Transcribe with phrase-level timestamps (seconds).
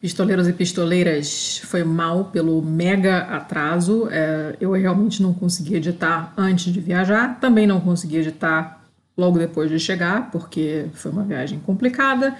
[0.00, 4.08] Pistoleiros e pistoleiras, foi mal pelo mega atraso.
[4.10, 8.82] É, eu realmente não consegui editar antes de viajar, também não consegui editar
[9.14, 12.34] logo depois de chegar, porque foi uma viagem complicada.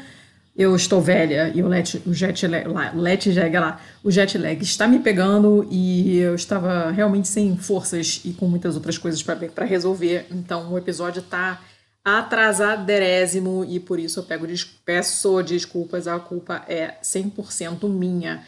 [0.57, 4.63] Eu estou velha e o, let, o jet lag, lá, let lá, o jet lag
[4.63, 9.65] está me pegando e eu estava realmente sem forças e com muitas outras coisas para
[9.67, 10.27] resolver.
[10.31, 11.61] Então o episódio está
[12.04, 14.46] atrasadérésimo e por isso eu pego,
[14.85, 18.46] peço desculpas, a culpa é 100% minha.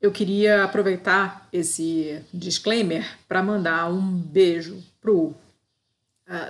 [0.00, 5.36] Eu queria aproveitar esse disclaimer para mandar um beijo pro uh,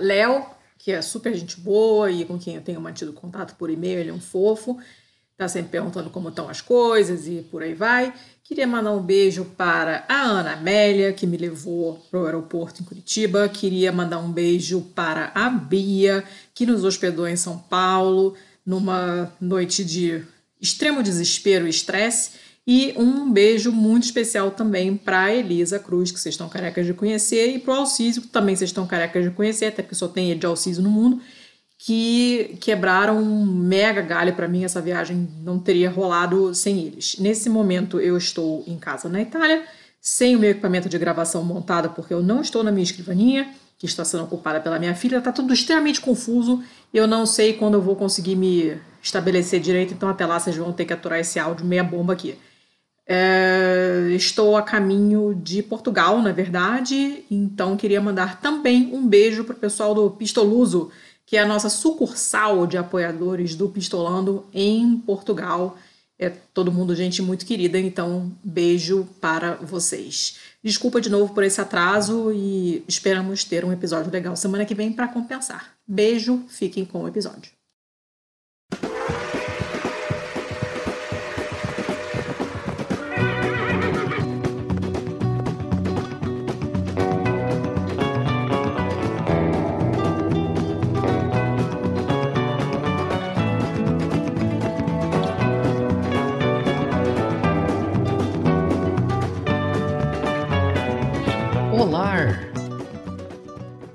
[0.00, 0.44] Léo,
[0.76, 4.10] que é super gente boa e com quem eu tenho mantido contato por e-mail, ele
[4.10, 4.78] é um fofo,
[5.36, 8.12] tá sempre perguntando como estão as coisas e por aí vai.
[8.46, 12.84] Queria mandar um beijo para a Ana Amélia, que me levou para o aeroporto em
[12.84, 13.48] Curitiba.
[13.48, 16.22] Queria mandar um beijo para a Bia,
[16.54, 18.34] que nos hospedou em São Paulo,
[18.64, 20.22] numa noite de
[20.60, 22.32] extremo desespero e estresse.
[22.66, 26.92] E um beijo muito especial também para a Elisa Cruz, que vocês estão carecas de
[26.92, 30.06] conhecer, e para o Alcísio, que também vocês estão carecas de conhecer, até porque só
[30.06, 31.18] tem ele de Alcísio no mundo
[31.78, 34.64] que quebraram um mega galho para mim.
[34.64, 37.16] Essa viagem não teria rolado sem eles.
[37.18, 39.64] Nesse momento, eu estou em casa na Itália,
[40.00, 43.86] sem o meu equipamento de gravação montado, porque eu não estou na minha escrivaninha, que
[43.86, 45.18] está sendo ocupada pela minha filha.
[45.18, 46.62] Está tudo extremamente confuso.
[46.92, 50.72] Eu não sei quando eu vou conseguir me estabelecer direito, então até lá vocês vão
[50.72, 52.38] ter que aturar esse áudio meia bomba aqui.
[53.06, 59.54] É, estou a caminho de Portugal, na verdade, então queria mandar também um beijo para
[59.54, 60.90] o pessoal do Pistoluso,
[61.34, 65.76] que é a nossa sucursal de apoiadores do Pistolando em Portugal.
[66.16, 70.36] É todo mundo gente muito querida, então beijo para vocês.
[70.62, 74.92] Desculpa de novo por esse atraso e esperamos ter um episódio legal semana que vem
[74.92, 75.74] para compensar.
[75.84, 77.53] Beijo, fiquem com o episódio.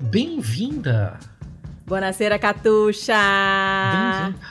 [0.00, 1.18] Bem-vinda!
[1.86, 3.12] Bonacera, Catuxa!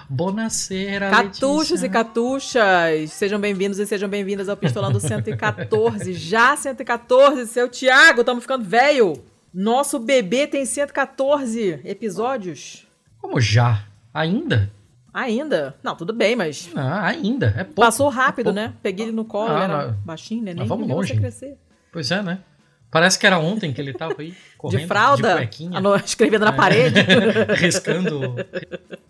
[0.08, 1.86] Bonacera, Catuxos Letícia.
[1.88, 6.14] e catuxas, sejam bem-vindos e sejam bem-vindas ao Pistolando 114.
[6.20, 9.14] Já 114, seu Tiago, estamos ficando velho!
[9.52, 12.86] Nosso bebê tem 114 episódios.
[13.20, 13.84] Como já?
[14.14, 14.72] Ainda?
[15.12, 15.76] Ainda?
[15.82, 16.70] Não, tudo bem, mas.
[16.76, 17.48] Ah, ainda.
[17.58, 17.82] É pouco.
[17.82, 18.74] Passou rápido, é né?
[18.84, 20.54] Peguei ele no colo, ah, era baixinho, né?
[20.54, 21.18] Nem vamos longe.
[21.18, 21.58] crescer.
[21.92, 22.44] Pois é, né?
[22.92, 26.56] Parece que era ontem que ele tava aí correndo de fralda, de escrevendo na é,
[26.56, 27.00] parede,
[27.56, 28.36] riscando,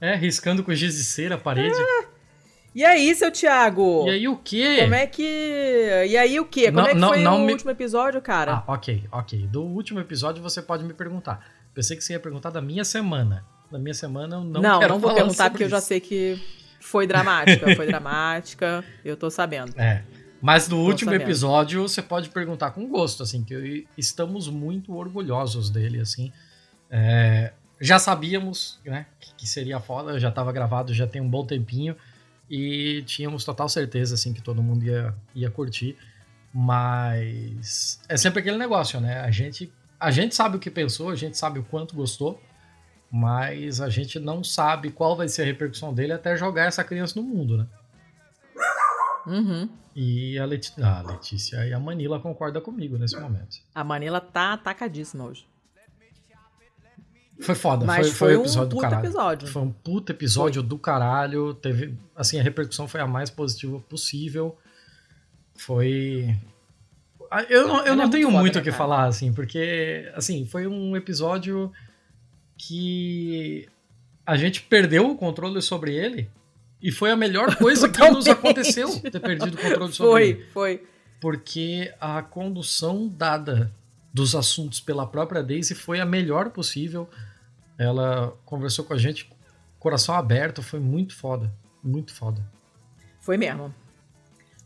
[0.01, 1.79] é, riscando com giz de cera a parede.
[1.79, 2.19] É.
[2.75, 4.05] E aí, seu Thiago?
[4.07, 4.77] E aí o quê?
[4.81, 5.23] Como é que
[6.07, 6.65] E aí o quê?
[6.65, 7.51] Como não, é que não, foi não o me...
[7.53, 8.63] último episódio, cara?
[8.67, 9.47] Ah, OK, OK.
[9.47, 11.43] Do último episódio você pode me perguntar.
[11.73, 13.45] Pensei que você ia perguntar da minha semana.
[13.71, 15.73] Da minha semana eu não Não, não vou perguntar porque isso.
[15.73, 16.39] eu já sei que
[16.79, 18.83] foi dramática, foi dramática.
[19.03, 19.73] Eu tô sabendo.
[19.79, 20.03] É.
[20.41, 25.99] Mas no último episódio você pode perguntar com gosto, assim, que estamos muito orgulhosos dele,
[25.99, 26.31] assim.
[26.89, 29.05] É, já sabíamos, né,
[29.37, 31.95] que, seria foda, já estava gravado, já tem um bom tempinho
[32.49, 35.97] e tínhamos total certeza, assim, que todo mundo ia, ia curtir.
[36.53, 39.19] Mas é sempre aquele negócio, né?
[39.19, 42.41] A gente, a gente sabe o que pensou, a gente sabe o quanto gostou,
[43.11, 47.19] mas a gente não sabe qual vai ser a repercussão dele até jogar essa criança
[47.19, 47.67] no mundo, né?
[49.27, 49.69] Uhum.
[50.01, 53.57] E a, Leti a Letícia e a Manila concordam comigo nesse momento.
[53.75, 55.45] A Manila tá atacadíssima hoje.
[57.41, 59.05] Foi foda, Mas foi, foi, foi um episódio do caralho.
[59.05, 59.47] Episódio.
[59.49, 60.69] Foi um puto episódio foi.
[60.69, 61.53] do caralho.
[61.53, 64.57] Teve, assim, a repercussão foi a mais positiva possível.
[65.57, 66.33] Foi.
[67.29, 70.65] Ah, eu não, eu não é tenho muito o que falar, assim, porque, assim, foi
[70.65, 71.73] um episódio
[72.57, 73.67] que
[74.25, 76.29] a gente perdeu o controle sobre ele
[76.81, 80.43] e foi a melhor coisa que nos aconteceu ter perdido o controle sobre foi, ele.
[80.45, 80.87] Foi, foi.
[81.19, 83.73] Porque a condução dada
[84.13, 87.09] dos assuntos pela própria Daisy foi a melhor possível.
[87.77, 89.29] Ela conversou com a gente,
[89.77, 91.53] coração aberto, foi muito foda.
[91.83, 92.41] Muito foda.
[93.19, 93.73] Foi mesmo.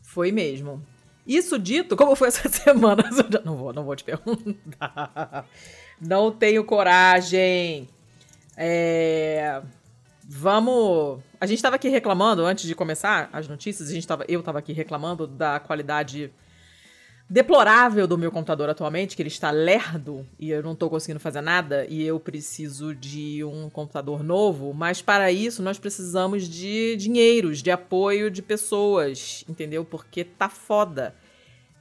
[0.02, 0.82] Foi mesmo.
[1.26, 3.04] Isso dito, como foi essa semana?
[3.44, 5.46] Não vou, não vou te perguntar.
[6.00, 7.88] Não tenho coragem.
[8.56, 9.62] É...
[10.26, 11.22] Vamos.
[11.38, 14.58] A gente estava aqui reclamando, antes de começar as notícias, a gente tava, eu estava
[14.58, 16.32] aqui reclamando da qualidade
[17.28, 21.40] deplorável do meu computador atualmente, que ele está lerdo e eu não estou conseguindo fazer
[21.40, 27.62] nada e eu preciso de um computador novo, mas para isso nós precisamos de dinheiros,
[27.62, 29.84] de apoio de pessoas, entendeu?
[29.84, 31.14] Porque tá foda.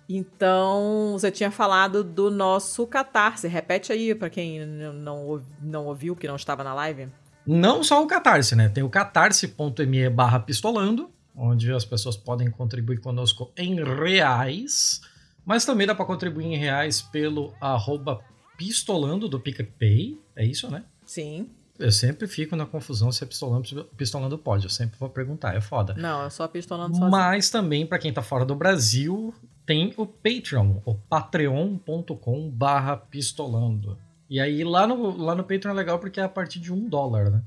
[0.07, 3.47] Então, você tinha falado do nosso Catarse.
[3.47, 7.07] Repete aí para quem não, não ouviu, que não estava na live.
[7.45, 8.69] Não só o Catarse, né?
[8.69, 15.01] Tem o catarse.me barra pistolando, onde as pessoas podem contribuir conosco em reais
[15.45, 18.21] mas também dá para contribuir em reais pelo arroba
[18.57, 20.17] pistolando do PicPay.
[20.35, 20.83] É isso, né?
[21.05, 21.49] Sim.
[21.77, 24.65] Eu sempre fico na confusão se é pistolando, pistolando pode.
[24.65, 25.93] Eu sempre vou perguntar, é foda.
[25.95, 27.11] Não, é só pistolando sozinho.
[27.11, 29.33] Mas também, para quem tá fora do Brasil,
[29.65, 33.97] tem o Patreon, o patreon.com barra pistolando.
[34.29, 36.87] E aí lá no, lá no Patreon é legal porque é a partir de um
[36.87, 37.41] dólar, né?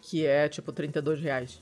[0.00, 1.60] Que é tipo 32 reais.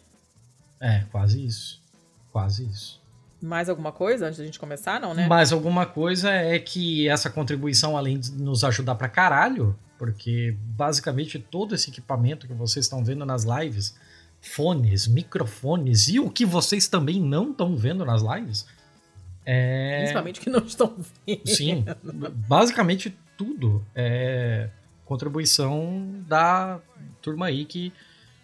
[0.81, 1.83] É, quase isso.
[2.31, 3.03] Quase isso.
[3.41, 5.27] Mais alguma coisa antes da gente começar, não, né?
[5.27, 11.39] Mais alguma coisa é que essa contribuição, além de nos ajudar pra caralho, porque basicamente
[11.39, 13.97] todo esse equipamento que vocês estão vendo nas lives,
[14.41, 18.67] fones, microfones e o que vocês também não estão vendo nas lives.
[19.45, 19.99] É...
[20.01, 20.97] Principalmente que não estão
[21.27, 21.47] vendo.
[21.47, 21.85] Sim,
[22.49, 24.69] basicamente tudo é
[25.05, 26.81] contribuição da
[27.23, 27.93] turma aí que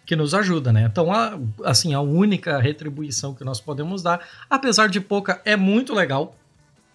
[0.05, 0.83] que nos ajuda, né?
[0.83, 5.93] Então, a, assim, a única retribuição que nós podemos dar, apesar de pouca, é muito
[5.93, 6.35] legal,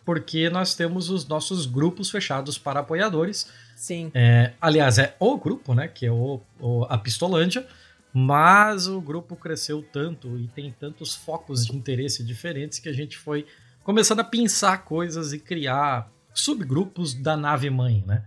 [0.04, 3.50] porque nós temos os nossos grupos fechados para apoiadores.
[3.74, 4.10] Sim.
[4.14, 5.88] É, aliás, é o grupo, né?
[5.88, 7.66] Que é o, o, a Pistolândia,
[8.12, 13.16] mas o grupo cresceu tanto e tem tantos focos de interesse diferentes que a gente
[13.16, 13.46] foi
[13.82, 18.24] começando a pensar coisas e criar subgrupos da nave mãe, né?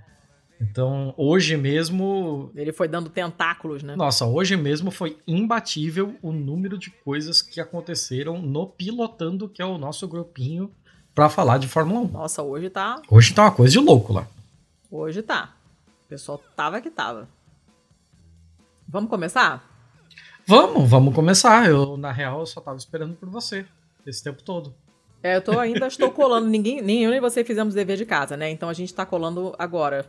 [0.59, 2.51] Então, hoje mesmo.
[2.55, 3.95] Ele foi dando tentáculos, né?
[3.95, 9.65] Nossa, hoje mesmo foi imbatível o número de coisas que aconteceram no Pilotando, que é
[9.65, 10.71] o nosso grupinho
[11.15, 12.07] para falar de Fórmula 1.
[12.09, 13.01] Nossa, hoje tá.
[13.09, 14.27] Hoje tá uma coisa de louco lá.
[14.89, 15.53] Hoje tá.
[16.05, 17.27] O pessoal tava que tava.
[18.87, 19.67] Vamos começar?
[20.45, 21.69] Vamos, vamos começar.
[21.69, 23.65] Eu, na real, eu só tava esperando por você
[24.05, 24.75] esse tempo todo.
[25.23, 26.47] É, eu tô, ainda estou colando.
[26.47, 28.49] Ninguém, nem eu nem você fizemos dever de casa, né?
[28.49, 30.05] Então a gente tá colando agora.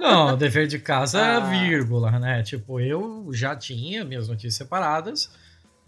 [0.00, 1.46] Não, dever de casa é ah.
[1.46, 2.42] é vírgula, né?
[2.42, 5.30] Tipo, eu já tinha minhas notícias separadas.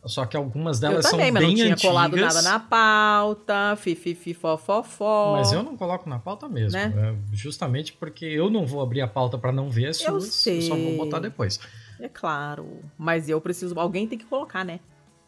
[0.05, 1.61] Só que algumas delas também, são bem antigas.
[1.61, 5.37] Eu não tinha colado nada na pauta, fifi, fofó.
[5.37, 6.77] Mas eu não coloco na pauta mesmo.
[6.77, 6.93] Né?
[6.97, 10.25] É justamente porque eu não vou abrir a pauta para não ver as eu suas.
[10.35, 10.59] Sei.
[10.59, 11.61] Eu só vou botar depois.
[12.01, 12.81] É claro.
[12.99, 13.79] Mas eu preciso.
[13.79, 14.81] Alguém tem que colocar, né?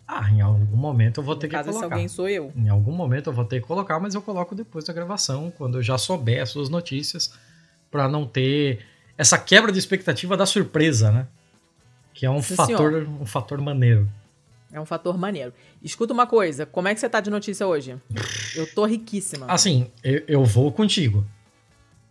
[0.06, 1.94] Ah, em algum momento eu vou no ter caso, que colocar.
[1.94, 2.52] Alguém sou eu.
[2.54, 5.78] Em algum momento eu vou ter que colocar, mas eu coloco depois da gravação, quando
[5.78, 7.32] eu já souber as suas notícias,
[7.90, 8.84] para não ter
[9.16, 11.26] essa quebra de expectativa da surpresa, né?
[12.12, 14.08] Que é um Sim, fator, um fator maneiro.
[14.72, 15.52] É um fator maneiro.
[15.82, 17.96] Escuta uma coisa, como é que você tá de notícia hoje?
[18.56, 19.46] Eu tô riquíssima.
[19.46, 21.24] Assim, eu, eu vou contigo.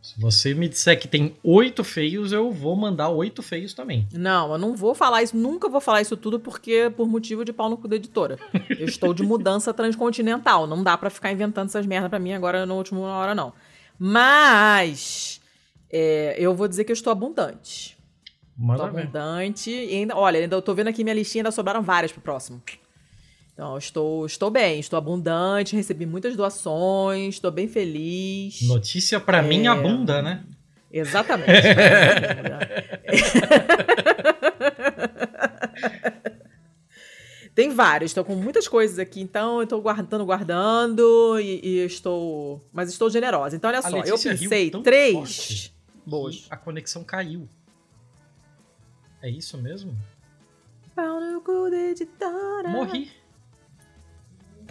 [0.04, 4.06] Se você me disser que tem oito feios, eu vou mandar oito feios também.
[4.12, 7.54] Não, eu não vou falar isso, nunca vou falar isso tudo porque por motivo de
[7.54, 8.38] pau no cu da editora.
[8.70, 12.66] Eu estou de mudança transcontinental, não dá para ficar inventando essas merdas para mim agora
[12.66, 13.54] na última hora não.
[13.98, 15.40] Mas
[15.90, 17.98] é, eu vou dizer que eu estou abundante.
[18.58, 19.72] Manda abundante.
[19.72, 22.62] E ainda, olha, ainda eu tô vendo aqui minha listinha, ainda sobraram várias pro próximo.
[23.54, 28.64] Então, estou, estou bem, estou abundante, recebi muitas doações, estou bem feliz.
[28.64, 29.44] Notícia para é...
[29.44, 30.44] mim abunda, né?
[30.92, 31.52] Exatamente.
[37.56, 42.68] Tem vários, estou com muitas coisas aqui, então eu estou guardando, guardando e, e, estou.
[42.74, 43.56] Mas estou generosa.
[43.56, 45.72] Então, olha só, eu pensei três.
[46.04, 46.48] Boas.
[46.50, 47.48] A conexão caiu.
[49.22, 49.96] É isso mesmo?
[52.72, 53.12] Morri.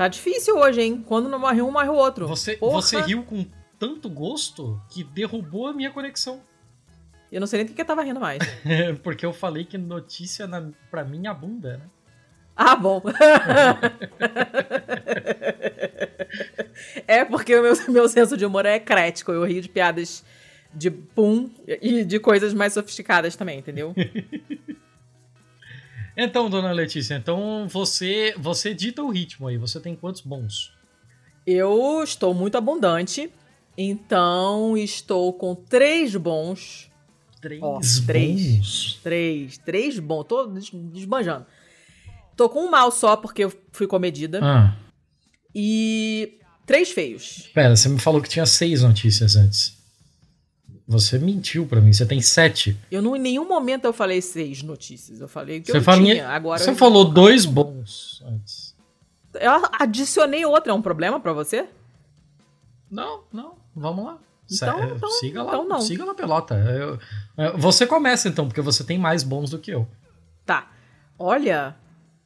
[0.02, 1.04] Tá difícil hoje, hein?
[1.06, 2.26] Quando não morre um, morre o outro.
[2.26, 3.46] Você, você riu com
[3.78, 6.42] tanto gosto que derrubou a minha conexão.
[7.30, 8.40] Eu não sei nem porque eu tava rindo mais.
[9.04, 11.84] porque eu falei que notícia na, pra mim abunda, né?
[12.56, 13.00] Ah, bom.
[17.06, 19.30] é porque o meu, meu senso de humor é crítico.
[19.30, 20.24] Eu rio de piadas
[20.74, 21.48] de pum
[21.80, 23.94] e de coisas mais sofisticadas também, entendeu?
[26.16, 29.56] Então, dona Letícia, então você você dita o ritmo aí.
[29.56, 30.72] Você tem quantos bons?
[31.46, 33.30] Eu estou muito abundante.
[33.76, 36.90] Então, estou com três bons.
[37.40, 38.00] Três Ó, bons?
[38.00, 38.98] Três.
[39.02, 39.58] Três.
[39.58, 40.24] Três bons.
[40.24, 41.46] Tô desbanjando.
[42.36, 44.40] Tô com um mal só, porque eu fui comedida.
[44.42, 44.76] Ah.
[45.54, 47.50] E três feios.
[47.54, 49.81] Pera, você me falou que tinha seis notícias antes.
[50.92, 52.76] Você mentiu para mim, você tem sete.
[52.90, 55.22] Eu não, em nenhum momento eu falei seis notícias.
[55.22, 56.28] Eu falei que você eu tinha.
[56.28, 58.76] Agora você falou dois bons antes.
[59.40, 61.66] Eu adicionei outra, é um problema para você?
[62.90, 64.18] Não, não, vamos lá.
[64.50, 65.80] Então, então, siga lá, então não.
[65.80, 66.56] siga lá pelota.
[66.56, 66.98] Eu,
[67.38, 69.88] eu, você começa então, porque você tem mais bons do que eu.
[70.44, 70.70] Tá.
[71.18, 71.74] Olha,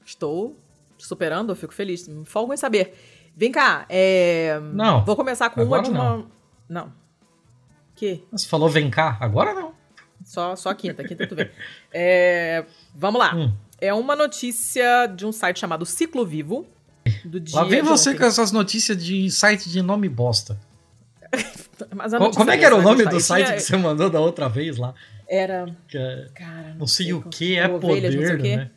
[0.04, 0.58] estou
[0.98, 2.08] superando, eu fico feliz.
[2.08, 2.98] Me folgo em saber.
[3.36, 4.58] Vem cá, é...
[4.72, 5.04] Não.
[5.04, 6.02] Vou começar com uma de uma.
[6.02, 6.26] Não.
[6.68, 7.05] não.
[7.96, 8.22] Que?
[8.30, 9.72] Você falou vem cá, agora não.
[10.24, 11.50] Só, só a quinta, quinta tu vem.
[11.92, 12.64] É...
[12.94, 13.34] Vamos lá.
[13.34, 13.52] Hum.
[13.80, 16.66] É uma notícia de um site chamado Ciclo Vivo.
[17.24, 18.18] Do dia Lá vem você ontem.
[18.18, 20.58] com essas notícias de site de nome bosta.
[22.34, 24.76] Como é que era o nome do site Esse que você mandou da outra vez
[24.76, 24.94] lá?
[25.28, 25.66] Era.
[25.94, 28.56] É- Cara, não sei o como- que é Ovelhas, não sei poder, o quê.
[28.56, 28.70] né?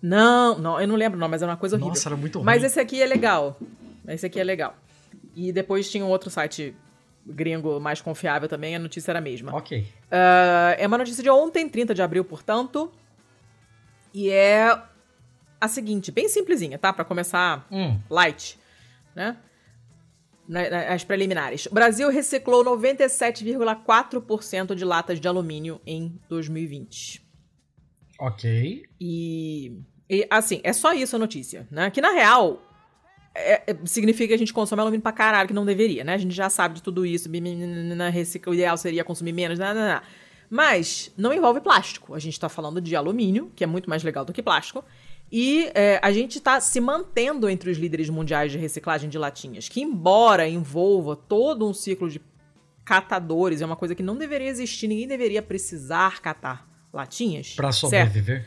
[0.00, 1.90] Não, não, eu não lembro não, mas era uma coisa horrível.
[1.90, 2.44] Nossa, era muito ruim.
[2.44, 3.58] Mas esse aqui é legal.
[4.06, 4.76] Esse aqui é legal.
[5.34, 6.74] E depois tinha um outro site
[7.26, 9.54] gringo mais confiável também, a notícia era a mesma.
[9.54, 9.86] Ok.
[10.10, 12.92] Ah, é uma notícia de ontem, 30 de abril, portanto.
[14.14, 14.80] E é
[15.60, 16.92] a seguinte, bem simplesinha, tá?
[16.92, 18.58] Pra começar Hum, light,
[19.14, 19.36] né?
[20.88, 21.66] As preliminares.
[21.66, 27.20] O Brasil reciclou 97,4% de latas de alumínio em 2020.
[28.20, 28.84] ok.
[29.00, 29.72] E,
[30.08, 31.90] e, assim, é só isso a notícia, né?
[31.90, 32.62] Que na real
[33.36, 36.14] é- é- significa que a gente consome alumínio pra caralho, que não deveria, né?
[36.14, 37.28] A gente já sabe de tudo isso.
[38.12, 40.00] recicla- O ideal seria consumir menos, não, não, não.
[40.48, 42.14] Mas não envolve plástico.
[42.14, 44.84] A gente tá falando de alumínio, que é muito mais legal do que plástico.
[45.30, 49.68] E é, a gente está se mantendo entre os líderes mundiais de reciclagem de latinhas,
[49.68, 52.20] que embora envolva todo um ciclo de
[52.84, 57.54] catadores, é uma coisa que não deveria existir, ninguém deveria precisar catar latinhas.
[57.54, 57.90] Pra certo?
[57.90, 58.46] sobreviver.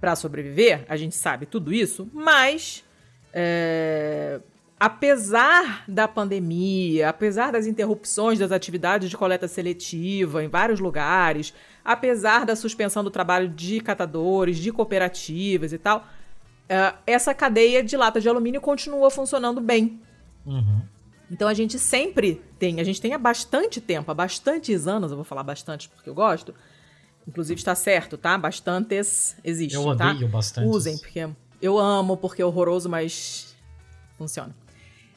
[0.00, 2.84] para sobreviver, a gente sabe tudo isso, mas
[3.32, 4.40] é,
[4.78, 11.52] apesar da pandemia, apesar das interrupções das atividades de coleta seletiva em vários lugares,
[11.84, 16.06] apesar da suspensão do trabalho de catadores, de cooperativas e tal,
[16.68, 20.00] é, essa cadeia de lata de alumínio continua funcionando bem.
[20.46, 20.82] Uhum.
[21.30, 25.16] Então a gente sempre tem, a gente tem há bastante tempo, há bastantes anos, eu
[25.16, 26.54] vou falar bastante porque eu gosto.
[27.26, 28.38] Inclusive está certo, tá?
[28.38, 30.12] Bastantes existe, Eu tá?
[30.12, 30.66] odeio bastante.
[30.66, 31.28] Usem, porque
[31.60, 33.54] eu amo, porque é horroroso, mas
[34.16, 34.54] funciona.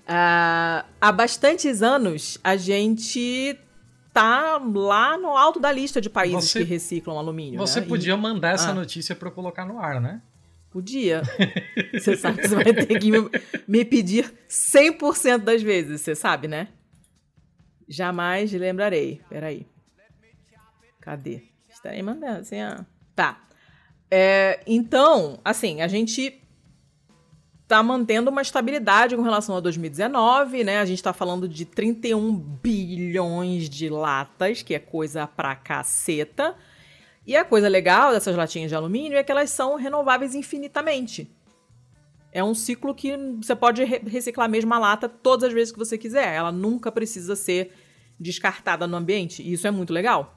[0.07, 3.57] Ah, há bastantes anos a gente
[4.13, 7.57] tá lá no alto da lista de países Você- que reciclam alumínio.
[7.59, 7.85] Você né?
[7.85, 8.73] E- podia mandar essa Ah.
[8.73, 10.21] notícia pra eu colocar no ar, né?
[10.69, 11.21] Podia.
[11.93, 13.29] Você sabe que você vai ter que me,
[13.67, 16.69] me pedir 100% das vezes, você sabe, né?
[17.89, 19.21] Jamais lembrarei.
[19.29, 19.67] Peraí.
[21.01, 21.41] Cadê?
[21.69, 22.83] Estarei mandando, assim, ó.
[23.15, 23.41] Tá.
[24.13, 26.37] É, então, assim, a gente
[27.65, 30.79] tá mantendo uma estabilidade com relação a 2019, né?
[30.79, 36.53] A gente tá falando de 31 bilhões de latas, que é coisa pra caceta.
[37.25, 41.31] E a coisa legal dessas latinhas de alumínio é que elas são renováveis infinitamente.
[42.33, 45.79] É um ciclo que você pode re- reciclar a mesma lata todas as vezes que
[45.79, 46.33] você quiser.
[46.33, 47.71] Ela nunca precisa ser
[48.19, 49.41] descartada no ambiente.
[49.41, 50.35] E isso é muito legal.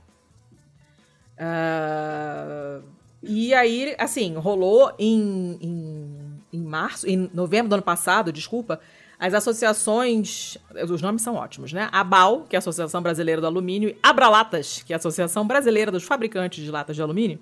[1.37, 2.81] Ah,
[3.27, 6.09] e aí, assim, rolou em, em,
[6.53, 8.81] em março, em novembro do ano passado, desculpa,
[9.19, 10.59] as associações,
[10.91, 11.89] os nomes são ótimos, né?
[11.93, 15.91] ABAL, que é a Associação Brasileira do Alumínio, e Abralatas, que é a Associação Brasileira
[15.91, 17.39] dos Fabricantes de Latas de Alumínio,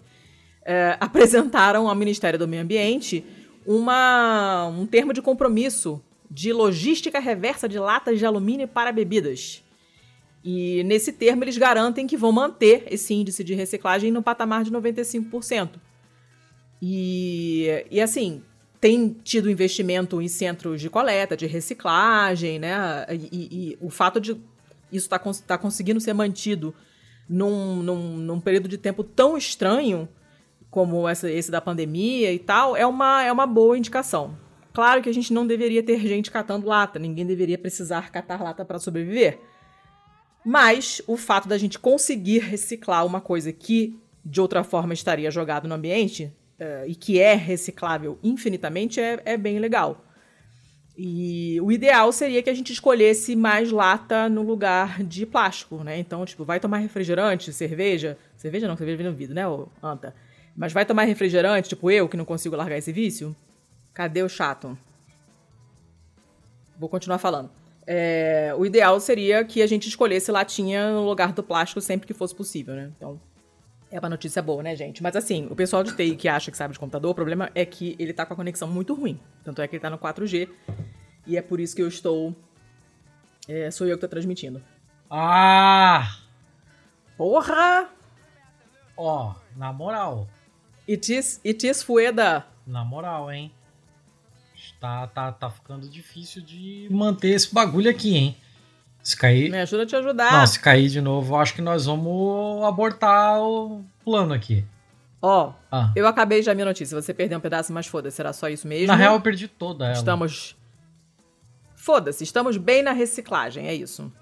[0.64, 3.24] eh, apresentaram ao Ministério do Meio Ambiente
[3.66, 9.62] uma, um termo de compromisso de logística reversa de latas de alumínio para bebidas.
[10.44, 14.72] E nesse termo eles garantem que vão manter esse índice de reciclagem no patamar de
[14.72, 15.70] 95%.
[16.80, 18.42] E, e assim,
[18.80, 23.06] tem tido investimento em centros de coleta, de reciclagem, né?
[23.11, 24.32] E, e- o fato de
[24.90, 26.75] isso estar tá, tá conseguindo ser mantido
[27.28, 30.08] num, num, num período de tempo tão estranho
[30.68, 34.37] como essa, esse da pandemia e tal, é uma, é uma boa indicação.
[34.72, 38.64] Claro que a gente não deveria ter gente catando lata, ninguém deveria precisar catar lata
[38.64, 39.38] para sobreviver.
[40.44, 45.68] Mas o fato da gente conseguir reciclar uma coisa que de outra forma estaria jogado
[45.68, 50.04] no ambiente eh, e que é reciclável infinitamente é, é bem legal.
[50.96, 55.99] E o ideal seria que a gente escolhesse mais lata no lugar de plástico, né?
[55.99, 58.18] Então, tipo, vai tomar refrigerante, cerveja.
[58.37, 60.14] Cerveja não, cerveja vem no vidro, né, ô Anta?
[60.54, 63.34] Mas vai tomar refrigerante, tipo eu, que não consigo largar esse vício?
[63.94, 64.76] Cadê o chato?
[66.78, 67.50] Vou continuar falando.
[67.86, 72.14] É, o ideal seria que a gente escolhesse latinha no lugar do plástico sempre que
[72.14, 72.90] fosse possível, né?
[72.96, 73.20] Então,
[73.90, 75.02] é uma notícia boa, né, gente?
[75.02, 77.64] Mas assim, o pessoal de TI que acha que sabe de computador, o problema é
[77.64, 79.20] que ele tá com a conexão muito ruim.
[79.44, 80.48] Tanto é que ele tá no 4G.
[81.26, 82.34] E é por isso que eu estou.
[83.48, 84.62] é, sou eu que tô transmitindo.
[85.10, 86.16] Ah!
[87.16, 87.90] Porra!
[88.96, 90.26] Ó, na moral.
[90.88, 92.46] It is, it is Fueda.
[92.66, 93.52] Na moral, hein?
[94.82, 98.36] Tá, tá, tá ficando difícil de manter esse bagulho aqui, hein?
[99.00, 99.48] Se cair.
[99.48, 100.32] Me ajuda a te ajudar.
[100.32, 104.64] Não, se cair de novo, acho que nós vamos abortar o plano aqui.
[105.20, 105.92] Ó, oh, ah.
[105.94, 107.00] eu acabei já minha notícia.
[107.00, 108.88] Você perdeu um pedaço, mas foda-se, será só isso mesmo?
[108.88, 109.94] Na real, eu perdi toda ela.
[109.94, 110.56] Estamos.
[111.76, 114.12] Foda-se, estamos bem na reciclagem, é isso.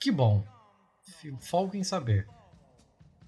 [0.00, 0.44] Que bom.
[1.40, 2.26] Folga em saber.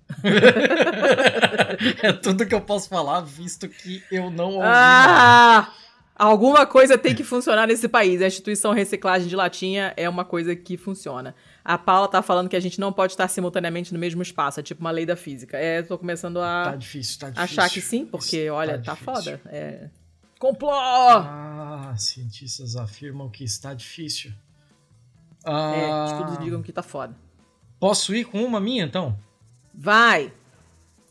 [2.02, 5.68] é tudo que eu posso falar, visto que eu não ouvi ah!
[5.68, 5.83] Nada.
[6.16, 8.23] Alguma coisa tem que funcionar nesse país.
[8.23, 11.35] A instituição reciclagem de latinha é uma coisa que funciona.
[11.64, 14.62] A Paula tá falando que a gente não pode estar simultaneamente no mesmo espaço, é
[14.62, 15.56] tipo uma lei da física.
[15.56, 17.61] É, tô começando a tá difícil, tá difícil.
[17.62, 19.40] achar que sim, porque tá olha, tá, tá foda.
[19.47, 19.88] É...
[20.38, 20.71] Complô!
[20.73, 24.33] Ah, cientistas afirmam que está difícil.
[25.44, 27.16] Ah, é, estudos digam que tá foda.
[27.80, 29.18] Posso ir com uma minha então?
[29.75, 30.33] Vai!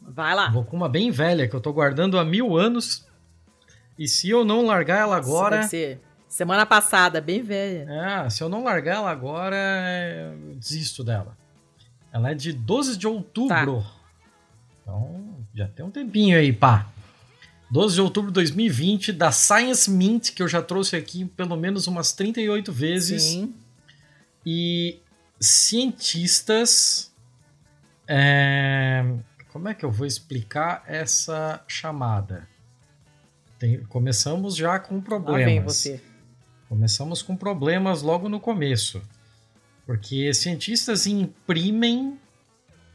[0.01, 0.49] Vai lá.
[0.49, 3.05] Vou com uma bem velha que eu tô guardando há mil anos
[3.97, 5.57] e se eu não largar ela agora.
[5.57, 7.87] Deve ser semana passada, bem velha.
[7.89, 11.37] É, se eu não largar ela agora, eu desisto dela.
[12.11, 13.81] Ela é de 12 de outubro.
[13.81, 13.91] Tá.
[14.81, 16.87] Então, já tem um tempinho aí, pá.
[17.71, 21.87] 12 de outubro de 2020, da Science Mint, que eu já trouxe aqui pelo menos
[21.87, 23.23] umas 38 vezes.
[23.23, 23.53] Sim.
[24.45, 24.99] E
[25.39, 27.11] cientistas.
[28.07, 29.03] É...
[29.51, 32.47] Como é que eu vou explicar essa chamada?
[33.63, 35.45] Tem, começamos já com problemas.
[35.45, 36.01] Vem você.
[36.67, 39.01] Começamos com problemas logo no começo.
[39.85, 42.19] Porque cientistas imprimem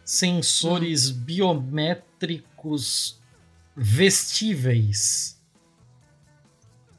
[0.04, 1.20] sensores hum.
[1.20, 3.18] biométricos
[3.74, 5.40] vestíveis.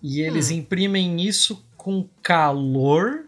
[0.01, 0.55] E eles hum.
[0.55, 3.27] imprimem isso com calor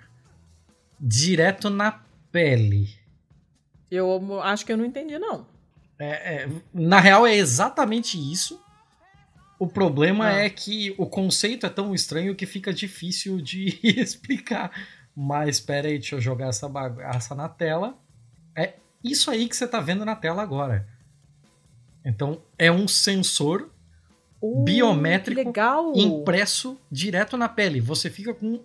[0.99, 2.89] direto na pele.
[3.91, 5.45] Eu acho que eu não entendi, não.
[5.99, 8.59] É, é, na real, é exatamente isso.
[9.61, 10.33] O problema ah.
[10.33, 14.71] é que o conceito é tão estranho que fica difícil de explicar.
[15.15, 17.95] Mas espera aí, deixa eu jogar essa bagaça na tela.
[18.55, 20.87] É isso aí que você está vendo na tela agora.
[22.03, 23.69] Então, é um sensor
[24.41, 25.53] uh, biométrico
[25.93, 27.79] impresso direto na pele.
[27.79, 28.63] Você fica com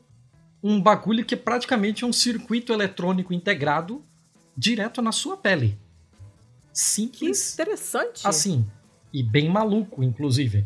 [0.63, 4.03] um bagulho que é praticamente um circuito eletrônico integrado
[4.57, 5.79] direto na sua pele.
[6.73, 7.55] Simples.
[7.55, 8.27] Que interessante.
[8.27, 8.67] Assim.
[9.13, 10.65] E bem maluco, inclusive.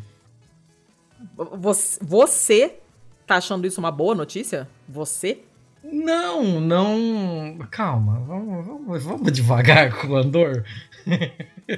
[1.36, 2.78] Você, você
[3.26, 4.68] tá achando isso uma boa notícia?
[4.88, 5.42] Você?
[5.82, 7.58] Não, não.
[7.70, 10.64] Calma, vamos, vamos, vamos devagar com o Andor.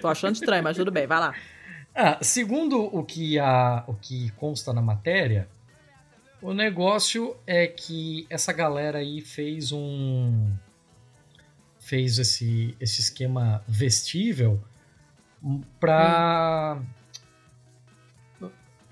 [0.00, 1.34] Tô achando estranho, mas tudo bem, vai lá.
[1.94, 5.48] Ah, segundo o que, a, o que consta na matéria,
[6.40, 10.50] o negócio é que essa galera aí fez um.
[11.78, 14.60] fez esse, esse esquema vestível
[15.78, 16.78] pra.
[16.80, 17.01] Hum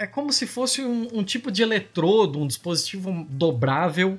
[0.01, 4.19] é como se fosse um, um tipo de eletrodo, um dispositivo dobrável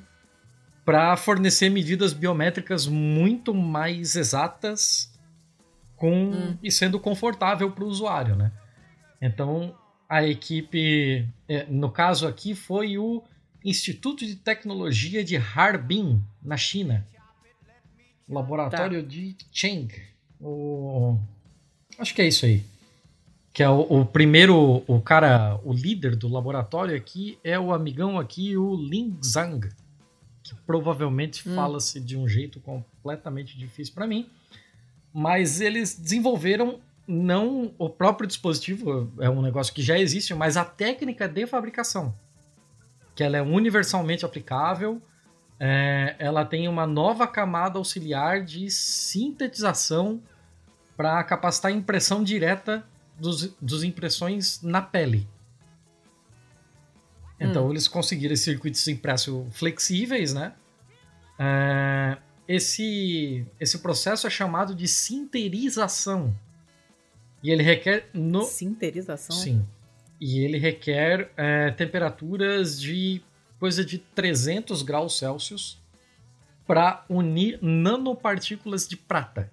[0.86, 5.12] para fornecer medidas biométricas muito mais exatas
[5.96, 6.58] com hum.
[6.62, 8.52] e sendo confortável para o usuário, né?
[9.20, 9.76] Então
[10.08, 13.24] a equipe, é, no caso aqui, foi o
[13.66, 17.08] Instituto de Tecnologia de Harbin, na China.
[18.30, 19.10] Laboratório tá.
[19.10, 19.90] de Cheng.
[20.40, 21.18] O...
[21.98, 22.71] Acho que é isso aí
[23.54, 28.18] que é o, o, primeiro, o cara, o líder do laboratório aqui é o amigão
[28.18, 29.70] aqui, o Ling Zhang,
[30.42, 31.56] que provavelmente hum.
[31.56, 34.30] fala-se de um jeito completamente difícil para mim,
[35.14, 40.64] mas eles desenvolveram não o próprio dispositivo, é um negócio que já existe, mas a
[40.64, 42.14] técnica de fabricação,
[43.14, 45.02] que ela é universalmente aplicável,
[45.60, 50.22] é, ela tem uma nova camada auxiliar de sintetização
[50.96, 52.86] para capacitar impressão direta
[53.22, 55.28] dos, dos impressões na pele.
[57.40, 57.72] Então hum.
[57.72, 60.54] eles conseguiram circuitos impressos flexíveis, né?
[61.40, 66.36] Uh, esse, esse processo é chamado de sinterização.
[67.44, 68.10] E ele requer.
[68.14, 68.44] No...
[68.44, 69.36] Sinterização?
[69.36, 69.66] Sim.
[70.20, 73.22] E ele requer é, temperaturas de
[73.60, 75.80] coisa de 300 graus Celsius
[76.68, 79.52] para unir nanopartículas de prata.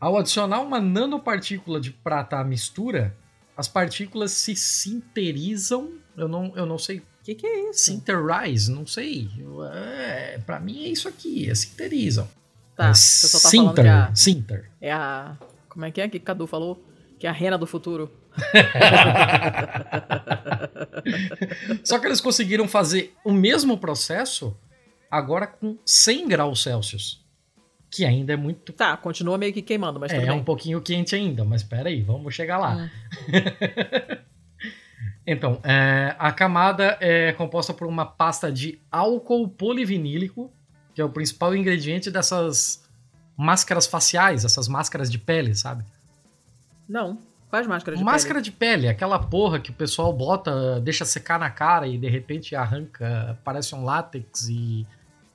[0.00, 3.16] Ao adicionar uma nanopartícula de prata à mistura,
[3.56, 5.94] as partículas se sinterizam.
[6.16, 6.98] Eu não, eu não sei.
[6.98, 7.86] O que, que, é isso?
[7.86, 9.28] Sinterize, não sei.
[9.72, 12.28] É, para mim é isso aqui, é sinterizam.
[12.76, 14.70] Tá, é, você tá sinter, que a, sinter.
[14.80, 15.36] É a.
[15.68, 16.80] Como é que é que Cadu falou?
[17.18, 18.08] Que é a rena do futuro.
[21.82, 24.56] Só que eles conseguiram fazer o mesmo processo
[25.10, 27.26] agora com 100 graus Celsius
[27.90, 28.72] que ainda é muito.
[28.72, 32.02] Tá, continua meio que queimando, mas é, é um pouquinho quente ainda, mas espera aí,
[32.02, 32.76] vamos chegar lá.
[32.76, 32.88] Hum.
[35.30, 40.50] Então, é, a camada é composta por uma pasta de álcool polivinílico,
[40.94, 42.82] que é o principal ingrediente dessas
[43.36, 45.84] máscaras faciais, essas máscaras de pele, sabe?
[46.88, 47.18] Não.
[47.50, 48.44] Quais máscaras de Máscara pele?
[48.44, 52.56] de pele, aquela porra que o pessoal bota, deixa secar na cara e de repente
[52.56, 54.86] arranca, parece um látex e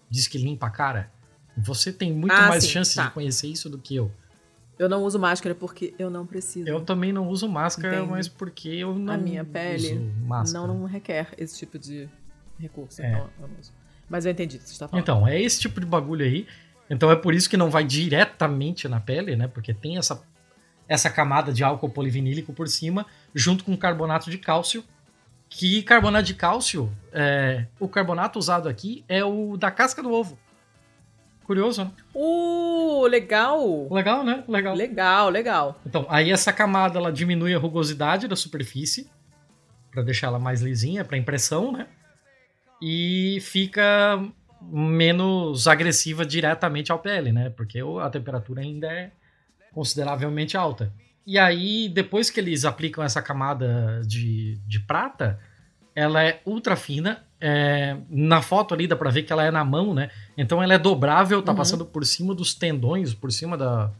[0.10, 1.12] diz que limpa a cara.
[1.58, 3.06] Você tem muito Ah, mais sim, chances tá.
[3.06, 4.12] de conhecer isso do que eu.
[4.78, 6.68] Eu não uso máscara porque eu não preciso.
[6.68, 8.12] Eu também não uso máscara, Entendi.
[8.12, 10.12] mas porque eu não a minha pele
[10.52, 12.10] não, não requer esse tipo de
[12.60, 13.02] recurso.
[13.02, 13.08] É.
[13.12, 13.72] Então eu não uso.
[14.10, 15.02] Mas eu entendi o que você está falando.
[15.02, 16.48] Então, é esse tipo de bagulho aí.
[16.90, 19.48] Então é por isso que não vai diretamente na pele, né?
[19.48, 20.22] Porque tem essa,
[20.88, 24.84] essa camada de álcool polivinílico por cima, junto com carbonato de cálcio.
[25.50, 30.38] Que carbonato de cálcio, é, o carbonato usado aqui é o da casca do ovo.
[31.44, 31.92] Curioso, né?
[32.14, 33.88] Uh, legal!
[33.92, 34.44] Legal, né?
[34.48, 34.76] Legal.
[34.76, 35.82] Legal, legal.
[35.86, 39.10] Então, aí essa camada ela diminui a rugosidade da superfície
[39.92, 41.88] para deixar ela mais lisinha para impressão, né?
[42.82, 44.24] E fica
[44.62, 47.50] menos agressiva diretamente ao pele, né?
[47.50, 49.12] Porque a temperatura ainda é
[49.74, 50.92] consideravelmente alta.
[51.26, 55.40] E aí, depois que eles aplicam essa camada de, de prata,
[55.96, 57.24] ela é ultra fina.
[57.40, 60.10] é, na foto ali dá pra ver que ela é na mão, né?
[60.38, 61.58] Então ela é dobrável, tá Uhum.
[61.58, 63.92] passando por cima dos tendões, por cima da,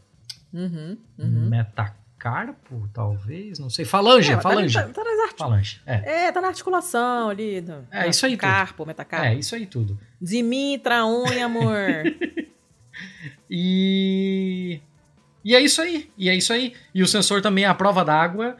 [0.52, 1.48] Uhum, uhum.
[1.48, 3.58] Metacarpo, talvez?
[3.58, 3.84] Não sei.
[3.84, 4.74] Falange, É, falange.
[4.74, 6.26] Tá, tá nas arti- Falange, é.
[6.26, 7.60] É, tá na articulação ali.
[7.60, 8.40] no- É, isso aí tudo.
[8.40, 9.26] Carpo, metacarpo.
[9.26, 9.98] É, isso aí tudo.
[10.20, 11.74] De mim, traonha, amor.
[13.50, 14.80] E.
[15.44, 16.10] E é isso aí.
[16.16, 16.72] E é isso aí.
[16.94, 18.56] E o sensor também é a prova d'água.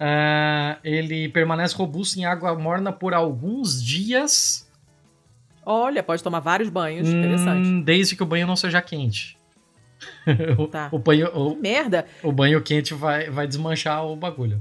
[0.00, 4.68] ah, ele permanece robusto em água morna por alguns dias.
[5.64, 7.08] Olha, pode tomar vários banhos.
[7.08, 7.66] Interessante.
[7.68, 9.36] hum, desde que o banho não seja quente.
[10.58, 10.88] o, Tá.
[10.90, 12.06] o banho, o, Merda.
[12.22, 14.60] o banho quente vai, vai desmanchar o bagulho.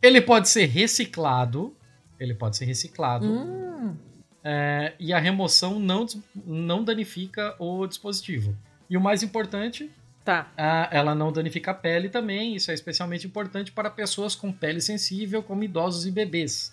[0.00, 1.74] Ele pode ser reciclado.
[2.18, 3.26] Ele pode ser reciclado.
[3.26, 3.96] Hum,
[4.44, 6.04] É, e a remoção não,
[6.44, 8.56] não danifica o dispositivo.
[8.90, 9.88] E o mais importante,
[10.24, 10.50] tá.
[10.56, 12.56] ah, ela não danifica a pele também.
[12.56, 16.72] Isso é especialmente importante para pessoas com pele sensível, como idosos e bebês.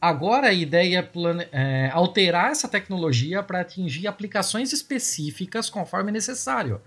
[0.00, 6.80] Agora a ideia é, plane- é alterar essa tecnologia para atingir aplicações específicas conforme necessário.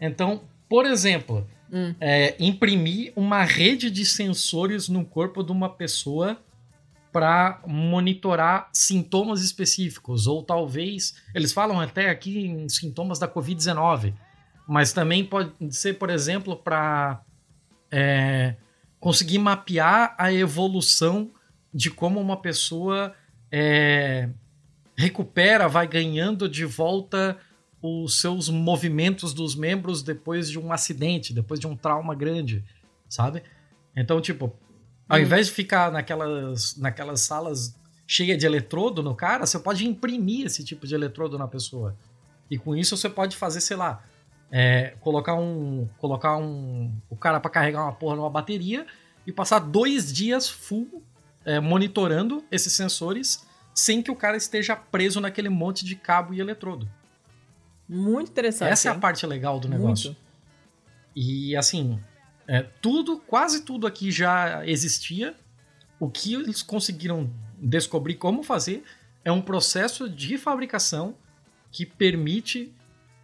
[0.00, 1.94] Então, por exemplo, Hum.
[2.00, 6.38] é, imprimir uma rede de sensores no corpo de uma pessoa
[7.12, 14.12] para monitorar sintomas específicos, ou talvez eles falam até aqui em sintomas da Covid-19,
[14.68, 17.20] mas também pode ser, por exemplo, para
[19.00, 21.30] conseguir mapear a evolução
[21.76, 23.14] de como uma pessoa
[23.52, 24.30] é,
[24.96, 27.36] recupera, vai ganhando de volta
[27.82, 32.64] os seus movimentos dos membros depois de um acidente, depois de um trauma grande,
[33.08, 33.42] sabe?
[33.94, 34.50] Então, tipo,
[35.06, 35.20] ao Hum.
[35.20, 40.64] invés de ficar naquelas, naquelas salas cheias de eletrodo no cara, você pode imprimir esse
[40.64, 41.94] tipo de eletrodo na pessoa.
[42.50, 44.02] E com isso você pode fazer, sei lá,
[44.50, 45.86] é, colocar um.
[45.98, 46.90] colocar um.
[47.10, 48.86] o cara pra carregar uma porra numa bateria
[49.26, 51.02] e passar dois dias full
[51.46, 56.40] é, monitorando esses sensores sem que o cara esteja preso naquele monte de cabo e
[56.40, 56.88] eletrodo.
[57.88, 58.72] Muito interessante.
[58.72, 59.00] Essa é a hein?
[59.00, 60.10] parte legal do negócio.
[60.10, 60.26] Muito.
[61.14, 62.00] E assim,
[62.48, 65.34] é, tudo, quase tudo aqui já existia.
[66.00, 68.82] O que eles conseguiram descobrir como fazer
[69.24, 71.14] é um processo de fabricação
[71.70, 72.74] que permite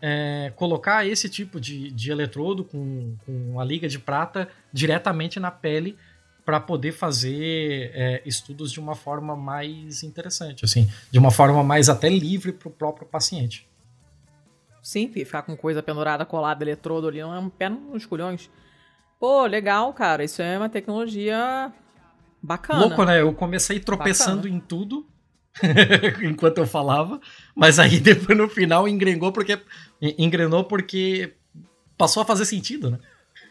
[0.00, 5.50] é, colocar esse tipo de, de eletrodo com, com a liga de prata diretamente na
[5.50, 5.96] pele
[6.44, 11.88] para poder fazer é, estudos de uma forma mais interessante, assim, de uma forma mais
[11.88, 13.68] até livre para o próprio paciente.
[14.82, 18.50] Sim, fi, ficar com coisa pendurada, colada, eletrodo ali, não é um pé nos culhões.
[19.20, 20.24] Pô, legal, cara.
[20.24, 21.72] Isso é uma tecnologia
[22.42, 22.86] bacana.
[22.86, 23.20] Louco, né?
[23.20, 24.56] Eu comecei tropeçando Bacana.
[24.56, 25.06] em tudo
[26.22, 27.20] enquanto eu falava,
[27.54, 29.60] mas aí depois no final engrenou porque
[30.00, 31.34] engrenou porque
[31.96, 32.98] passou a fazer sentido, né?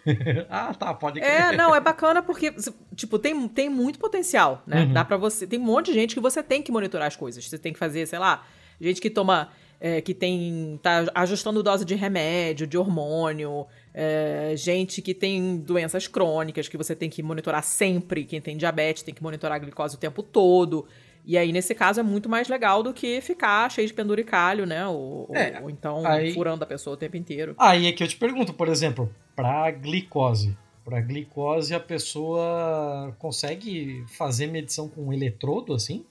[0.49, 1.31] ah, tá, pode crer.
[1.31, 2.53] É, não, é bacana porque,
[2.95, 4.83] tipo, tem, tem muito potencial, né?
[4.83, 4.93] Uhum.
[4.93, 5.45] Dá pra você.
[5.45, 7.47] Tem um monte de gente que você tem que monitorar as coisas.
[7.47, 8.45] Você tem que fazer, sei lá,
[8.79, 9.49] gente que toma.
[9.79, 10.79] é, que tem.
[10.81, 13.65] tá ajustando dose de remédio, de hormônio.
[13.93, 18.25] é, gente que tem doenças crônicas que você tem que monitorar sempre.
[18.25, 20.87] Quem tem diabetes tem que monitorar a glicose o tempo todo.
[21.23, 24.87] E aí, nesse caso, é muito mais legal do que ficar cheio de penduricalho, né?
[24.87, 27.55] Ou, É, ou então aí- furando a pessoa o tempo inteiro.
[27.59, 30.57] Aí é que eu te pergunto, por exemplo, para glicose.
[30.83, 36.03] Para glicose a pessoa consegue fazer medição com eletrodo assim?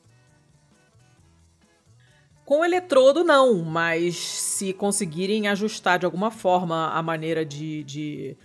[2.44, 8.36] Com eletrodo, não, mas se conseguirem ajustar de alguma forma a maneira de, de,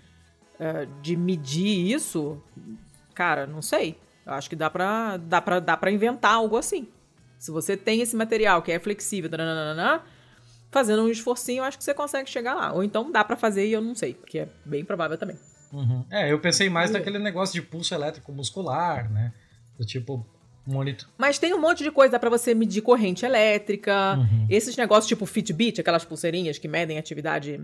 [0.60, 2.40] eh, de medir isso,
[3.16, 3.98] cara, não sei.
[4.26, 6.88] Eu acho que dá pra, dá, pra, dá pra inventar algo assim.
[7.38, 10.02] Se você tem esse material que é flexível, nananana,
[10.72, 12.74] fazendo um esforcinho, eu acho que você consegue chegar lá.
[12.74, 15.38] Ou então dá para fazer e eu não sei, porque é bem provável também.
[15.72, 16.06] Uhum.
[16.10, 19.34] É, eu pensei mais naquele negócio de pulso elétrico muscular, né?
[19.78, 20.26] Do tipo,
[20.66, 21.08] monitor.
[21.18, 24.48] Mas tem um monte de coisa para você medir corrente elétrica, uhum.
[24.50, 27.62] esses negócios tipo Fitbit, aquelas pulseirinhas que medem atividade.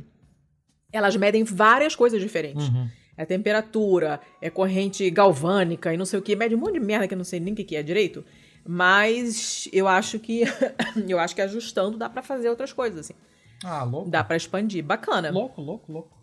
[0.92, 2.68] Elas medem várias coisas diferentes.
[2.68, 2.90] Uhum.
[3.22, 6.36] É temperatura, é corrente galvânica e não sei o que.
[6.36, 8.26] Mede um monte de merda que eu não sei nem o que é direito.
[8.68, 10.42] Mas eu acho que
[11.08, 13.14] eu acho que ajustando dá para fazer outras coisas assim.
[13.64, 14.10] Ah, louco.
[14.10, 14.84] Dá para expandir.
[14.84, 15.30] Bacana.
[15.30, 16.18] Louco, louco, louco.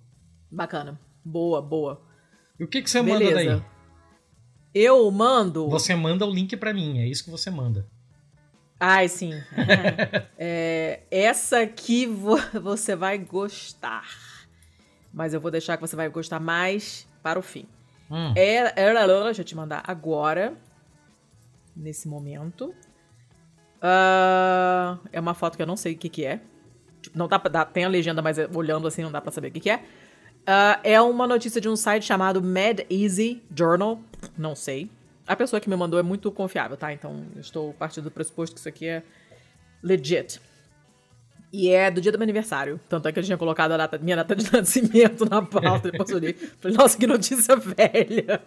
[0.51, 0.99] Bacana.
[1.25, 2.03] Boa, boa.
[2.59, 3.25] E o que que você Beleza.
[3.25, 3.63] manda daí?
[4.75, 5.69] Eu mando.
[5.69, 7.87] Você manda o link para mim, é isso que você manda.
[8.81, 9.35] Ai, sim.
[10.37, 14.03] é, essa aqui você vai gostar.
[15.13, 17.67] Mas eu vou deixar que você vai gostar mais para o fim.
[18.11, 18.33] Hum.
[18.37, 18.73] É,
[19.25, 20.55] deixa eu te mandar agora
[21.77, 22.75] nesse momento.
[23.79, 26.41] Uh, é uma foto que eu não sei o que, que é.
[27.01, 29.53] Tipo, não dá, dá, tem a legenda, mas olhando assim não dá pra saber o
[29.53, 29.77] que, que é.
[29.77, 34.01] Uh, é uma notícia de um site chamado Mad Easy Journal.
[34.37, 34.91] Não sei.
[35.27, 36.93] A pessoa que me mandou é muito confiável, tá?
[36.93, 39.03] Então eu estou partindo do pressuposto que isso aqui é
[39.83, 40.41] legit.
[41.53, 42.79] E é do dia do meu aniversário.
[42.89, 45.91] Tanto é que eu tinha colocado a data, minha data de nascimento na pauta.
[45.91, 46.35] Depois eu li.
[46.61, 48.41] Falei, nossa, que notícia velha.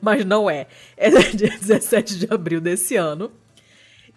[0.00, 0.66] Mas não é.
[0.96, 3.30] É dia 17 de abril desse ano.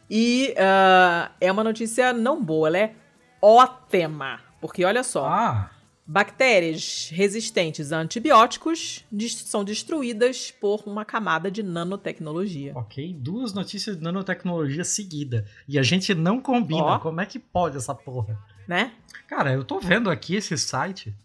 [0.09, 2.93] E uh, é uma notícia não boa, ela é
[3.41, 4.41] ótima.
[4.59, 5.25] Porque olha só.
[5.25, 5.70] Ah.
[6.05, 9.05] Bactérias resistentes a antibióticos
[9.45, 12.73] são destruídas por uma camada de nanotecnologia.
[12.75, 15.45] Ok, duas notícias de nanotecnologia seguida.
[15.67, 16.99] E a gente não combina.
[16.99, 18.37] Como é que pode essa porra?
[18.67, 18.91] Né?
[19.27, 21.15] Cara, eu tô vendo aqui esse site.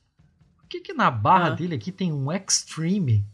[0.58, 3.24] Por que, que na barra dele aqui tem um Extreme?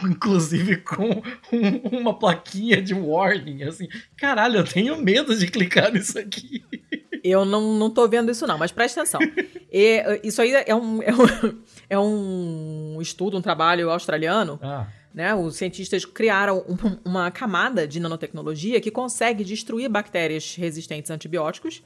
[0.02, 3.88] Inclusive com um, uma plaquinha de warning, assim.
[4.16, 6.64] Caralho, eu tenho medo de clicar nisso aqui.
[7.22, 9.20] Eu não, não tô vendo isso, não, mas presta atenção.
[9.72, 11.58] E, isso aí é um, é, um,
[11.90, 14.58] é um estudo, um trabalho australiano.
[14.60, 14.88] Ah.
[15.14, 15.32] Né?
[15.32, 21.84] Os cientistas criaram um, uma camada de nanotecnologia que consegue destruir bactérias resistentes a antibióticos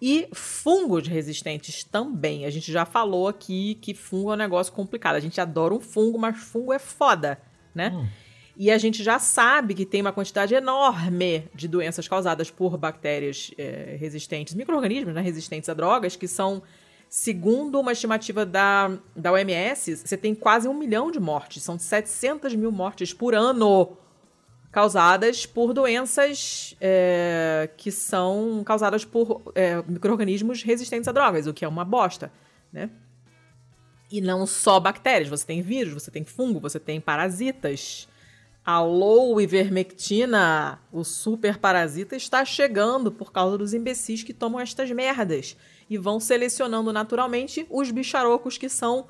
[0.00, 2.44] e fungos resistentes também.
[2.46, 5.16] A gente já falou aqui que fungo é um negócio complicado.
[5.16, 7.38] A gente adora um fungo, mas fungo é foda,
[7.74, 7.90] né?
[7.94, 8.06] Hum.
[8.60, 13.52] E a gente já sabe que tem uma quantidade enorme de doenças causadas por bactérias
[13.56, 16.60] é, resistentes, micro-organismos né, resistentes a drogas, que são,
[17.08, 21.62] segundo uma estimativa da, da OMS, você tem quase um milhão de mortes.
[21.62, 23.96] São 700 mil mortes por ano
[24.72, 31.64] causadas por doenças é, que são causadas por é, micro-organismos resistentes a drogas, o que
[31.64, 32.32] é uma bosta,
[32.72, 32.90] né?
[34.10, 38.08] E não só bactérias, você tem vírus, você tem fungo, você tem parasitas.
[38.70, 40.78] Alô, ivermectina!
[40.92, 45.56] O super parasita está chegando por causa dos imbecis que tomam estas merdas
[45.88, 49.06] e vão selecionando naturalmente os bicharocos que são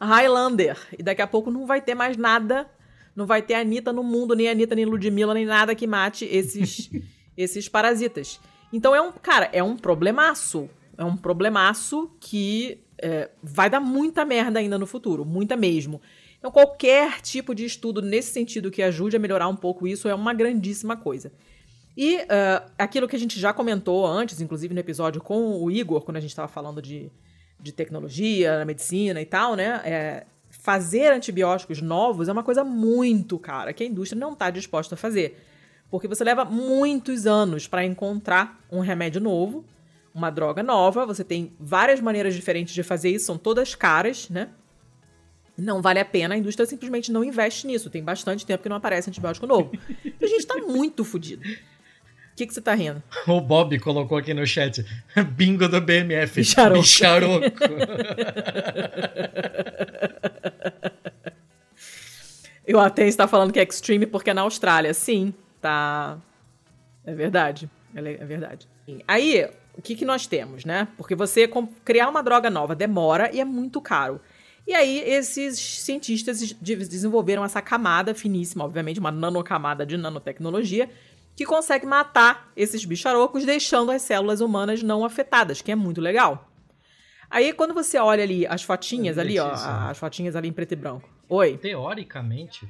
[0.00, 0.78] Highlander.
[0.98, 2.66] E daqui a pouco não vai ter mais nada,
[3.14, 6.90] não vai ter Anitta no mundo, nem Anitta, nem Ludmilla, nem nada que mate esses,
[7.36, 8.40] esses parasitas.
[8.72, 10.70] Então é um, cara, é um problemaço.
[10.96, 16.00] É um problemaço que é, vai dar muita merda ainda no futuro, muita mesmo.
[16.42, 20.14] Então, qualquer tipo de estudo nesse sentido que ajude a melhorar um pouco isso é
[20.14, 21.30] uma grandíssima coisa.
[21.96, 26.00] E uh, aquilo que a gente já comentou antes, inclusive no episódio com o Igor,
[26.00, 27.12] quando a gente estava falando de,
[27.60, 29.80] de tecnologia, medicina e tal, né?
[29.84, 34.96] É, fazer antibióticos novos é uma coisa muito cara, que a indústria não está disposta
[34.96, 35.40] a fazer.
[35.92, 39.64] Porque você leva muitos anos para encontrar um remédio novo,
[40.12, 44.48] uma droga nova, você tem várias maneiras diferentes de fazer isso, são todas caras, né?
[45.62, 47.88] Não vale a pena, a indústria simplesmente não investe nisso.
[47.88, 49.70] Tem bastante tempo que não aparece antibiótico novo.
[50.20, 51.42] a gente tá muito fodido.
[51.42, 53.00] O que, que você tá rindo?
[53.28, 54.84] O Bob colocou aqui no chat.
[55.32, 56.40] Bingo do BMF.
[56.40, 56.80] Bicharoco.
[56.82, 57.46] Bicharoco.
[62.66, 64.92] Eu até está falando que é extreme porque é na Austrália.
[64.94, 66.18] Sim, tá.
[67.04, 67.70] É verdade.
[67.94, 68.66] É verdade.
[69.06, 70.88] Aí, o que, que nós temos, né?
[70.96, 71.48] Porque você
[71.84, 74.20] criar uma droga nova demora e é muito caro.
[74.66, 80.88] E aí, esses cientistas desenvolveram essa camada finíssima, obviamente, uma nanocamada de nanotecnologia,
[81.34, 86.48] que consegue matar esses bicharocos, deixando as células humanas não afetadas, que é muito legal.
[87.28, 90.76] Aí, quando você olha ali as fotinhas ali, ó, as fotinhas ali em preto e
[90.76, 91.08] branco.
[91.28, 91.56] Oi.
[91.56, 92.68] Teoricamente,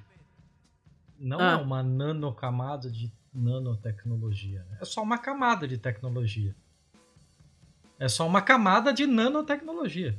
[1.18, 1.52] não ah.
[1.52, 4.64] é uma nanocamada de nanotecnologia.
[4.70, 4.78] Né?
[4.80, 6.54] É só uma camada de tecnologia.
[7.98, 10.16] É só uma camada de nanotecnologia.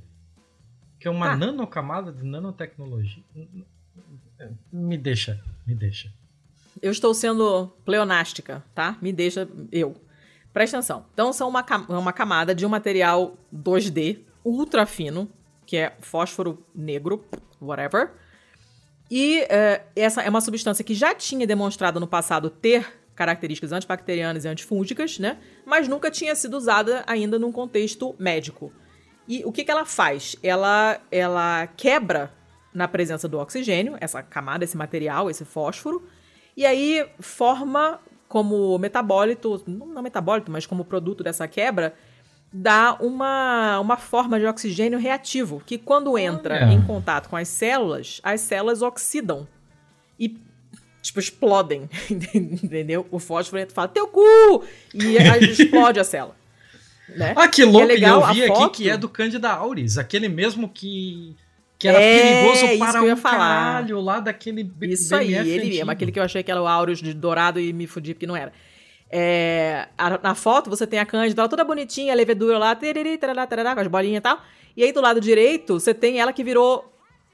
[1.04, 1.36] Que é uma ah.
[1.36, 3.22] nanocamada de nanotecnologia.
[4.72, 5.38] Me deixa,
[5.68, 6.10] me deixa.
[6.82, 8.98] eu estou sendo pleonástica, tá?
[9.02, 9.98] Me deixa eu.
[10.54, 11.06] Presta atenção.
[11.14, 15.30] Então, são uma, uma camada de um material 2D ultra fino,
[15.66, 17.26] que é fósforo negro,
[17.62, 18.12] whatever.
[19.12, 24.46] E uh, essa é uma substância que já tinha demonstrado no passado ter características antibacterianas
[24.46, 25.38] e antifúngicas, né?
[25.66, 28.72] Mas nunca tinha sido usada ainda num contexto médico.
[29.28, 30.36] E o que, que ela faz?
[30.44, 32.32] Ela, ela quebra
[32.74, 36.04] na presença do oxigênio, essa camada, esse material, esse fósforo,
[36.58, 41.94] e aí forma como metabólito, não metabólito, mas como produto dessa quebra,
[42.52, 48.20] dá uma, uma forma de oxigênio reativo, que quando entra em contato com as células,
[48.24, 49.48] as células oxidam
[50.20, 50.38] e
[51.02, 51.90] tipo, explodem,
[52.34, 53.06] entendeu?
[53.12, 54.64] O fósforo fala, teu cu!
[54.94, 55.18] E
[55.50, 56.36] explode a célula.
[57.16, 57.34] Né?
[57.36, 57.82] Ah, que é louco!
[57.82, 58.70] É legal, eu vi aqui foto...
[58.72, 61.36] que é do Candida auris, aquele mesmo que
[61.84, 66.14] que era é, perigoso para o um caralho lá daquele Isso aí, ele mesmo, aquele
[66.14, 68.54] que eu achei que era o Aureus de dourado e me fudi porque não era.
[69.12, 73.18] É, a, na foto você tem a Cândida, ela toda bonitinha, a levedura lá, tererê,
[73.18, 74.42] tarará, tarará, com as bolinhas e tal.
[74.78, 76.90] E aí do lado direito você tem ela que virou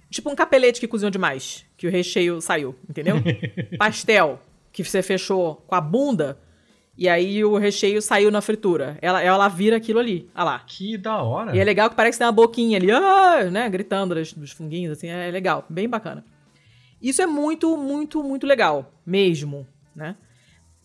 [0.09, 3.17] tipo um capelete que cozinhou demais, que o recheio saiu, entendeu?
[3.77, 4.41] Pastel,
[4.73, 6.39] que você fechou com a bunda
[6.99, 8.97] e aí o recheio saiu na fritura.
[9.01, 10.29] Ela, ela vira aquilo ali.
[10.35, 10.59] Olha lá.
[10.59, 11.55] Que da hora.
[11.55, 13.69] E é legal que parece que tem uma boquinha ali, ah, né?
[13.69, 15.07] Gritando dos, dos funguinhos, assim.
[15.07, 15.65] É legal.
[15.69, 16.25] Bem bacana.
[17.01, 18.91] Isso é muito, muito, muito legal.
[19.05, 20.17] Mesmo, né?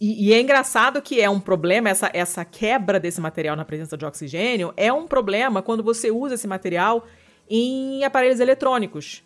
[0.01, 3.97] E, e, é engraçado que é um problema, essa, essa quebra desse material na presença
[3.97, 7.07] de oxigênio é um problema quando você usa esse material
[7.51, 9.25] em aparelhos eletrônicos.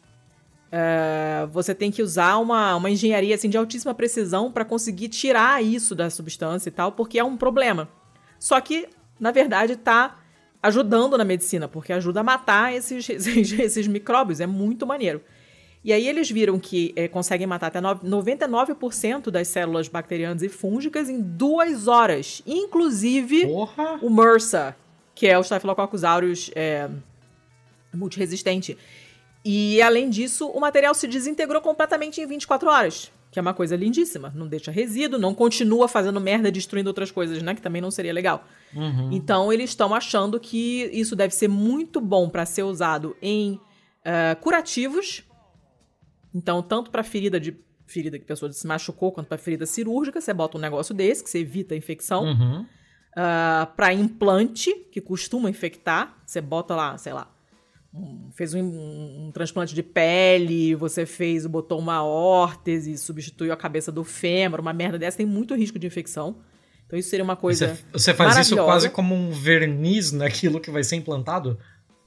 [0.68, 5.64] Uh, você tem que usar uma, uma engenharia assim, de altíssima precisão para conseguir tirar
[5.64, 7.88] isso da substância e tal, porque é um problema.
[8.38, 8.87] Só que,
[9.18, 10.16] na verdade, está
[10.62, 14.40] ajudando na medicina, porque ajuda a matar esses, esses, esses, micróbios.
[14.40, 15.22] É muito maneiro.
[15.83, 21.09] E aí eles viram que é, conseguem matar até 99% das células bacterianas e fúngicas
[21.09, 22.42] em duas horas.
[22.46, 23.98] Inclusive Porra.
[24.02, 24.76] o MRSA,
[25.14, 26.90] que é o Staphylococcus aureus é,
[27.94, 28.76] multiresistente.
[29.51, 33.11] E, além disso, o material se desintegrou completamente em 24 horas.
[33.31, 34.31] Que é uma coisa lindíssima.
[34.37, 37.55] Não deixa resíduo, não continua fazendo merda, destruindo outras coisas, né?
[37.55, 38.45] Que também não seria legal.
[38.75, 39.11] Uhum.
[39.11, 44.39] Então, eles estão achando que isso deve ser muito bom para ser usado em uh,
[44.43, 45.25] curativos.
[46.35, 47.57] Então, tanto para ferida de
[47.87, 51.25] ferida que a pessoa se machucou, quanto para ferida cirúrgica, você bota um negócio desse,
[51.25, 52.25] que você evita a infecção.
[52.25, 52.61] Uhum.
[52.61, 52.67] Uh,
[53.17, 57.35] ah, para implante, que costuma infectar, você bota lá, sei lá,
[58.35, 63.90] fez um, um, um, transplante de pele, você fez, botou uma órtese, substituiu a cabeça
[63.90, 66.37] do fêmur, uma merda dessa, tem muito risco de infecção.
[66.87, 67.74] Então isso seria uma coisa.
[67.74, 71.59] Você, você faz isso quase como um verniz naquilo que vai ser implantado?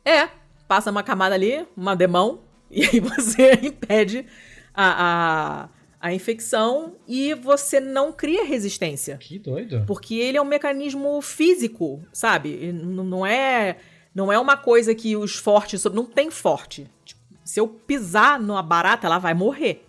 [0.04, 0.30] É,
[0.68, 4.26] passa uma camada ali, uma demão, e aí você impede
[4.74, 5.68] a,
[6.00, 9.18] a, a infecção e você não cria resistência.
[9.18, 9.84] Que doido.
[9.86, 12.72] Porque ele é um mecanismo físico, sabe?
[12.72, 13.78] Não é
[14.14, 15.84] não é uma coisa que os fortes.
[15.86, 16.90] Não tem forte.
[17.06, 19.88] Tipo, se eu pisar numa barata, ela vai morrer.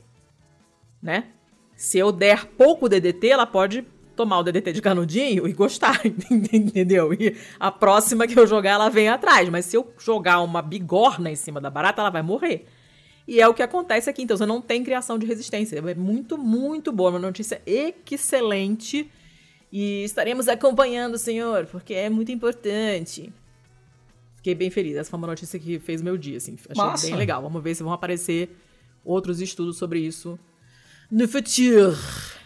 [1.02, 1.28] Né?
[1.74, 7.12] Se eu der pouco DDT, ela pode tomar o DDT de canudinho e gostar, entendeu?
[7.12, 9.48] E a próxima que eu jogar, ela vem atrás.
[9.48, 12.66] Mas se eu jogar uma bigorna em cima da barata, ela vai morrer.
[13.26, 14.22] E é o que acontece aqui.
[14.22, 15.76] Então, você não tem criação de resistência.
[15.78, 17.10] É muito, muito boa.
[17.10, 19.10] Uma notícia excelente.
[19.72, 23.32] E estaremos acompanhando, senhor, porque é muito importante.
[24.42, 24.96] Fiquei bem feliz.
[24.96, 26.56] Essa foi uma notícia que fez meu dia, assim.
[26.68, 27.06] Achei Massa.
[27.06, 27.40] bem legal.
[27.40, 28.50] Vamos ver se vão aparecer
[29.04, 30.36] outros estudos sobre isso
[31.08, 31.96] no futuro.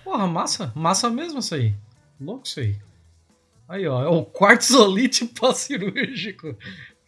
[0.04, 0.70] Porra, massa.
[0.74, 1.74] Massa mesmo isso aí.
[2.20, 2.76] Louco isso aí.
[3.66, 4.02] Aí, ó.
[4.02, 6.54] É o quartzolite pós-cirúrgico.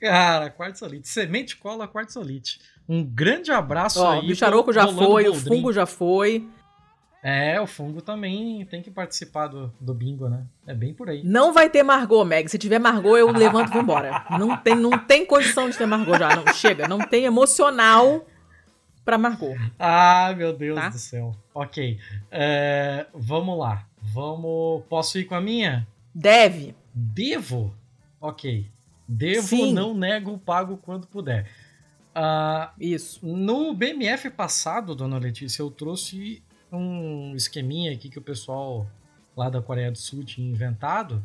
[0.00, 1.06] Cara, quartzolite.
[1.06, 2.58] Semente cola quartzolite.
[2.88, 4.20] Um grande abraço ó, aí.
[4.20, 6.48] O bicharoco já foi, o fungo já foi.
[7.22, 10.44] É, o fungo também tem que participar do, do bingo, né?
[10.66, 11.22] É bem por aí.
[11.24, 12.48] Não vai ter Margot, Meg.
[12.48, 14.24] Se tiver Margot, eu levanto e vou embora.
[14.38, 16.36] Não tem, não tem condição de ter Margot já.
[16.36, 18.24] Não, chega, não tem emocional
[19.04, 19.56] pra Margot.
[19.78, 20.88] Ah, meu Deus tá?
[20.90, 21.34] do céu.
[21.52, 21.98] Ok.
[22.30, 23.84] É, vamos lá.
[24.00, 24.84] Vamos.
[24.88, 25.88] Posso ir com a minha?
[26.14, 26.74] Deve.
[26.94, 27.74] Devo?
[28.20, 28.70] Ok.
[29.08, 29.72] Devo, Sim.
[29.72, 31.48] não nego, pago quando puder.
[32.14, 33.26] Uh, Isso.
[33.26, 36.42] No BMF passado, dona Letícia, eu trouxe
[36.72, 38.86] um esqueminha aqui que o pessoal
[39.36, 41.24] lá da Coreia do Sul tinha inventado,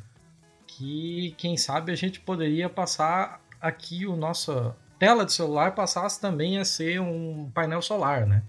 [0.68, 6.58] que quem sabe a gente poderia passar aqui o nosso tela de celular passasse também
[6.58, 8.44] a ser um painel solar, né?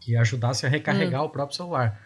[0.00, 1.26] Que ajudasse a recarregar hum.
[1.26, 2.00] o próprio celular.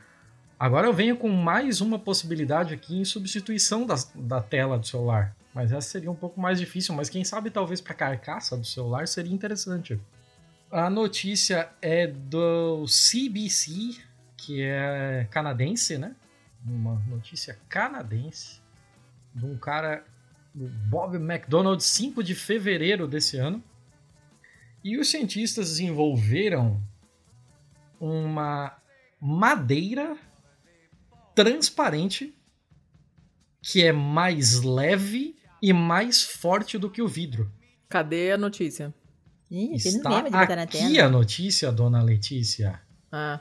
[0.59, 5.35] Agora eu venho com mais uma possibilidade aqui em substituição da, da tela do celular.
[5.55, 8.65] Mas essa seria um pouco mais difícil, mas quem sabe talvez para a carcaça do
[8.65, 10.01] celular seria interessante.
[10.71, 14.01] A notícia é do CBC,
[14.37, 16.15] que é canadense, né?
[16.65, 18.61] Uma notícia canadense
[19.35, 20.05] de um cara,
[20.55, 23.61] o Bob McDonald, 5 de fevereiro desse ano.
[24.85, 26.81] E os cientistas desenvolveram
[27.99, 28.77] uma
[29.21, 30.17] madeira
[31.35, 32.33] transparente
[33.61, 37.51] que é mais leve e mais forte do que o vidro.
[37.89, 38.95] Cadê a notícia?
[39.51, 40.19] Ih, Está
[40.63, 42.81] aqui a notícia, dona Letícia.
[43.11, 43.41] Ah.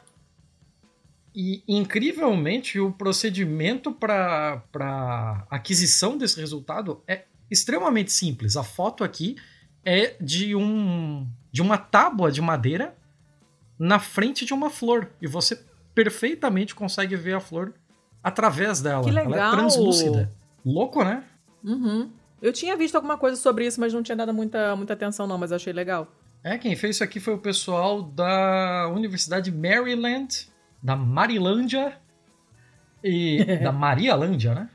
[1.33, 8.57] E, incrivelmente, o procedimento para aquisição desse resultado é extremamente simples.
[8.57, 9.35] A foto aqui
[9.85, 12.95] é de, um, de uma tábua de madeira
[13.77, 15.11] na frente de uma flor.
[15.21, 17.73] E você perfeitamente consegue ver a flor
[18.23, 19.03] através dela.
[19.03, 19.33] Que legal.
[19.33, 20.33] Ela é translúcida.
[20.65, 21.23] Louco, né?
[21.63, 22.11] Uhum.
[22.41, 25.37] Eu tinha visto alguma coisa sobre isso, mas não tinha dado muita, muita atenção, não,
[25.37, 26.07] mas achei legal.
[26.43, 30.47] É, quem fez isso aqui foi o pessoal da Universidade Maryland,
[30.81, 31.97] da Marilândia
[33.03, 34.69] e da Marialândia, né?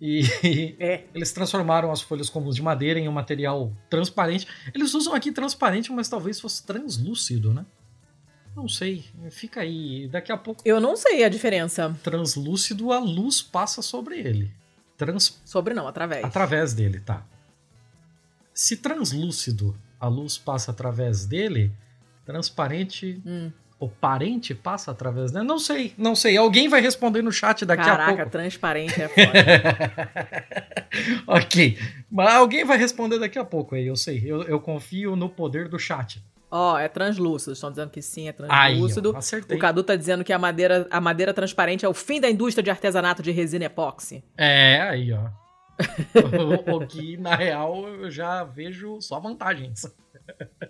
[0.00, 0.22] E
[0.80, 1.04] é.
[1.14, 4.48] eles transformaram as folhas comuns de madeira em um material transparente.
[4.74, 7.64] Eles usam aqui transparente, mas talvez fosse translúcido, né?
[8.54, 10.08] Não sei, fica aí.
[10.08, 10.60] Daqui a pouco.
[10.64, 11.96] Eu não sei a diferença.
[12.02, 14.52] Translúcido, a luz passa sobre ele.
[15.06, 15.40] Trans...
[15.44, 16.24] Sobre não, através.
[16.24, 17.24] Através dele, tá.
[18.54, 21.72] Se translúcido a luz passa através dele,
[22.24, 23.50] transparente hum.
[23.78, 25.44] o parente passa através dele?
[25.44, 26.36] Não sei, não sei.
[26.36, 28.18] Alguém vai responder no chat daqui Caraca, a pouco.
[28.18, 29.32] Caraca, transparente é foda.
[31.26, 31.78] ok.
[32.10, 34.22] Mas alguém vai responder daqui a pouco aí, eu sei.
[34.24, 36.22] Eu, eu confio no poder do chat.
[36.54, 37.54] Ó, oh, é translúcido.
[37.54, 39.12] Estão dizendo que sim, é translúcido.
[39.14, 39.56] Ó, acertei.
[39.56, 42.62] O Cadu tá dizendo que a madeira, a madeira transparente é o fim da indústria
[42.62, 44.22] de artesanato de resina epóxi.
[44.36, 45.30] É, aí, ó.
[46.76, 49.90] o que, na real, eu já vejo só vantagens.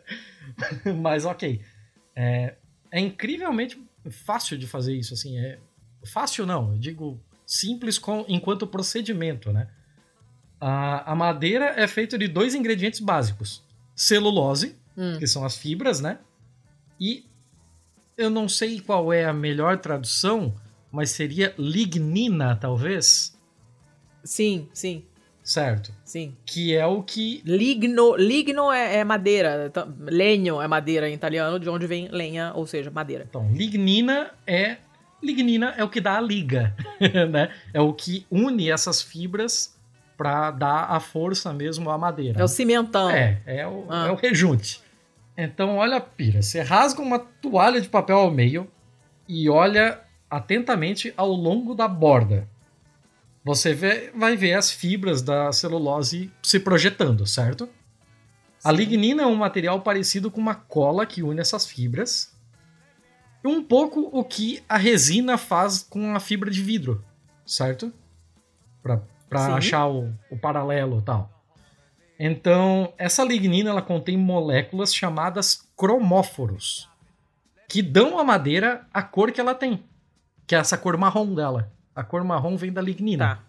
[1.03, 1.61] Mas, ok.
[2.15, 2.55] É,
[2.93, 5.37] é, incrivelmente fácil de fazer isso, assim.
[5.37, 5.59] É
[6.05, 9.67] fácil não, eu digo simples com, enquanto procedimento, né?
[10.61, 13.65] A, a madeira é feita de dois ingredientes básicos.
[13.97, 15.19] Celulose, hum.
[15.19, 16.19] que são as fibras, né?
[17.01, 17.25] E
[18.17, 20.55] eu não sei qual é a melhor tradução,
[20.91, 23.37] mas seria lignina, talvez?
[24.23, 25.05] Sim, sim.
[25.43, 25.93] Certo.
[26.05, 26.37] Sim.
[26.47, 27.43] Que é o que.
[27.45, 29.67] Ligno, ligno é, é madeira.
[29.67, 33.27] Então, legno é madeira em italiano, de onde vem lenha, ou seja, madeira.
[33.29, 34.77] Então, lignina é.
[35.21, 36.75] Lignina é o que dá a liga,
[37.31, 37.51] né?
[37.73, 39.77] É o que une essas fibras
[40.17, 42.41] para dar a força mesmo à madeira.
[42.41, 43.09] É o cimentão.
[43.11, 44.07] É, é o, ah.
[44.09, 44.82] é o rejunte.
[45.43, 46.41] Então, olha a pira.
[46.41, 48.71] Você rasga uma toalha de papel ao meio
[49.29, 52.49] e olha atentamente ao longo da borda.
[53.45, 57.67] Você vê, vai ver as fibras da celulose se projetando, certo?
[57.67, 58.69] Sim.
[58.69, 62.33] A lignina é um material parecido com uma cola que une essas fibras.
[63.45, 67.05] Um pouco o que a resina faz com a fibra de vidro,
[67.45, 67.93] certo?
[68.81, 71.42] Para achar o, o paralelo e tal.
[72.25, 76.89] Então, essa lignina ela contém moléculas chamadas cromóforos,
[77.69, 79.83] que dão à madeira a cor que ela tem,
[80.47, 81.73] que é essa cor marrom dela.
[81.93, 83.27] A cor marrom vem da lignina.
[83.27, 83.43] Tá.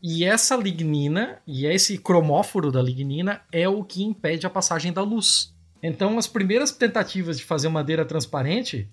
[0.00, 5.02] E essa lignina, e esse cromóforo da lignina, é o que impede a passagem da
[5.02, 5.52] luz.
[5.82, 8.88] Então, as primeiras tentativas de fazer madeira transparente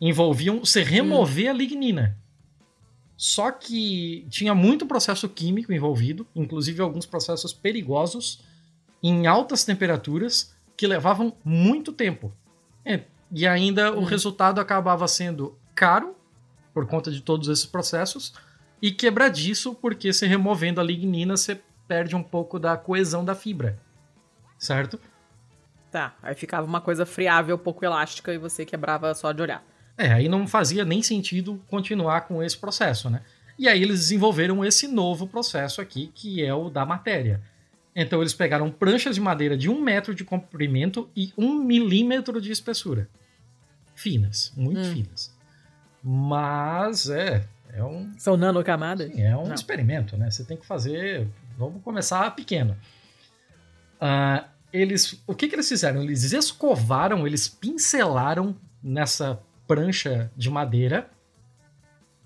[0.00, 1.50] envolviam se remover hum.
[1.50, 2.16] a lignina.
[3.16, 8.40] Só que tinha muito processo químico envolvido, inclusive alguns processos perigosos,
[9.02, 12.32] em altas temperaturas, que levavam muito tempo.
[12.84, 14.00] É, e ainda hum.
[14.00, 16.16] o resultado acabava sendo caro
[16.76, 18.34] por conta de todos esses processos,
[18.82, 21.58] e quebradiço, porque se removendo a lignina, você
[21.88, 23.78] perde um pouco da coesão da fibra.
[24.58, 25.00] Certo?
[25.90, 29.64] Tá, aí ficava uma coisa friável, pouco elástica, e você quebrava só de olhar.
[29.98, 33.22] É, aí não fazia nem sentido continuar com esse processo, né?
[33.58, 37.40] E aí eles desenvolveram esse novo processo aqui, que é o da matéria.
[37.94, 42.52] Então eles pegaram pranchas de madeira de um metro de comprimento e um milímetro de
[42.52, 43.08] espessura.
[43.94, 44.92] Finas, muito hum.
[44.92, 45.34] finas.
[46.02, 47.46] Mas é.
[47.72, 49.10] É um, São nanocamadas?
[49.10, 49.54] Sim, é um Não.
[49.54, 50.30] experimento, né?
[50.30, 51.26] Você tem que fazer.
[51.58, 52.76] Vamos começar pequeno.
[53.96, 56.02] Uh, eles, o que, que eles fizeram?
[56.02, 61.10] Eles escovaram, eles pincelaram nessa prancha de madeira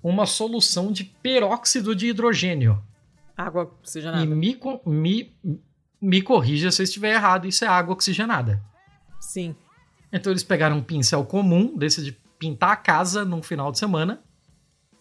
[0.02, 2.82] uma solução de peróxido de hidrogênio.
[3.36, 4.24] Água oxigenada.
[4.24, 5.36] E me, me,
[6.00, 8.62] me corrija se eu estiver errado, isso é água oxigenada.
[9.20, 9.54] Sim.
[10.12, 14.22] Então eles pegaram um pincel comum, desse de pintar a casa num final de semana,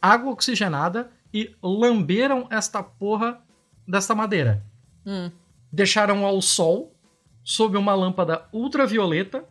[0.01, 3.41] água oxigenada e lamberam esta porra
[3.87, 4.63] desta madeira.
[5.05, 5.31] Hum.
[5.71, 6.93] Deixaram ao sol,
[7.43, 9.45] sob uma lâmpada ultravioleta,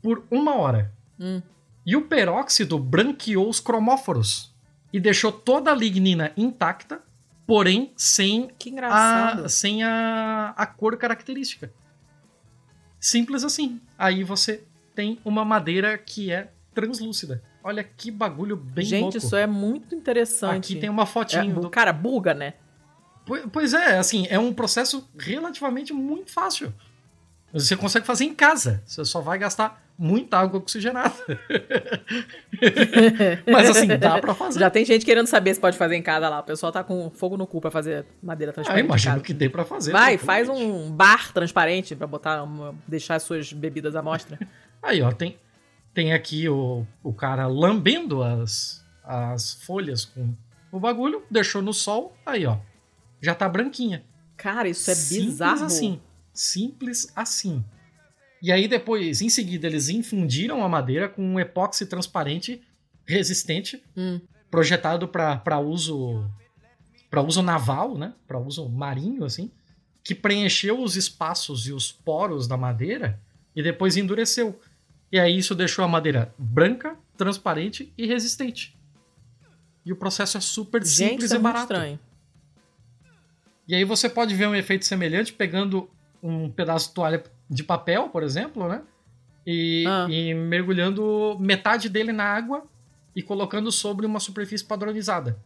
[0.00, 0.92] por uma hora.
[1.18, 1.42] Hum.
[1.84, 4.54] E o peróxido branqueou os cromóforos
[4.92, 7.02] e deixou toda a lignina intacta,
[7.46, 8.50] porém sem,
[8.82, 11.72] a, sem a, a cor característica.
[13.00, 13.80] Simples assim.
[13.98, 14.62] Aí você
[14.94, 17.42] tem uma madeira que é translúcida.
[17.64, 19.18] Olha que bagulho bem Gente, louco.
[19.18, 20.72] isso é muito interessante.
[20.72, 21.58] Aqui tem uma fotinho.
[21.58, 21.70] É, do...
[21.70, 22.54] Cara, buga, né?
[23.52, 26.74] Pois é, assim, é um processo relativamente muito fácil.
[27.52, 28.82] Você consegue fazer em casa.
[28.84, 31.14] Você só vai gastar muita água oxigenada.
[33.50, 34.60] Mas assim, dá pra fazer.
[34.60, 36.40] Já tem gente querendo saber se pode fazer em casa lá.
[36.40, 38.84] O pessoal tá com fogo no cu pra fazer madeira Ah, transparente.
[38.84, 39.92] imagino que dê pra fazer.
[39.92, 44.38] Vai, faz um bar transparente pra botar, uma- deixar as suas bebidas à mostra.
[44.82, 45.36] Aí, ó, tem,
[45.94, 50.34] tem aqui o, o cara lambendo as, as folhas com
[50.72, 52.56] o bagulho, deixou no sol, aí, ó.
[53.20, 54.02] Já tá branquinha.
[54.36, 55.64] Cara, isso é Simples bizarro.
[55.66, 56.00] assim.
[56.32, 57.64] Simples assim.
[58.42, 62.60] E aí depois, em seguida, eles infundiram a madeira com um epóxi transparente
[63.06, 64.20] resistente, Hum.
[64.50, 66.28] projetado para uso
[67.08, 68.14] para uso naval, né?
[68.26, 69.50] Para uso marinho assim,
[70.02, 73.20] que preencheu os espaços e os poros da madeira
[73.54, 74.58] e depois endureceu.
[75.10, 78.74] E aí isso deixou a madeira branca, transparente e resistente.
[79.84, 81.64] E o processo é super Gente, simples é e barato.
[81.64, 82.00] estranho.
[83.68, 85.88] E aí você pode ver um efeito semelhante pegando
[86.22, 87.22] um pedaço de toalha
[87.52, 88.82] de papel, por exemplo, né?
[89.46, 90.06] E, Ah.
[90.08, 92.64] e mergulhando metade dele na água
[93.14, 95.36] e colocando sobre uma superfície padronizada.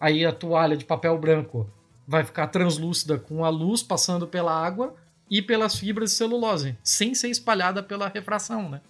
[0.00, 1.68] Aí a toalha de papel branco
[2.06, 4.94] vai ficar translúcida com a luz passando pela água
[5.28, 8.80] e pelas fibras de celulose, sem ser espalhada pela refração, né?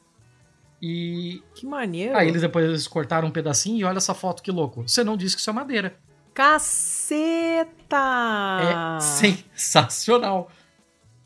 [0.83, 2.15] E Que maneiro.
[2.15, 4.87] aí eles depois eles cortaram um pedacinho e olha essa foto que louco.
[4.87, 5.97] Você não disse que isso é madeira.
[6.35, 7.97] Caceta!
[8.61, 10.51] É sensacional.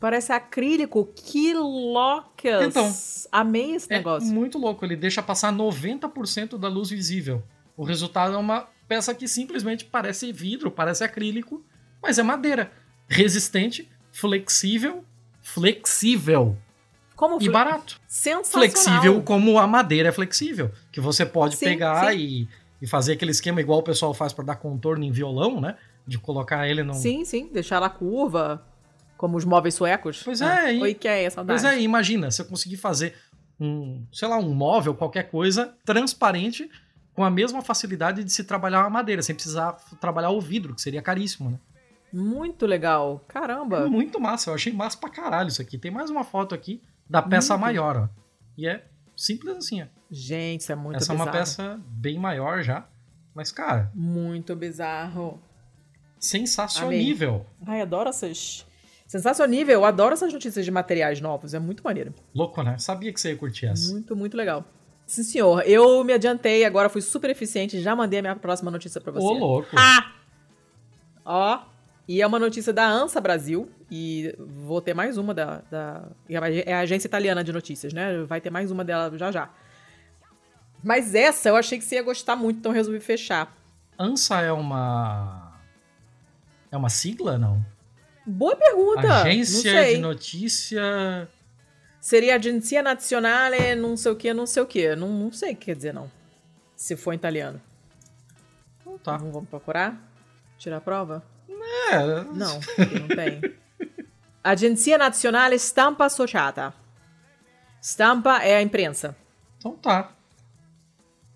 [0.01, 1.05] Parece acrílico.
[1.15, 2.65] Que loucas!
[2.65, 2.91] Então,
[3.31, 4.27] Amei esse É negócio.
[4.27, 7.43] muito louco, ele deixa passar 90% da luz visível.
[7.77, 11.63] O resultado é uma peça que simplesmente parece vidro, parece acrílico,
[12.01, 12.71] mas é madeira.
[13.07, 15.05] Resistente, flexível,
[15.41, 16.57] flexível
[17.15, 18.01] Como e barato.
[18.07, 18.69] Sensacional.
[18.69, 22.17] Flexível como a madeira é flexível, que você pode Sim, pegar sim.
[22.17, 22.47] E,
[22.81, 25.77] e fazer aquele esquema igual o pessoal faz para dar contorno em violão, né?
[26.07, 27.47] De colocar ele num, Sim, sim.
[27.53, 28.65] Deixar ela curva,
[29.21, 30.23] como os móveis suecos.
[30.23, 31.61] Pois Ah, é, e- Oi, que é saudade.
[31.61, 33.13] Pois é, imagina, se eu conseguir fazer
[33.59, 36.67] um, sei lá, um móvel, qualquer coisa, transparente,
[37.13, 40.81] com a mesma facilidade de se trabalhar a madeira, sem precisar trabalhar o vidro, que
[40.81, 41.59] seria caríssimo, né?
[42.11, 43.23] Muito legal.
[43.29, 43.87] É Caramba.
[43.87, 45.77] muito massa, eu achei massa pra caralho isso aqui.
[45.77, 47.61] Tem mais uma foto aqui da peça Muito.
[47.61, 48.07] maior, ó.
[48.57, 48.83] E é
[49.15, 49.85] simples assim, ó.
[50.09, 52.85] Gente, isso é muito Essa é uma peça bem maior já,
[53.35, 55.39] mas, cara, Muito bizarro.
[56.19, 57.45] sensacionível.
[57.67, 58.65] Ai, adoro essas...
[59.11, 59.73] Sensacionível.
[59.73, 61.53] Eu adoro essas notícias de materiais novos.
[61.53, 62.13] É muito maneiro.
[62.33, 62.77] Louco, né?
[62.77, 63.91] Sabia que você ia curtir essa.
[63.91, 64.63] Muito, muito legal.
[65.05, 65.63] Sim, senhor.
[65.67, 67.81] Eu me adiantei, agora fui super eficiente.
[67.81, 69.25] Já mandei a minha próxima notícia pra você.
[69.25, 69.67] Ô, louco.
[69.77, 70.13] Ah!
[71.25, 71.59] Ó.
[72.07, 73.69] E é uma notícia da ANSA Brasil.
[73.91, 75.61] E vou ter mais uma da.
[75.69, 76.07] da
[76.65, 78.23] é a agência italiana de notícias, né?
[78.23, 79.49] Vai ter mais uma dela já já.
[80.81, 83.53] Mas essa eu achei que você ia gostar muito, então resolvi fechar.
[83.99, 85.59] ANSA é uma.
[86.71, 87.61] É uma sigla, não?
[88.25, 89.07] Boa pergunta!
[89.07, 91.27] não Agência de Notícia.
[91.99, 94.95] Seria Agenzia Nazionale, não sei o que, não sei o que.
[94.95, 96.09] Não, não sei o que quer dizer, não.
[96.75, 97.61] Se for italiano.
[98.81, 99.17] Então tá.
[99.17, 99.95] Vamos vamos procurar?
[100.57, 101.23] Tirar a prova?
[101.91, 101.97] É,
[102.33, 102.59] Não,
[102.99, 103.41] não tem.
[104.43, 106.73] Agenzia Nazionale Stampa Associata.
[107.81, 109.15] Stampa é a imprensa.
[109.57, 110.11] Então tá.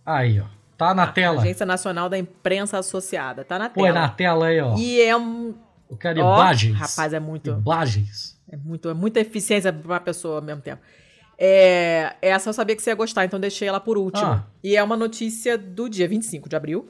[0.06, 0.46] Aí, ó.
[0.78, 1.42] Tá na tela.
[1.42, 3.46] Agência Nacional da Imprensa Associada.
[3.46, 4.02] Tá na Pô, é tela.
[4.02, 4.76] na tela aí, ó.
[4.78, 5.56] E é um.
[5.90, 6.78] Eu quero imagens.
[6.78, 7.52] rapaz, é muito.
[7.52, 8.40] Imagens.
[8.50, 10.82] É, muito, é muita eficiência pra uma pessoa ao mesmo tempo.
[11.38, 14.26] É, essa eu sabia que você ia gostar, então deixei ela por último.
[14.26, 14.48] Ah.
[14.64, 16.90] E é uma notícia do dia 25 de abril,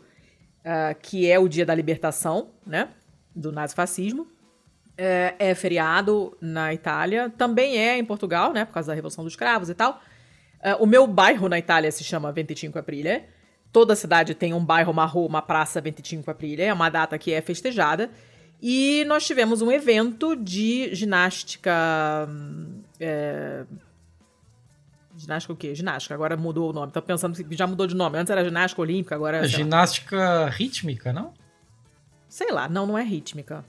[0.64, 2.90] ah, que é o dia da libertação, né?
[3.36, 4.28] Do nazifascismo.
[4.98, 8.64] É, é feriado na Itália, também é em Portugal, né?
[8.64, 10.00] Por causa da Revolução dos Cravos e tal.
[10.62, 13.24] Ah, o meu bairro na Itália se chama 25 Aprile.
[13.72, 16.62] Toda cidade tem um bairro, uma rua, uma praça 25 Aprile.
[16.62, 18.10] É uma data que é festejada.
[18.62, 22.28] E nós tivemos um evento de ginástica.
[23.00, 23.64] é,
[25.18, 25.74] Ginástica o quê?
[25.74, 26.14] Ginástica.
[26.14, 26.92] Agora mudou o nome.
[26.92, 28.18] Tô pensando que já mudou de nome.
[28.18, 29.58] Antes era ginástica olímpica, agora É sei lá.
[29.58, 31.34] ginástica rítmica, não?
[32.28, 33.64] Sei lá, não, não é rítmica.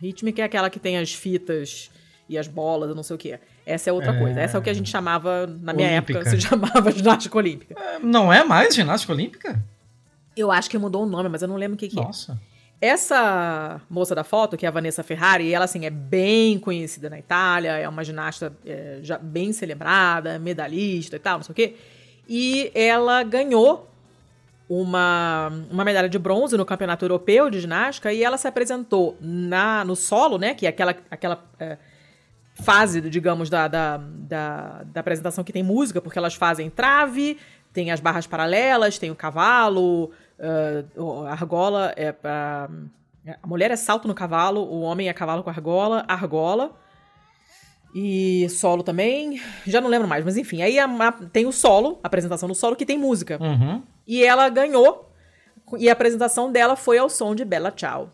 [0.00, 1.90] Rítmica é aquela que tem as fitas
[2.28, 3.38] e as bolas, eu não sei o que.
[3.66, 4.18] Essa é outra É.
[4.18, 4.40] coisa.
[4.40, 6.20] Essa é o que a gente chamava, na minha Olímpica.
[6.20, 7.74] época, se chamava ginástica olímpica.
[7.76, 9.60] É, não é mais ginástica olímpica?
[10.36, 12.02] Eu acho que mudou o nome, mas eu não lembro o que, que é.
[12.02, 12.40] Nossa.
[12.80, 17.18] Essa moça da foto, que é a Vanessa Ferrari, ela assim é bem conhecida na
[17.18, 21.74] Itália, é uma ginasta é, já bem celebrada, medalhista e tal, não sei o quê.
[22.26, 23.90] E ela ganhou
[24.66, 29.84] uma, uma medalha de bronze no Campeonato Europeu de Ginástica e ela se apresentou na,
[29.84, 30.54] no solo, né?
[30.54, 31.76] Que é aquela, aquela é,
[32.54, 37.36] fase, digamos, da, da, da, da, apresentação que tem música, porque elas fazem trave,
[37.72, 42.68] tem as barras paralelas, tem o cavalo, uh, a argola é pra.
[43.42, 46.72] A mulher é salto no cavalo, o homem é cavalo com argola, argola.
[47.94, 49.40] E solo também.
[49.66, 50.62] Já não lembro mais, mas enfim.
[50.62, 53.38] Aí a, a, tem o solo, a apresentação do solo, que tem música.
[53.40, 53.82] Uhum.
[54.06, 55.12] E ela ganhou.
[55.78, 58.08] E a apresentação dela foi ao som de Bella Ciao.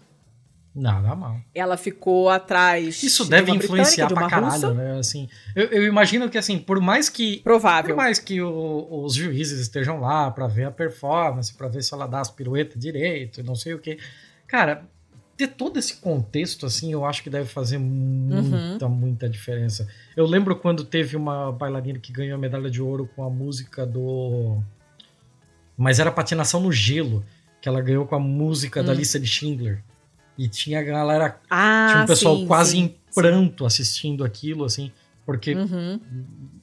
[0.76, 1.40] Nada mal.
[1.54, 3.02] Ela ficou atrás.
[3.02, 4.74] Isso deve influenciar de pra caralho, russa.
[4.74, 4.98] né?
[4.98, 7.38] Assim, eu, eu, imagino que, assim, por mais que.
[7.38, 7.94] Provável.
[7.94, 11.94] Por mais que o, os juízes estejam lá para ver a performance, para ver se
[11.94, 13.98] ela dá as piruetas direito, não sei o quê.
[14.46, 14.86] Cara,
[15.34, 18.92] ter todo esse contexto, assim, eu acho que deve fazer muita, uhum.
[18.92, 19.88] muita diferença.
[20.14, 23.86] Eu lembro quando teve uma bailarina que ganhou a medalha de ouro com a música
[23.86, 24.58] do.
[25.74, 27.24] Mas era patinação no gelo,
[27.62, 28.96] que ela ganhou com a música da hum.
[28.96, 29.82] lista de Schindler.
[30.38, 31.40] E tinha a galera.
[31.50, 33.66] Ah, tinha um pessoal sim, quase sim, em pranto sim.
[33.66, 34.92] assistindo aquilo, assim,
[35.24, 36.00] porque uhum.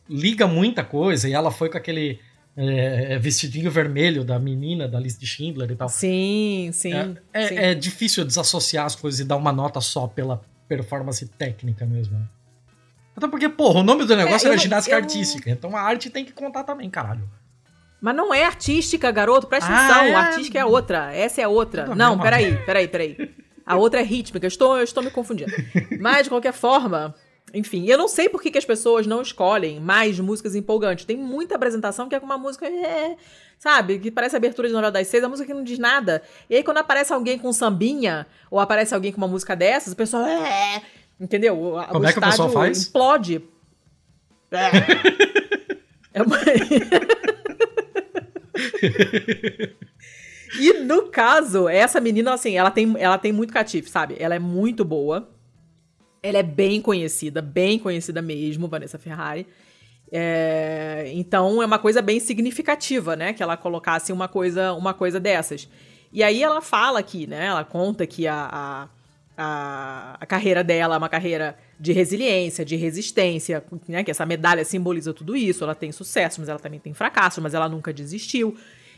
[0.09, 2.19] liga muita coisa e ela foi com aquele
[2.55, 5.89] é, vestidinho vermelho da menina da lista de Schindler e tal.
[5.89, 7.57] Sim, sim é, é, sim.
[7.57, 12.17] é, difícil desassociar as coisas e dar uma nota só pela performance técnica mesmo.
[12.17, 12.25] Né?
[13.15, 16.23] Até porque, porra, o nome do negócio é, era ginástica artística, então a arte tem
[16.23, 17.29] que contar também, caralho.
[18.01, 20.03] Mas não é artística, garoto, presta ah, atenção.
[20.03, 20.15] É...
[20.15, 21.95] Artística é outra, essa é outra.
[21.95, 23.33] Não peraí, peraí, peraí.
[23.65, 25.51] A outra é rítmica, eu estou, eu estou me confundindo.
[25.99, 27.15] Mas, de qualquer forma,
[27.53, 31.05] enfim, eu não sei por que, que as pessoas não escolhem mais músicas empolgantes.
[31.05, 32.67] Tem muita apresentação que é com uma música.
[32.67, 33.15] É,
[33.59, 33.99] sabe?
[33.99, 36.21] Que parece abertura de novela das seis, a música que não diz nada.
[36.49, 39.95] E aí, quando aparece alguém com sambinha, ou aparece alguém com uma música dessas, o
[39.95, 40.25] pessoal.
[40.25, 40.81] É,
[41.19, 41.57] entendeu?
[41.57, 42.79] O, Como o é que o pessoal faz?
[42.79, 43.41] Explode.
[44.51, 44.69] É.
[46.19, 46.37] é uma...
[50.59, 54.15] e no caso, essa menina, assim, ela tem, ela tem muito catife, sabe?
[54.19, 55.29] Ela é muito boa.
[56.21, 59.47] Ela é bem conhecida, bem conhecida mesmo, Vanessa Ferrari.
[60.15, 63.33] É, então é uma coisa bem significativa, né?
[63.33, 65.67] Que ela colocasse uma coisa, uma coisa dessas.
[66.11, 67.47] E aí ela fala aqui, né?
[67.47, 68.89] Ela conta que a, a,
[69.35, 74.03] a, a carreira dela é uma carreira de resiliência, de resistência, né?
[74.03, 75.63] Que essa medalha simboliza tudo isso.
[75.63, 78.55] Ela tem sucesso, mas ela também tem fracasso, mas ela nunca desistiu.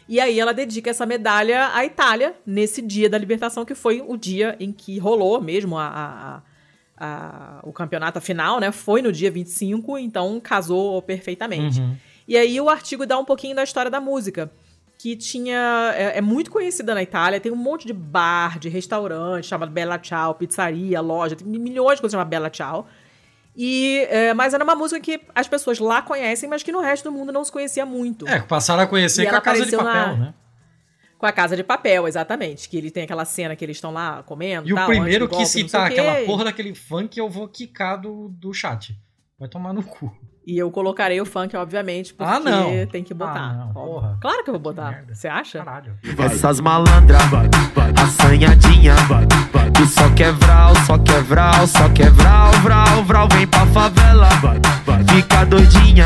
[0.08, 4.16] E aí ela dedica essa medalha à Itália nesse dia da libertação, que foi o
[4.16, 6.42] dia em que rolou mesmo a, a
[6.98, 8.72] a, o campeonato final, né?
[8.72, 11.80] Foi no dia 25, então casou perfeitamente.
[11.80, 11.96] Uhum.
[12.28, 14.52] E aí o artigo dá um pouquinho da história da música.
[14.98, 15.94] Que tinha.
[15.96, 20.00] É, é, muito conhecida na Itália, tem um monte de bar, de restaurante chamado Bella
[20.02, 22.88] Ciao, pizzaria, loja, tem milhões de coisas chamadas Bella Ciao.
[23.56, 27.06] E, é, mas era uma música que as pessoas lá conhecem, mas que no resto
[27.06, 28.28] do mundo não se conhecia muito.
[28.28, 30.16] É, passaram a conhecer e com a Casa de Papel, na...
[30.18, 30.34] né?
[31.18, 32.68] Com a Casa de Papel, exatamente.
[32.68, 34.70] Que ele tem aquela cena que eles estão lá comendo.
[34.70, 38.54] E tal, o primeiro que citar aquela porra daquele funk, eu vou quicar do, do
[38.54, 38.94] chat.
[39.40, 40.14] Vai tomar no cu.
[40.46, 42.86] E eu colocarei o funk, obviamente, porque ah, não.
[42.86, 43.40] tem que botar.
[43.40, 44.18] Ah, não, porra.
[44.22, 45.04] Claro que eu vou botar.
[45.12, 45.58] Você acha?
[45.58, 45.94] Caralho.
[46.20, 47.20] Essas malandras,
[47.98, 48.94] assanhadinha,
[49.76, 54.30] que só quer vral, só quer vral, só quer vral, vral, vral, vem pra favela,
[55.12, 56.06] fica doidinha,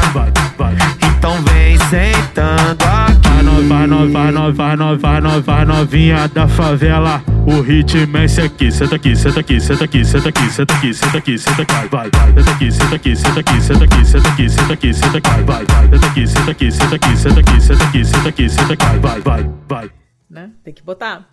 [1.04, 3.30] então vem sentando aqui.
[3.68, 7.22] Vai, no, vai, no, vai, no, vai, no, vai, novinha da favela.
[7.50, 10.93] O ritmo é esse aqui, senta aqui, senta aqui, senta aqui, senta aqui, senta aqui,
[10.93, 14.30] senta aqui, senta aqui, vai, vai, senta aqui, senta aqui, senta aqui, senta aqui, senta
[14.30, 17.60] aqui, senta aqui, senta aqui, vai, vai, senta aqui, senta aqui, senta aqui, senta aqui,
[17.60, 19.91] senta aqui, senta aqui, senta aqui, vai, vai, vai.
[20.30, 20.52] Né?
[20.64, 21.28] Tem que botar.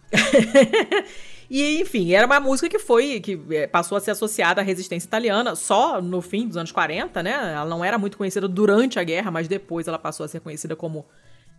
[1.49, 5.07] E, enfim, era uma música que foi, que é, passou a ser associada à resistência
[5.07, 7.31] italiana só no fim dos anos 40, né?
[7.55, 10.75] Ela não era muito conhecida durante a guerra, mas depois ela passou a ser conhecida
[10.75, 11.07] como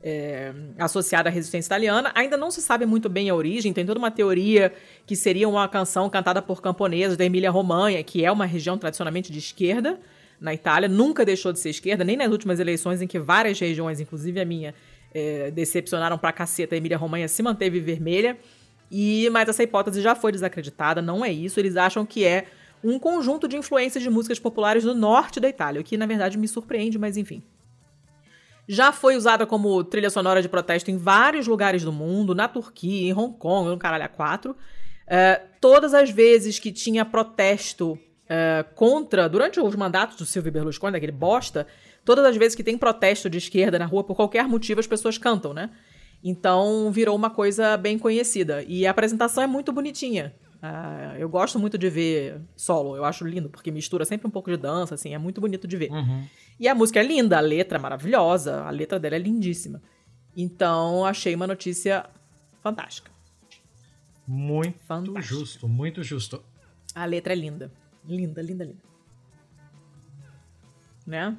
[0.07, 2.13] é, associada à resistência italiana.
[2.15, 4.71] Ainda não se sabe muito bem a origem, tem toda uma teoria
[5.05, 9.39] que seria uma canção cantada por camponeses da Emília-Romanha, que é uma região tradicionalmente de
[9.39, 9.99] esquerda
[10.39, 13.99] na Itália, nunca deixou de ser esquerda, nem nas últimas eleições em que várias regiões,
[13.99, 14.73] inclusive a minha,
[15.13, 18.37] é, decepcionaram pra caceta, a Emília-Romanha se manteve vermelha.
[18.89, 21.59] E mas essa hipótese já foi desacreditada, não é isso.
[21.59, 22.45] Eles acham que é
[22.81, 26.37] um conjunto de influências de músicas populares do norte da Itália, o que na verdade
[26.37, 27.43] me surpreende, mas enfim.
[28.67, 33.09] Já foi usada como trilha sonora de protesto em vários lugares do mundo, na Turquia,
[33.09, 34.51] em Hong Kong, no caralho a quatro.
[34.51, 40.91] Uh, todas as vezes que tinha protesto uh, contra, durante os mandatos do Silvio Berlusconi,
[40.91, 41.65] daquele bosta,
[42.03, 45.17] todas as vezes que tem protesto de esquerda na rua, por qualquer motivo, as pessoas
[45.17, 45.69] cantam, né?
[46.21, 48.63] Então virou uma coisa bem conhecida.
[48.67, 50.33] E a apresentação é muito bonitinha.
[50.57, 54.49] Uh, eu gosto muito de ver solo, eu acho lindo, porque mistura sempre um pouco
[54.49, 55.91] de dança, assim, é muito bonito de ver.
[55.91, 56.25] Uhum.
[56.59, 59.81] E a música é linda, a letra é maravilhosa, a letra dela é lindíssima.
[60.35, 62.05] Então, achei uma notícia
[62.61, 63.11] fantástica.
[64.27, 65.21] Muito fantástica.
[65.21, 66.43] justo, muito justo.
[66.93, 67.71] A letra é linda.
[68.05, 68.81] Linda, linda, linda.
[71.05, 71.37] Né?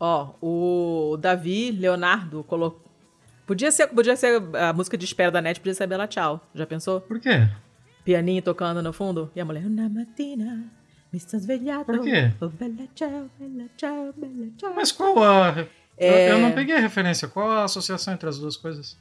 [0.00, 2.88] Ó, o Davi Leonardo colocou.
[3.46, 6.40] Podia ser, podia ser a música de espera da net, podia ser Bela Tchau.
[6.54, 7.00] Já pensou?
[7.00, 7.48] Por quê?
[8.04, 9.66] Pianinho tocando no fundo e a mulher.
[9.66, 10.70] Una mattina,
[11.16, 11.86] sto svegliato.
[11.86, 12.32] Por quê?
[12.40, 14.74] Oh, bella ciao, bella ciao, bella ciao.
[14.74, 15.66] Mas qual a.
[15.96, 16.30] É...
[16.30, 17.26] Eu não peguei a referência.
[17.28, 18.96] Qual a associação entre as duas coisas?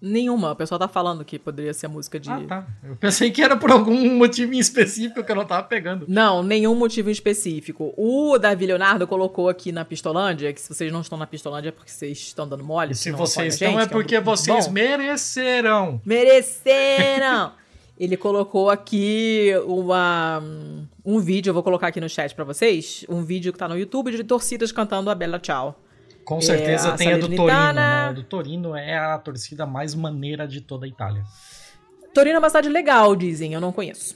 [0.00, 0.52] Nenhuma.
[0.52, 2.30] O pessoal tá falando que poderia ser a música de.
[2.30, 2.66] Ah, tá.
[2.84, 6.06] Eu pensei que era por algum motivo em específico que eu não tava pegando.
[6.08, 7.92] Não, nenhum motivo em específico.
[7.96, 11.72] O Davi Leonardo colocou aqui na Pistolândia, que se vocês não estão na Pistolândia é
[11.72, 12.94] porque vocês estão dando mole.
[12.94, 14.72] Se vocês estão gente, é porque é um vocês bom.
[14.72, 16.00] mereceram.
[16.04, 17.52] Mereceram!
[17.98, 20.40] Ele colocou aqui uma,
[21.04, 23.76] um vídeo, eu vou colocar aqui no chat para vocês, um vídeo que tá no
[23.76, 25.82] YouTube de torcidas cantando a Bela Tchau.
[26.24, 27.82] Com certeza é, tem a do Torino, né?
[27.82, 31.24] A do Torino é a torcida mais maneira de toda a Itália.
[32.14, 34.14] Torino é uma cidade legal, dizem, eu não conheço.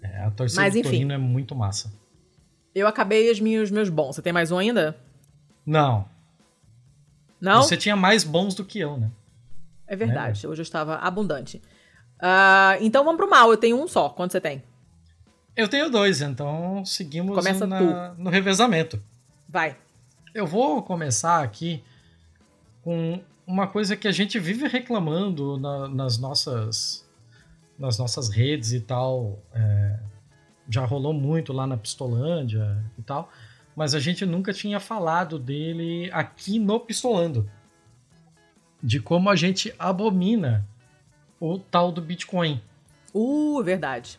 [0.00, 1.92] É, a torcida Mas, do enfim, Torino é muito massa.
[2.72, 4.14] Eu acabei os meus, meus bons.
[4.14, 4.96] Você tem mais um ainda?
[5.66, 6.08] Não.
[7.40, 7.62] Não?
[7.62, 9.10] Você tinha mais bons do que eu, né?
[9.86, 10.48] É verdade, é.
[10.48, 11.60] hoje eu estava abundante.
[12.20, 14.08] Uh, então vamos pro mal, eu tenho um só.
[14.08, 14.62] Quanto você tem?
[15.56, 19.00] Eu tenho dois, então seguimos Começa na, no revezamento.
[19.48, 19.76] Vai.
[20.34, 21.82] Eu vou começar aqui
[22.82, 27.04] com uma coisa que a gente vive reclamando na, nas nossas
[27.78, 29.38] nas nossas redes e tal.
[29.52, 29.98] É,
[30.68, 33.30] já rolou muito lá na Pistolândia e tal,
[33.76, 37.48] mas a gente nunca tinha falado dele aqui no Pistolando.
[38.82, 40.66] De como a gente abomina
[41.52, 42.62] o tal do Bitcoin.
[43.12, 44.18] Uh, verdade.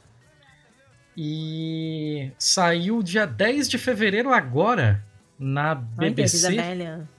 [1.17, 5.03] E saiu dia 10 de fevereiro agora
[5.39, 6.47] na BBC.
[6.47, 7.09] Ai, velha.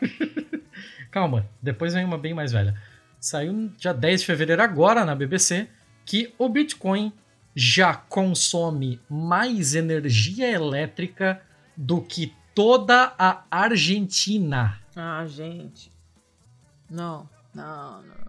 [1.10, 2.80] Calma, depois vem uma bem mais velha.
[3.18, 5.68] Saiu dia 10 de fevereiro agora na BBC
[6.04, 7.12] que o Bitcoin
[7.56, 11.42] já consome mais energia elétrica
[11.76, 14.80] do que toda a Argentina.
[14.94, 15.90] Ah, gente.
[16.88, 18.27] Não, não, não.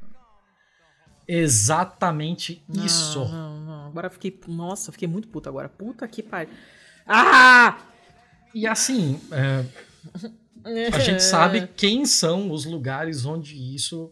[1.32, 3.20] Exatamente não, isso.
[3.26, 3.88] Não, não.
[3.88, 4.36] Agora fiquei.
[4.48, 5.70] Nossa, fiquei muito puta agora.
[5.70, 6.52] Puta que pariu.
[7.06, 7.78] Ah!
[8.54, 9.64] E assim, é,
[10.92, 14.12] a gente sabe quem são os lugares onde isso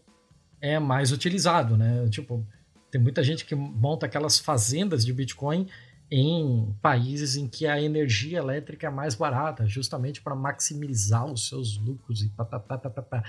[0.60, 2.08] é mais utilizado, né?
[2.08, 2.46] Tipo,
[2.88, 5.68] tem muita gente que monta aquelas fazendas de Bitcoin
[6.08, 11.76] em países em que a energia elétrica é mais barata, justamente para maximizar os seus
[11.76, 13.24] lucros e patatatata.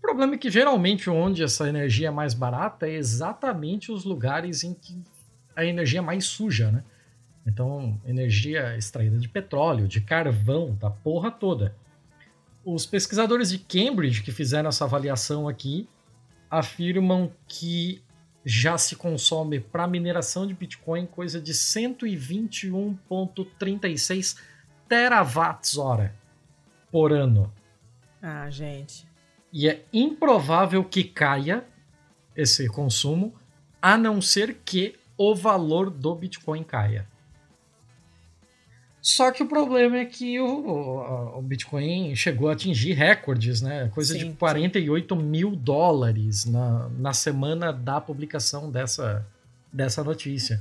[0.00, 4.72] problema é que geralmente onde essa energia é mais barata é exatamente os lugares em
[4.72, 4.98] que
[5.54, 6.82] a energia é mais suja, né?
[7.46, 11.76] Então, energia extraída de petróleo, de carvão, da porra toda.
[12.64, 15.86] Os pesquisadores de Cambridge que fizeram essa avaliação aqui
[16.50, 18.02] afirmam que
[18.44, 24.38] já se consome para mineração de Bitcoin coisa de 121,36
[24.88, 26.14] terawatts-hora
[26.90, 27.52] por ano.
[28.22, 29.09] Ah, gente.
[29.52, 31.64] E é improvável que caia
[32.36, 33.34] esse consumo,
[33.82, 37.06] a não ser que o valor do Bitcoin caia.
[39.02, 43.88] Só que o problema é que o, o Bitcoin chegou a atingir recordes, né?
[43.94, 45.22] Coisa sim, de 48 sim.
[45.22, 49.26] mil dólares na, na semana da publicação dessa,
[49.72, 50.60] dessa notícia.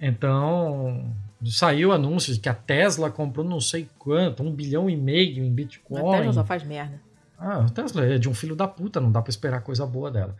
[0.00, 1.10] Então,
[1.44, 5.50] saiu anúncio de que a Tesla comprou não sei quanto, um bilhão e meio em
[5.50, 6.06] Bitcoin.
[6.06, 7.00] A Tesla só faz merda.
[7.38, 10.10] Ah, a Tesla é de um filho da puta, não dá para esperar coisa boa
[10.10, 10.36] dela.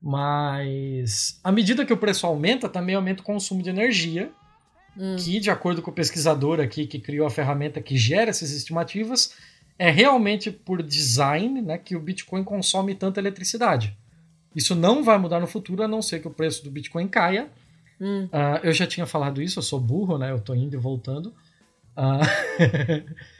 [0.00, 4.30] Mas, à medida que o preço aumenta, também aumenta o consumo de energia
[4.96, 5.16] hum.
[5.16, 9.34] que, de acordo com o pesquisador aqui que criou a ferramenta que gera essas estimativas,
[9.78, 13.96] é realmente por design né, que o Bitcoin consome tanta eletricidade.
[14.54, 17.50] Isso não vai mudar no futuro, a não ser que o preço do Bitcoin caia.
[18.00, 18.24] Hum.
[18.24, 20.30] Uh, eu já tinha falado isso, eu sou burro, né?
[20.30, 21.34] Eu tô indo e voltando.
[21.96, 23.04] Uh,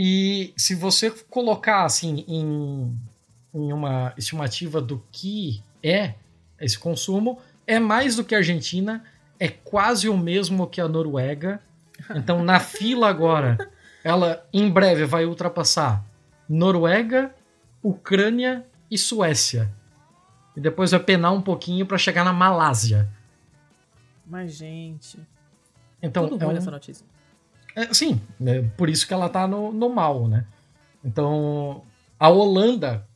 [0.00, 2.96] e se você colocar assim em,
[3.52, 6.14] em uma estimativa do que é
[6.60, 9.02] esse consumo, é mais do que a Argentina,
[9.40, 11.60] é quase o mesmo que a Noruega.
[12.14, 13.58] Então, na fila agora,
[14.04, 16.04] ela em breve vai ultrapassar
[16.48, 17.34] Noruega,
[17.82, 19.68] Ucrânia e Suécia.
[20.56, 23.08] E depois vai penar um pouquinho para chegar na Malásia.
[24.24, 25.18] Mas, gente.
[26.00, 26.58] Então, Tudo é ruim um...
[26.58, 27.04] essa notícia.
[27.78, 30.44] É, sim, é por isso que ela tá no, no mal, né?
[31.04, 31.84] Então,
[32.18, 33.06] a Holanda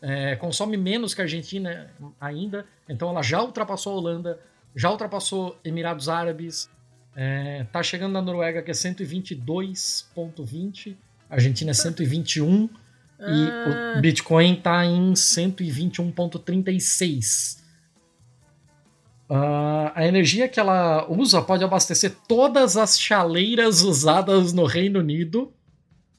[0.00, 4.40] é, consome menos que a Argentina ainda, então ela já ultrapassou a Holanda
[4.74, 6.70] já ultrapassou Emirados Árabes,
[7.20, 10.96] É, tá chegando na Noruega que é 122,20.
[11.28, 12.70] Argentina é 121.
[13.18, 13.24] Ah.
[13.28, 17.58] E o Bitcoin tá em 121,36.
[19.28, 25.52] Uh, a energia que ela usa pode abastecer todas as chaleiras usadas no Reino Unido.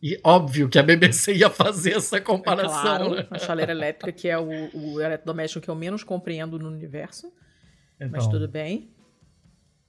[0.02, 2.80] E óbvio que a BBC ia fazer essa comparação.
[2.80, 3.28] É claro, né?
[3.32, 7.34] a chaleira elétrica, que é o, o eletrodoméstico que eu menos compreendo no universo.
[7.96, 8.92] Então, mas tudo bem.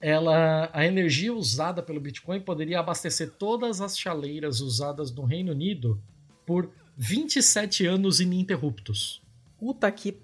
[0.01, 6.01] Ela, a energia usada pelo Bitcoin poderia abastecer todas as chaleiras usadas no Reino Unido
[6.43, 9.21] por 27 anos ininterruptos.
[9.59, 10.19] Puta que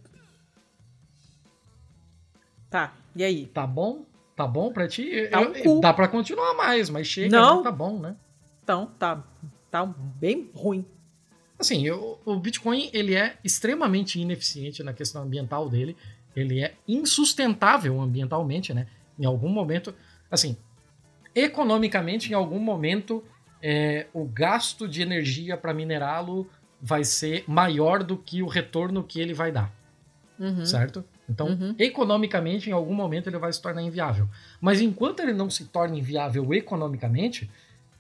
[2.70, 3.46] Tá, e aí?
[3.48, 4.06] Tá bom?
[4.36, 5.28] Tá bom pra ti?
[5.30, 7.64] Tá um eu, dá pra continuar mais, mas chega, não.
[7.64, 8.16] tá bom, né?
[8.64, 9.24] Então, tá,
[9.72, 10.86] tá bem ruim.
[11.58, 15.98] Assim, o, o Bitcoin, ele é extremamente ineficiente na questão ambiental dele.
[16.36, 18.86] Ele é insustentável ambientalmente, né?
[19.18, 19.96] Em algum momento,
[20.30, 20.56] assim,
[21.34, 23.24] economicamente, em algum momento,
[23.62, 26.48] é, o gasto de energia para minerá-lo
[26.80, 29.74] vai ser maior do que o retorno que ele vai dar.
[30.40, 30.64] Uhum.
[30.66, 31.04] Certo?
[31.30, 31.76] Então, uhum.
[31.78, 34.30] economicamente, em algum momento ele vai se tornar inviável.
[34.62, 37.50] Mas enquanto ele não se torna inviável economicamente,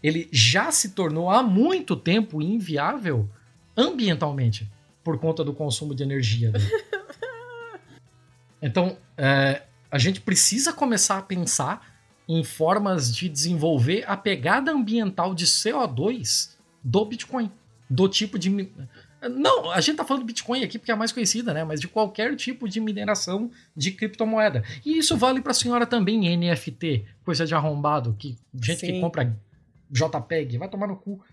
[0.01, 3.29] ele já se tornou há muito tempo inviável
[3.75, 4.69] ambientalmente,
[5.03, 6.65] por conta do consumo de energia dele.
[8.59, 9.61] Então, é,
[9.91, 11.95] a gente precisa começar a pensar
[12.27, 17.51] em formas de desenvolver a pegada ambiental de CO2 do Bitcoin.
[17.89, 18.69] Do tipo de.
[19.21, 21.63] Não, a gente tá falando do Bitcoin aqui porque é a mais conhecida, né?
[21.63, 24.63] Mas de qualquer tipo de mineração de criptomoeda.
[24.85, 28.93] E isso vale para a senhora também, NFT, coisa de arrombado, que gente Sim.
[28.93, 29.35] que compra
[29.89, 31.23] JPEG, vai tomar no cu.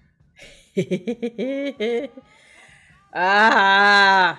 [3.12, 4.38] ah!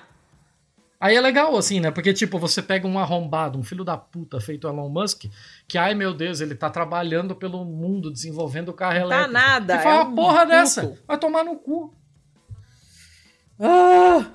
[0.99, 1.91] Aí é legal, assim, né?
[1.91, 5.25] Porque, tipo, você pega um arrombado, um filho da puta feito Elon Musk,
[5.67, 9.33] que, ai meu Deus, ele tá trabalhando pelo mundo, desenvolvendo o carro tá elétrico.
[9.33, 9.75] Tá nada.
[9.75, 11.93] E fala, é uma porra dessa, vai tomar no cu.
[13.59, 14.25] Ah!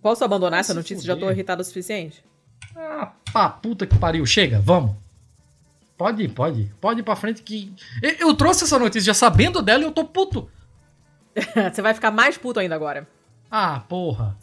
[0.00, 1.04] Posso abandonar essa notícia?
[1.04, 2.24] Já tô irritado o suficiente?
[2.76, 4.26] Ah, pá, puta que pariu.
[4.26, 4.96] Chega, vamos.
[5.96, 6.74] Pode ir, pode ir.
[6.80, 7.72] Pode ir pra frente que.
[8.02, 10.50] Eu, eu trouxe essa notícia já sabendo dela e eu tô puto.
[11.72, 13.08] Você vai ficar mais puto ainda agora.
[13.50, 14.36] Ah, porra.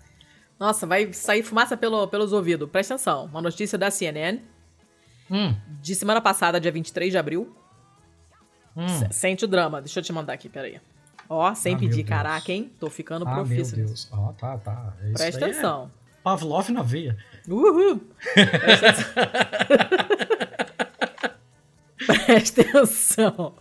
[0.59, 2.69] Nossa, vai sair fumaça pelo, pelos ouvidos.
[2.69, 3.25] Presta atenção.
[3.25, 4.39] Uma notícia da CNN.
[5.29, 5.55] Hum.
[5.81, 7.55] De semana passada, dia 23 de abril.
[8.75, 9.11] Hum.
[9.11, 9.81] Sente o drama.
[9.81, 10.79] Deixa eu te mandar aqui, peraí.
[11.29, 12.71] Ó, sem ah, pedir, caraca, hein?
[12.79, 13.77] Tô ficando ah, profissa.
[13.77, 14.09] Meu Deus.
[14.11, 14.93] Ó, tá, tá.
[15.03, 15.91] Isso Presta é atenção.
[15.95, 17.15] É Pavlov na veia.
[17.47, 18.01] Uhul.
[18.33, 19.13] Presta atenção.
[22.25, 23.53] Presta atenção.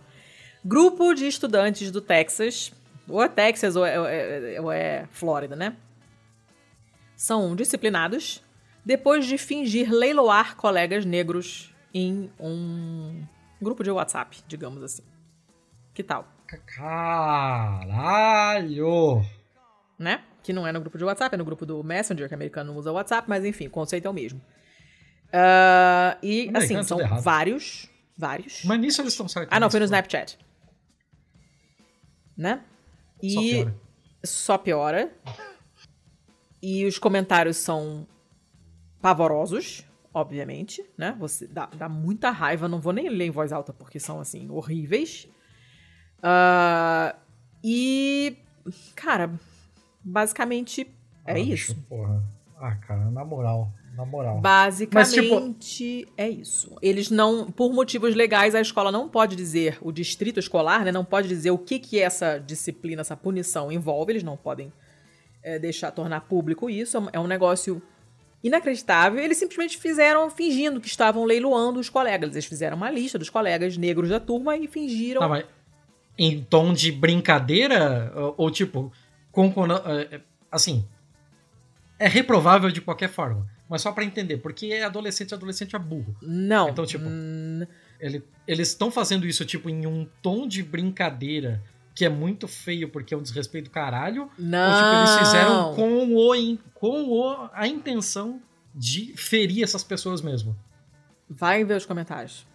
[0.65, 2.73] Grupo de estudantes do Texas,
[3.07, 5.77] ou é Texas ou é, ou é, ou é Flórida, né?
[7.15, 8.43] São disciplinados
[8.83, 13.23] depois de fingir leiloar colegas negros em um
[13.61, 15.03] grupo de WhatsApp, digamos assim.
[15.93, 16.27] Que tal?
[16.75, 18.45] Caralho!
[19.97, 20.23] Né?
[20.41, 22.71] Que não é no grupo de WhatsApp, é no grupo do Messenger, que o americano
[22.71, 24.39] não usa WhatsApp, mas enfim, o conceito é o mesmo.
[25.27, 27.89] Uh, e, assim, são vários.
[28.17, 28.63] Vários.
[28.65, 29.55] Mas nisso eles estão certos.
[29.55, 30.37] Ah, não, foi no Snapchat.
[32.35, 32.63] Né?
[33.21, 33.75] E só piora.
[34.23, 35.11] Só piora.
[36.61, 38.07] E os comentários são
[39.01, 41.15] pavorosos, obviamente, né?
[41.19, 44.49] Você dá, dá muita raiva, não vou nem ler em voz alta porque são assim
[44.49, 45.27] horríveis.
[46.19, 47.17] Uh,
[47.63, 48.37] e,
[48.95, 49.31] cara,
[50.03, 50.87] basicamente
[51.25, 51.75] é ah, isso.
[51.87, 52.23] Porra.
[52.57, 53.71] Ah, cara, na moral.
[53.95, 54.39] Na moral.
[54.39, 56.11] Basicamente Mas, tipo...
[56.17, 56.75] é isso.
[56.81, 61.03] Eles não, por motivos legais, a escola não pode dizer, o distrito escolar, né, não
[61.03, 64.13] pode dizer o que que essa disciplina, essa punição envolve.
[64.13, 64.71] Eles não podem
[65.43, 66.97] é, deixar, tornar público isso.
[67.11, 67.81] É um é negócio
[68.43, 69.21] inacreditável.
[69.21, 72.31] Eles simplesmente fizeram, fingindo que estavam leiloando os colegas.
[72.31, 75.21] Eles fizeram uma lista dos colegas negros da turma e fingiram.
[75.21, 75.45] Tá, mas
[76.19, 78.11] em tom de brincadeira?
[78.13, 78.91] Ou, ou tipo,
[79.31, 79.51] com,
[79.87, 80.85] é, é, assim,
[81.97, 83.47] é reprovável de qualquer forma.
[83.69, 86.15] Mas só para entender, porque é adolescente, adolescente é burro.
[86.21, 86.69] Não.
[86.69, 87.65] Então, tipo, hum...
[87.99, 91.63] ele, eles estão fazendo isso, tipo, em um tom de brincadeira
[91.95, 94.29] que é muito feio porque é um desrespeito do caralho.
[94.37, 94.69] Não.
[94.69, 98.41] Ou, tipo, eles fizeram com, o, com o, a intenção
[98.73, 100.55] de ferir essas pessoas mesmo.
[101.29, 102.47] Vai ver os comentários.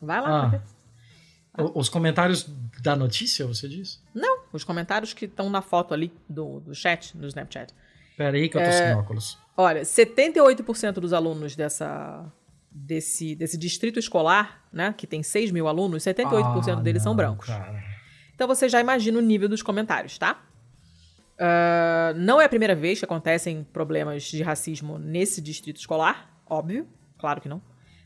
[0.00, 0.52] Vai lá.
[0.54, 0.73] Ah.
[1.56, 2.48] Os comentários
[2.82, 4.02] da notícia, você diz?
[4.12, 7.72] Não, os comentários que estão na foto ali do, do chat, do Snapchat.
[8.16, 9.38] Pera aí que eu tô é, sem óculos.
[9.56, 12.24] Olha, 78% dos alunos dessa,
[12.70, 17.16] desse, desse distrito escolar, né, que tem 6 mil alunos, 78% ah, deles não, são
[17.16, 17.46] brancos.
[17.46, 17.82] Cara.
[18.34, 20.42] Então você já imagina o nível dos comentários, tá?
[21.34, 26.86] Uh, não é a primeira vez que acontecem problemas de racismo nesse distrito escolar, óbvio,
[27.18, 27.62] claro que não.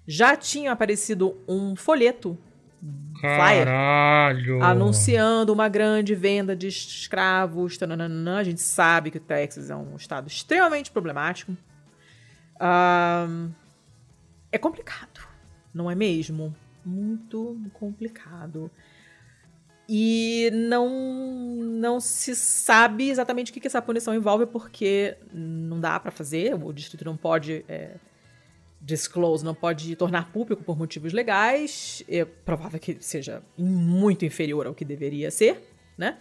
[0.07, 2.39] já tinha aparecido um folheto
[3.21, 4.45] Caralho.
[4.45, 7.77] flyer anunciando uma grande venda de escravos.
[7.77, 8.39] Tananana.
[8.39, 11.57] A gente sabe que o Texas é um estado extremamente problemático.
[12.61, 13.51] Um,
[14.51, 15.21] é complicado,
[15.73, 16.55] não é mesmo?
[16.85, 18.71] Muito complicado.
[19.89, 20.89] E não,
[21.63, 26.55] não se sabe exatamente o que, que essa punição envolve, porque não dá para fazer,
[26.55, 27.95] o distrito não pode é,
[28.81, 32.03] disclose, não pode tornar público por motivos legais.
[32.09, 35.63] É provável que seja muito inferior ao que deveria ser,
[35.97, 36.19] né?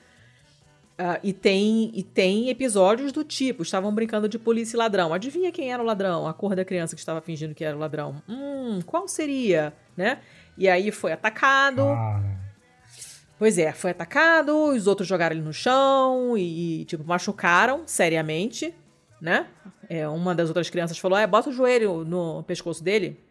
[1.00, 5.14] Uh, e, tem, e tem episódios do tipo: estavam brincando de polícia e ladrão.
[5.14, 6.28] Adivinha quem era o ladrão?
[6.28, 8.22] A cor da criança que estava fingindo que era o ladrão.
[8.28, 9.74] Hum, qual seria?
[9.96, 10.20] Né?
[10.58, 11.84] E aí foi atacado.
[13.38, 18.74] Pois é, foi atacado, os outros jogaram ele no chão e, tipo, machucaram seriamente,
[19.22, 19.48] né?
[19.90, 23.24] É, uma das outras crianças falou: é, bota o joelho no pescoço dele.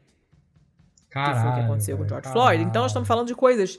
[1.11, 2.63] Caralho, que foi o que aconteceu com o George Floyd.
[2.63, 3.79] Então nós estamos falando de coisas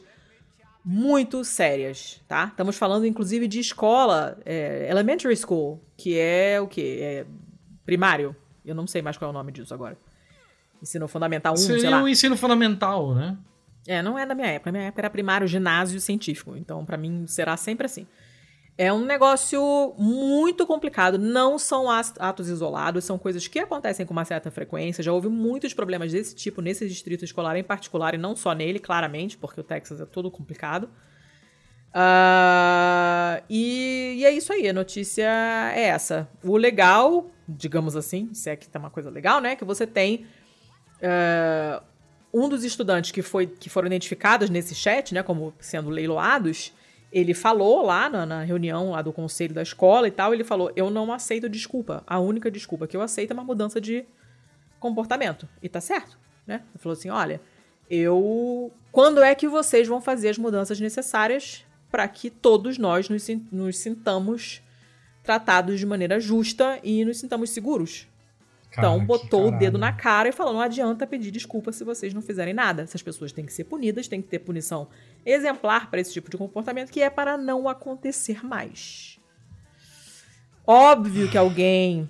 [0.83, 2.45] muito sérias, tá?
[2.45, 6.99] Estamos falando, inclusive, de escola, é, elementary school, que é o quê?
[7.01, 7.25] É
[7.85, 8.35] primário.
[8.65, 9.97] Eu não sei mais qual é o nome disso agora.
[10.81, 12.01] Ensino fundamental 1, Seria sei lá.
[12.03, 13.37] um ensino fundamental, né?
[13.87, 14.71] É, não é da minha época.
[14.71, 16.55] Na minha época era primário, ginásio científico.
[16.55, 18.05] Então, para mim, será sempre assim.
[18.77, 21.17] É um negócio muito complicado.
[21.17, 25.03] Não são atos isolados, são coisas que acontecem com uma certa frequência.
[25.03, 28.77] Já houve muitos problemas desse tipo nesse distrito escolar em particular, e não só nele,
[28.77, 30.89] claramente, porque o Texas é todo complicado.
[31.87, 35.27] Uh, e, e, é isso aí, a notícia
[35.73, 36.29] é essa.
[36.43, 39.55] O legal, digamos assim, se é que tá uma coisa legal, né?
[39.55, 40.27] Que você tem
[41.01, 41.83] uh,
[42.31, 46.71] um dos estudantes que, foi, que foram identificados nesse chat, né, como sendo leiloados,
[47.11, 50.71] ele falou lá na, na, reunião lá do conselho da escola e tal, ele falou:
[50.75, 52.03] Eu não aceito desculpa.
[52.05, 54.05] A única desculpa que eu aceito é uma mudança de
[54.79, 55.47] comportamento.
[55.61, 56.63] E tá certo, né?
[56.71, 57.41] Ele falou assim: olha,
[57.89, 58.71] eu.
[58.91, 63.77] Quando é que vocês vão fazer as mudanças necessárias para que todos nós nos, nos
[63.77, 64.61] sintamos
[65.23, 68.07] tratados de maneira justa e nos sintamos seguros?
[68.71, 72.13] Cara, então botou o dedo na cara e falou: não adianta pedir desculpa se vocês
[72.13, 72.83] não fizerem nada.
[72.83, 74.87] Essas pessoas têm que ser punidas, tem que ter punição
[75.27, 79.19] exemplar para esse tipo de comportamento, que é para não acontecer mais.
[80.65, 82.09] Óbvio que alguém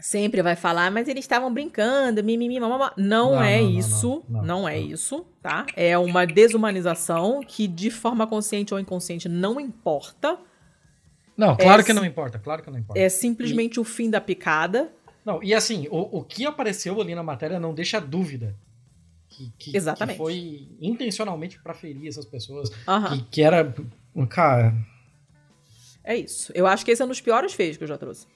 [0.00, 2.92] sempre vai falar, mas eles estavam brincando, mimimi, mamama.
[2.96, 5.66] Não, não é não, isso, não, não, é isso, tá?
[5.76, 10.38] É uma desumanização que de forma consciente ou inconsciente não importa.
[11.36, 13.00] Não, claro é, que não importa, claro que não importa.
[13.00, 13.80] É simplesmente e...
[13.80, 14.92] o fim da picada.
[15.24, 18.56] Não, e assim, o, o que apareceu ali na matéria não deixa dúvida.
[19.40, 20.16] Que, que, Exatamente.
[20.16, 22.70] Que foi intencionalmente para ferir essas pessoas.
[22.86, 23.08] Uhum.
[23.08, 23.74] Que, que era.
[24.28, 24.74] Cara.
[26.04, 26.52] É isso.
[26.54, 28.26] Eu acho que esse é um dos piores feios que eu já trouxe.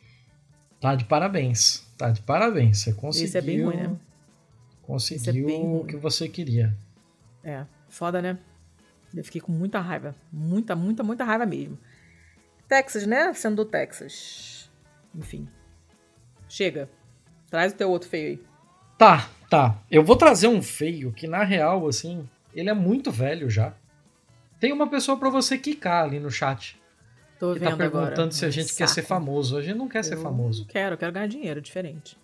[0.81, 1.87] Tá de parabéns.
[1.99, 2.79] Tá de parabéns.
[2.79, 3.29] Você conseguiu.
[3.29, 3.97] Isso é bem ruim, né?
[4.83, 6.75] Conseguiu é o que você queria.
[7.43, 8.39] É, foda, né?
[9.15, 10.15] Eu fiquei com muita raiva.
[10.33, 11.79] Muita, muita, muita raiva mesmo.
[12.67, 13.33] Texas, né?
[13.35, 14.71] Sendo do Texas.
[15.15, 15.49] Enfim.
[16.49, 16.89] Chega.
[17.51, 18.45] Traz o teu outro feio aí.
[18.99, 19.79] Tá, tá.
[19.91, 23.73] Eu vou trazer um feio que, na real, assim, ele é muito velho já.
[24.59, 26.81] Tem uma pessoa para você quicar ali no chat.
[27.39, 28.31] Tô que vendo tá perguntando agora.
[28.33, 28.79] se a gente Saco.
[28.79, 29.57] quer ser famoso.
[29.57, 30.63] A gente não quer eu ser famoso.
[30.63, 32.17] Não quero, eu quero ganhar dinheiro, diferente.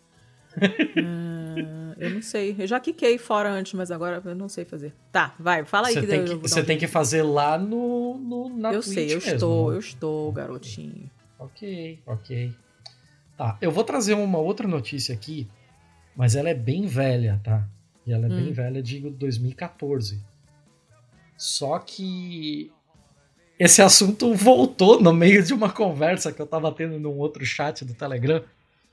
[0.57, 2.57] uh, eu não sei.
[2.59, 4.95] Eu já quiquei fora antes, mas agora eu não sei fazer.
[5.13, 8.17] Tá, vai, fala aí você que tem que, Você um tem que fazer lá no,
[8.19, 9.77] no na Eu Twitch sei, eu mesmo, estou, né?
[9.77, 11.11] eu estou, garotinho.
[11.39, 12.55] Ok, ok.
[13.37, 15.49] Tá, eu vou trazer uma outra notícia aqui,
[16.21, 17.67] mas ela é bem velha, tá?
[18.07, 18.37] E ela é Hum.
[18.45, 20.21] bem velha, digo 2014.
[21.37, 22.71] Só que
[23.59, 27.85] esse assunto voltou no meio de uma conversa que eu tava tendo num outro chat
[27.85, 28.43] do Telegram.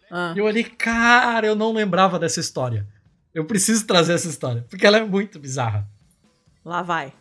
[0.09, 2.87] Ah, E eu olhei, cara, eu não lembrava dessa história.
[3.33, 5.85] Eu preciso trazer essa história, porque ela é muito bizarra.
[6.63, 7.13] lá vai.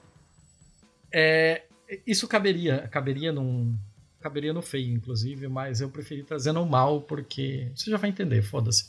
[1.12, 1.62] É,
[2.06, 3.76] isso caberia, caberia num.
[4.20, 7.70] Caberia no feio, inclusive, mas eu preferi trazer no mal, porque.
[7.74, 8.88] Você já vai entender, foda-se.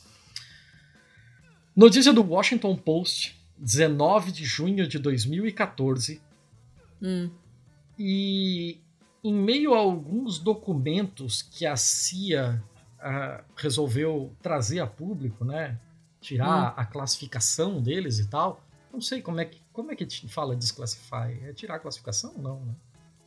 [1.78, 6.20] Notícia do Washington Post, 19 de junho de 2014.
[7.00, 7.30] Hum,
[7.96, 8.80] E
[9.22, 12.60] em meio a alguns documentos que a CIA
[12.98, 15.78] ah, resolveu trazer a público, né?
[16.20, 18.60] Tirar a classificação deles e tal.
[18.92, 21.38] Não sei como é que, como é que fala desclassify.
[21.44, 22.34] É tirar a classificação?
[22.38, 22.60] Não,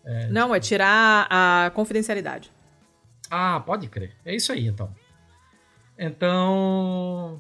[0.04, 0.28] né?
[0.30, 2.52] Não, é tirar a confidencialidade.
[3.30, 4.14] Ah, pode crer.
[4.26, 4.94] É isso aí, então.
[5.98, 7.40] Então,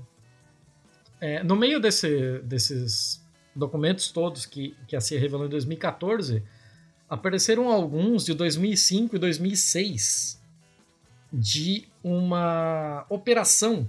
[1.21, 3.23] é, no meio desse- desses
[3.55, 6.43] documentos todos que, que a CIA revelou em 2014,
[7.09, 10.41] apareceram alguns de 2005 e 2006
[11.31, 13.87] de uma operação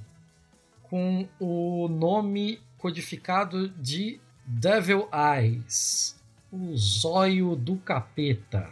[0.82, 6.20] com o nome codificado de Devil Eyes,
[6.52, 8.68] o zóio do capeta,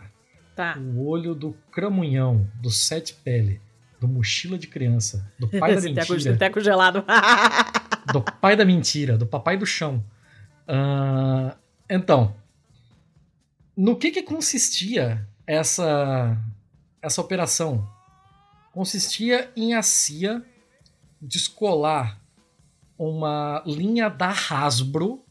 [0.55, 0.77] Tá.
[0.79, 3.61] o olho do cramunhão, do sete pele,
[3.99, 7.03] do mochila de criança, do pai da Esse teco, mentira, teco gelado.
[8.13, 10.05] do pai da mentira, do papai do chão.
[10.67, 11.57] Ah,
[11.89, 12.35] então,
[13.77, 16.37] no que que consistia essa
[17.03, 17.89] essa operação?
[18.73, 20.45] Consistia em a CIA
[21.21, 22.21] descolar
[22.99, 25.25] uma linha da Hasbro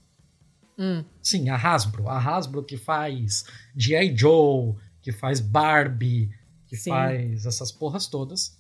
[0.80, 2.08] Hum, Sim, a Hasbro.
[2.08, 3.44] A Hasbro que faz
[3.76, 4.16] G.I.
[4.16, 6.32] Joe, que faz Barbie,
[6.66, 6.92] que Sim.
[6.92, 8.58] faz essas porras todas.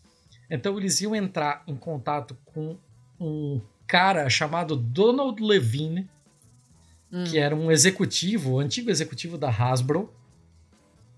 [0.49, 2.77] Então eles iam entrar em contato com
[3.17, 6.07] um cara chamado Donald Levine,
[7.11, 7.23] hum.
[7.23, 10.13] que era um executivo, antigo executivo da Hasbro.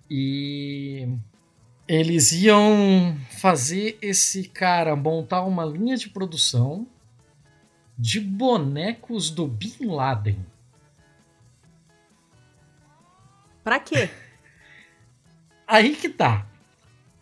[0.10, 1.08] E
[1.86, 6.88] eles iam fazer esse cara montar uma linha de produção
[7.98, 10.46] de bonecos do Bin Laden.
[13.66, 14.10] Pra quê?
[15.68, 16.48] Aí que tá.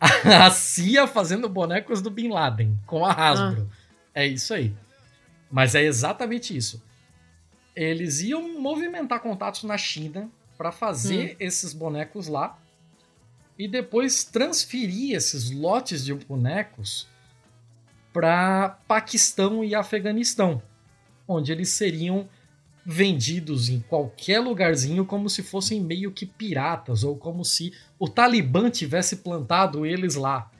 [0.00, 3.68] A CIA fazendo bonecos do Bin Laden com a Hasbro.
[4.14, 4.74] É isso aí.
[5.50, 6.82] Mas é exatamente isso.
[7.74, 12.58] Eles iam movimentar contatos na China para fazer esses bonecos lá
[13.58, 17.08] e depois transferir esses lotes de bonecos
[18.12, 20.62] para Paquistão e Afeganistão,
[21.26, 22.28] onde eles seriam
[22.84, 28.70] vendidos em qualquer lugarzinho como se fossem meio que piratas ou como se o Talibã
[28.70, 30.50] tivesse plantado eles lá.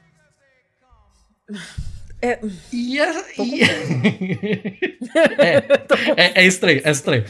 [2.23, 2.39] É,
[2.73, 2.99] E
[3.37, 3.62] com e-
[5.39, 5.57] é,
[6.16, 7.25] é, é estranho, é estranho.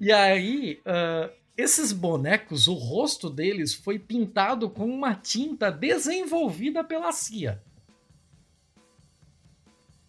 [0.00, 7.12] E aí, ah, esses bonecos, o rosto deles foi pintado com uma tinta desenvolvida pela
[7.12, 7.62] CIA.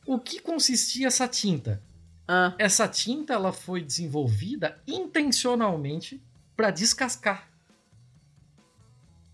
[0.06, 1.82] O que consistia essa tinta?
[2.28, 6.22] ah, Essa tinta ela foi desenvolvida intencionalmente
[6.56, 7.50] para descascar.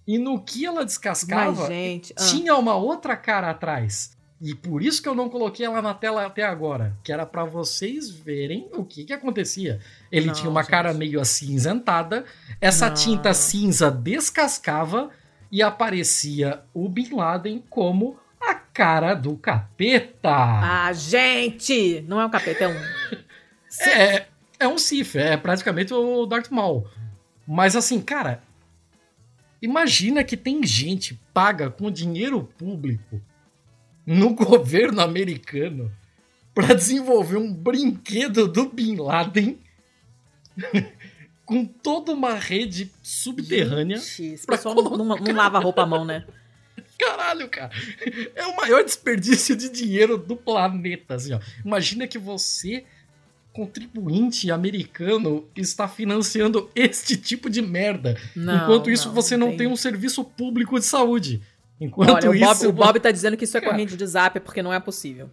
[0.08, 2.14] E no que ela descascava, mas, gente.
[2.18, 2.26] ah.
[2.26, 4.18] tinha uma outra cara atrás.
[4.42, 7.44] E por isso que eu não coloquei ela na tela até agora, que era para
[7.44, 9.80] vocês verem o que que acontecia.
[10.10, 10.72] Ele Não, tinha uma gente.
[10.72, 12.24] cara meio acinzentada,
[12.62, 12.94] essa Não.
[12.96, 15.10] tinta cinza descascava
[15.52, 20.30] e aparecia o Bin Laden como a cara do capeta.
[20.32, 22.06] Ah, gente!
[22.08, 23.20] Não é um capeta, é um.
[23.82, 24.26] É,
[24.60, 26.88] é um Sith, é praticamente o Darth Maul.
[27.48, 28.42] Mas assim, cara,
[29.62, 33.22] imagina que tem gente paga com dinheiro público
[34.10, 35.92] no governo americano
[36.54, 39.60] para desenvolver um brinquedo do Bin Laden
[41.46, 43.98] com toda uma rede subterrânea.
[43.98, 46.26] Gente, esse pessoal não, não, não lava roupa à mão, né?
[46.98, 47.72] Caralho, cara.
[48.36, 51.40] É o maior desperdício de dinheiro do planeta, assim, ó.
[51.64, 52.84] Imagina que você,
[53.54, 58.20] contribuinte americano, está financiando este tipo de merda.
[58.36, 61.42] Não, Enquanto isso, você não tem um serviço público de saúde.
[61.80, 63.74] Enquanto Olha, o Bob, isso, o Bob tá dizendo que isso é Cara.
[63.74, 65.30] corrente de zap porque não é possível.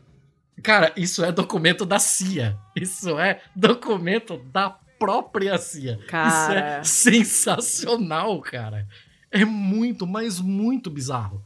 [0.62, 2.57] cara, isso é documento da CIA.
[2.74, 5.99] Isso é documento da própria CIA.
[6.07, 6.80] Cara.
[6.82, 8.86] Isso é sensacional, cara.
[9.30, 11.44] É muito, mas muito bizarro.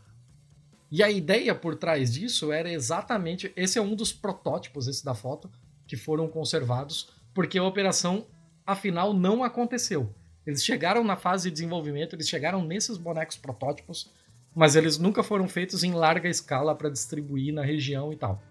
[0.90, 3.52] E a ideia por trás disso era exatamente.
[3.56, 5.50] Esse é um dos protótipos, esse da foto,
[5.86, 8.26] que foram conservados, porque a operação,
[8.66, 10.12] afinal, não aconteceu.
[10.46, 14.10] Eles chegaram na fase de desenvolvimento, eles chegaram nesses bonecos protótipos,
[14.54, 18.42] mas eles nunca foram feitos em larga escala para distribuir na região e tal.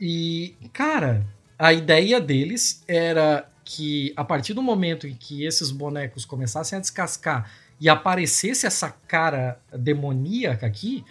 [0.00, 1.26] E, cara,
[1.58, 6.80] a ideia deles era que a partir do momento em que esses bonecos começassem a
[6.80, 7.50] descascar
[7.80, 11.04] e aparecesse essa cara demoníaca aqui,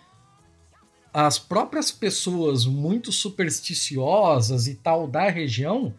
[1.13, 5.93] as próprias pessoas muito supersticiosas e tal da região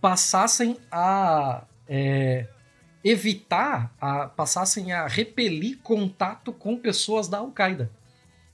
[0.00, 2.46] passassem a é,
[3.04, 7.90] evitar, a, passassem a repelir contato com pessoas da Al-Qaeda.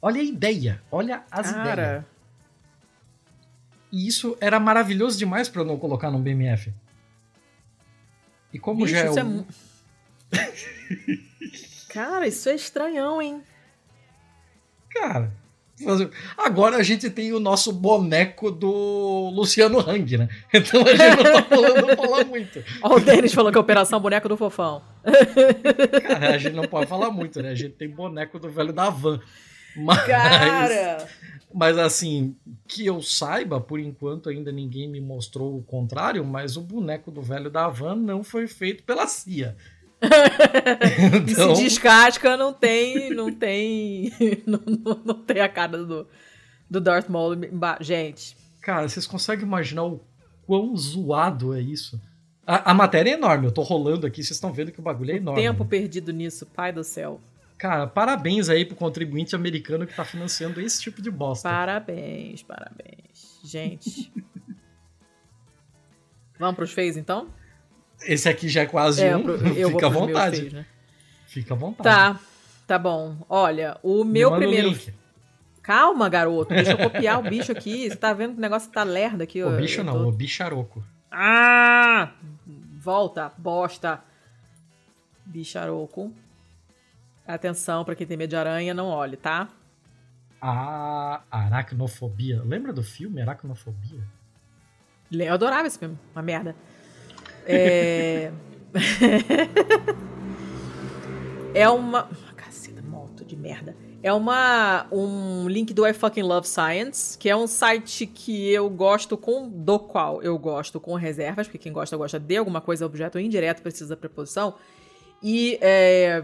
[0.02, 1.64] Olha a ideia, olha as ideias.
[1.66, 2.06] Cara,
[3.92, 6.72] E isso era maravilhoso demais para eu não colocar no BMF.
[8.52, 9.26] E como bicho, já é, isso é o...
[9.26, 9.46] mu-
[11.88, 13.42] Cara, isso é estranhão, hein?
[14.90, 15.32] Cara,
[16.36, 20.28] agora a gente tem o nosso boneco do Luciano Hang, né?
[20.52, 22.64] Então a gente não tá falando falar muito.
[22.82, 24.82] Ó, o Denis falou que é Operação Boneco do Fofão.
[26.02, 27.50] Cara, a gente não pode falar muito, né?
[27.50, 29.20] A gente tem boneco do velho da van.
[29.76, 31.08] Mas, Cara!
[31.52, 32.36] mas assim,
[32.66, 37.22] que eu saiba, por enquanto ainda ninguém me mostrou o contrário, mas o boneco do
[37.22, 39.56] velho da van não foi feito pela CIA.
[41.26, 43.10] E Então, se descasca, não tem.
[43.10, 44.12] Não tem.
[44.46, 46.06] não, não, não tem a cara do,
[46.68, 47.36] do Darth Maul.
[47.80, 48.36] Gente.
[48.62, 50.00] cara, vocês conseguem imaginar o
[50.46, 52.00] quão zoado é isso.
[52.46, 55.12] A, a, matéria é enorme, eu tô rolando aqui, vocês estão vendo que o bagulho
[55.12, 55.40] é enorme.
[55.40, 57.20] Tempo perdido nisso, pai do céu.
[57.56, 61.48] Cara, parabéns aí pro contribuinte americano que tá financiando esse tipo de bosta.
[61.48, 63.38] Parabéns, parabéns.
[63.44, 64.10] Gente.
[66.40, 67.28] Vamos pros feios, então?
[68.02, 69.28] Esse aqui já é quase é, um.
[69.54, 70.36] Eu Fica à vontade.
[70.36, 70.66] Feios, né?
[71.26, 71.88] Fica à vontade.
[71.88, 72.20] Tá,
[72.66, 73.16] tá bom.
[73.28, 74.76] Olha, o meu primeiro.
[75.62, 76.52] Calma, garoto.
[76.54, 77.88] Deixa eu copiar o bicho aqui.
[77.88, 79.42] Você tá vendo que o negócio tá lerdo aqui?
[79.42, 80.08] O bicho não, tô...
[80.08, 80.82] o bicharoco.
[81.10, 82.12] Ah!
[82.80, 84.02] Volta, bosta.
[85.24, 86.12] Bicharoco.
[87.26, 89.48] Atenção, para quem tem medo de aranha, não olhe, tá?
[90.40, 92.42] A aracnofobia.
[92.44, 94.02] Lembra do filme Aracnofobia?
[95.12, 95.98] Eu adorava esse filme.
[96.14, 96.56] Uma merda.
[97.46, 98.32] É.
[101.54, 102.08] é uma.
[102.36, 103.76] Caceta, moto de merda.
[104.02, 108.68] É uma um link do I Fucking Love Science, que é um site que eu
[108.70, 112.86] gosto com do qual eu gosto com reservas, porque quem gosta gosta de alguma coisa
[112.86, 114.54] objeto indireto precisa da preposição.
[115.22, 116.22] E é,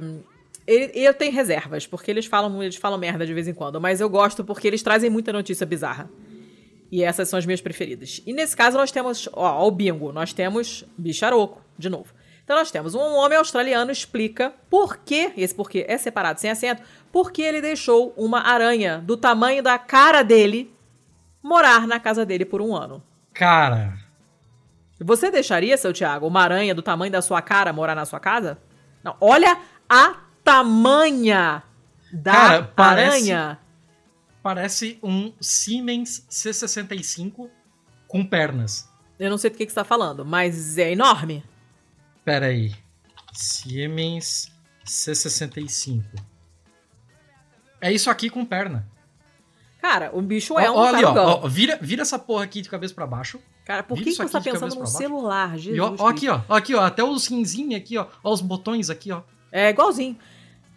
[0.66, 4.00] ele, eu tenho reservas, porque eles falam, eles falam merda de vez em quando, mas
[4.00, 6.08] eu gosto porque eles trazem muita notícia bizarra.
[6.90, 8.22] E essas são as minhas preferidas.
[8.26, 12.14] E nesse caso nós temos, ó, o bingo, nós temos bicharoco, de novo.
[12.44, 16.80] Então nós temos um homem australiano explica por que, esse porquê é separado sem acento,
[17.10, 20.72] por que ele deixou uma aranha do tamanho da cara dele
[21.42, 23.02] morar na casa dele por um ano.
[23.32, 23.94] Cara.
[25.00, 28.58] Você deixaria, seu Thiago, uma aranha do tamanho da sua cara morar na sua casa?
[29.02, 29.58] Não, olha
[29.88, 31.62] a tamanha
[32.12, 33.58] da Cara, parece, aranha.
[34.46, 37.50] Parece um Siemens C65
[38.06, 38.88] com pernas.
[39.18, 41.42] Eu não sei do que, que você tá falando, mas é enorme.
[42.24, 42.72] Pera aí.
[43.32, 44.48] Siemens
[44.84, 46.04] C65.
[47.80, 48.88] É isso aqui com perna.
[49.82, 52.68] Cara, o bicho é ó, um Olha, ó, ó, vira, vira essa porra aqui de
[52.68, 53.40] cabeça para baixo.
[53.64, 55.58] Cara, por que, que você tá pensando num celular?
[55.58, 58.40] Jesus e ó, ó aqui, ó, aqui, ó, até os rinzinhos aqui, ó, ó, os
[58.40, 59.22] botões aqui, ó.
[59.50, 60.16] É igualzinho.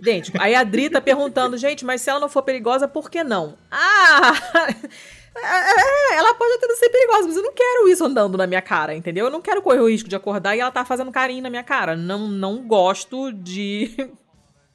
[0.01, 3.23] Gente, aí a Dri tá perguntando, gente, mas se ela não for perigosa, por que
[3.23, 3.57] não?
[3.71, 4.33] Ah!
[5.41, 8.61] É, ela pode até não ser perigosa, mas eu não quero isso andando na minha
[8.61, 9.25] cara, entendeu?
[9.25, 11.63] Eu não quero correr o risco de acordar e ela tá fazendo carinho na minha
[11.63, 11.95] cara.
[11.95, 13.95] Não, não gosto de.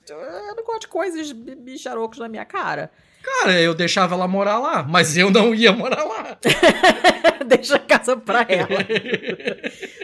[0.08, 2.90] Eu não gosto de coisas bicharocos na minha cara.
[3.22, 6.38] Cara, eu deixava ela morar lá, mas eu não ia morar lá.
[7.48, 8.84] Deixa a casa pra ela.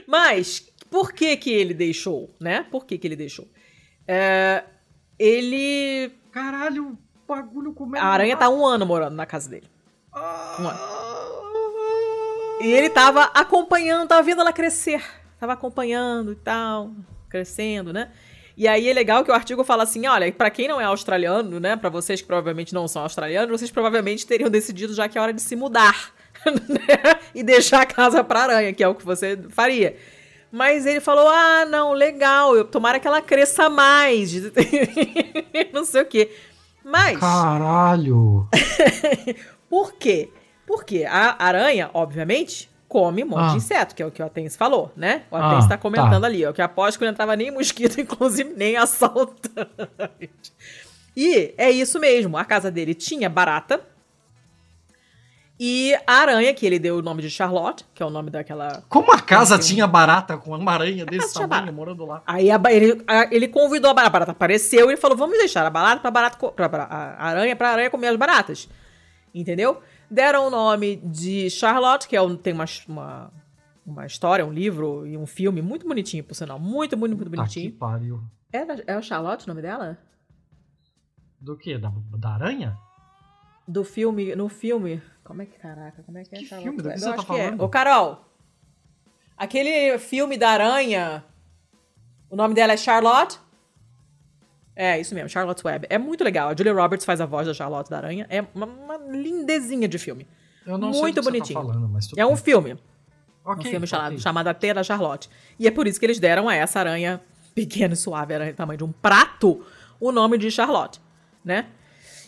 [0.07, 2.65] mas, por que que ele deixou, né?
[2.71, 3.47] Por que que ele deixou?
[4.09, 4.65] É,
[5.21, 6.11] ele.
[6.33, 6.99] Caralho, o
[7.29, 8.05] bagulho comendo.
[8.05, 9.69] A aranha tá um ano morando na casa dele.
[10.59, 10.79] Um ano.
[12.63, 15.03] E ele tava acompanhando, tava vendo ela crescer.
[15.39, 16.91] Tava acompanhando e tal,
[17.29, 18.11] crescendo, né?
[18.57, 21.61] E aí é legal que o artigo fala assim: olha, para quem não é australiano,
[21.61, 21.77] né?
[21.77, 25.33] Para vocês que provavelmente não são australianos, vocês provavelmente teriam decidido já que é hora
[25.33, 26.13] de se mudar.
[26.41, 27.21] Né?
[27.35, 29.95] e deixar a casa pra aranha, que é o que você faria.
[30.51, 34.33] Mas ele falou: ah, não, legal, eu, tomara que ela cresça mais.
[35.73, 36.31] não sei o quê.
[36.85, 37.19] Mas.
[37.19, 38.49] Caralho!
[39.69, 40.31] Por quê?
[40.67, 43.51] Porque a aranha, obviamente, come um monte ah.
[43.51, 45.23] de inseto, que é o que o Atense falou, né?
[45.31, 46.27] O ah, tá comentando tá.
[46.27, 50.53] ali, ó, que aposto que não entrava nem mosquito, inclusive nem assaltante.
[51.17, 53.81] E é isso mesmo, a casa dele tinha barata,
[55.63, 58.83] e a aranha, que ele deu o nome de Charlotte, que é o nome daquela.
[58.89, 62.23] Como a casa tinha barata com uma aranha desse tamanho morando lá?
[62.27, 65.37] Aí a, ele, a, ele convidou a barata, a barata apareceu e ele falou: vamos
[65.37, 66.51] deixar a barata pra barata.
[66.53, 68.71] Pra, pra, a aranha pra aranha comer as baratas.
[69.35, 69.83] Entendeu?
[70.11, 73.31] Deram o nome de Charlotte, que é um, tem uma, uma,
[73.85, 76.59] uma, história, um livro e um filme muito bonitinho, por sinal.
[76.59, 77.69] Muito, muito, muito bonitinho.
[77.69, 78.23] Ah, que pariu.
[78.51, 79.99] É, é a Charlotte o nome dela?
[81.39, 81.77] Do quê?
[81.77, 82.79] Da, da aranha?
[83.71, 84.35] Do filme.
[84.35, 85.01] No filme.
[85.23, 86.39] Como é que, caraca, como é que é?
[86.39, 86.83] Que filme?
[86.83, 87.23] Do que você tá é.
[87.23, 87.61] falando?
[87.61, 87.65] É.
[87.65, 88.25] Ô, Carol,
[89.37, 91.25] aquele filme da aranha,
[92.29, 93.39] o nome dela é Charlotte?
[94.75, 95.87] É, isso mesmo, Charlotte's Web.
[95.89, 96.49] É muito legal.
[96.49, 98.27] A Julia Roberts faz a voz da Charlotte da Aranha.
[98.29, 100.27] É uma, uma lindezinha de filme.
[100.67, 101.61] Eu não muito sei bonitinho.
[101.61, 102.77] Tá falando, mas é um filme.
[103.45, 105.29] Okay, um filme chamado, chamado A Teia da Charlotte.
[105.59, 107.21] E é por isso que eles deram a essa aranha
[107.55, 109.65] pequena e suave, era do tamanho de um prato,
[109.99, 111.01] o nome de Charlotte,
[111.45, 111.67] né?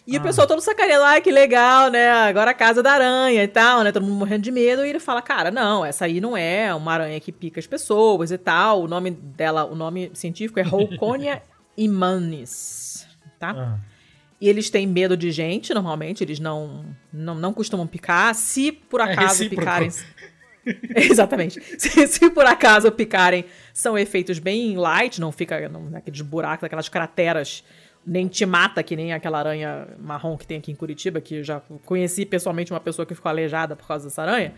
[0.07, 0.21] E ah.
[0.21, 2.11] o pessoal todo sacaneando, ah, que legal, né?
[2.11, 3.93] Agora a casa da aranha e tal, né?
[3.93, 4.85] Todo mundo morrendo de medo.
[4.85, 8.31] E ele fala, cara, não, essa aí não é uma aranha que pica as pessoas
[8.31, 8.83] e tal.
[8.83, 11.43] O nome dela, o nome científico é Rouconia
[11.77, 13.07] imanis,
[13.39, 13.51] tá?
[13.57, 13.79] Ah.
[14.41, 18.35] E eles têm medo de gente, normalmente, eles não, não, não costumam picar.
[18.35, 19.89] Se por é acaso é picarem.
[20.97, 21.61] Exatamente.
[21.79, 27.63] Se, se, por acaso picarem, são efeitos bem light, não fica naqueles buracos, aquelas crateras
[28.05, 31.45] nem te mata, que nem aquela aranha marrom que tem aqui em Curitiba, que eu
[31.45, 34.55] já conheci pessoalmente uma pessoa que ficou aleijada por causa dessa aranha.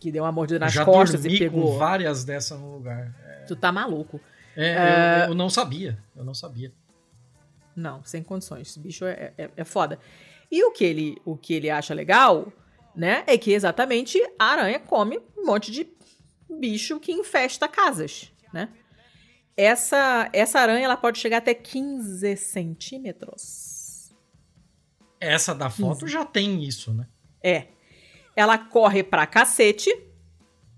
[0.00, 1.72] que deu uma mordida nas Já costas e pegou.
[1.72, 3.14] com várias dessas no lugar.
[3.26, 3.44] É...
[3.46, 4.20] Tu tá maluco.
[4.56, 5.24] É, é...
[5.24, 5.98] Eu, eu, não sabia.
[6.14, 6.72] Eu não sabia.
[7.74, 8.68] Não, sem condições.
[8.68, 9.98] Esse bicho é, é, é foda.
[10.50, 12.52] E o que ele, o que ele acha legal,
[12.94, 15.88] né, é que exatamente a aranha come um monte de
[16.48, 18.68] bicho que infesta casas, né?
[19.56, 24.12] Essa, essa aranha ela pode chegar até 15 centímetros.
[25.20, 26.12] Essa da foto 15.
[26.12, 27.06] já tem isso, né?
[27.42, 27.68] É.
[28.34, 29.90] Ela corre pra cacete.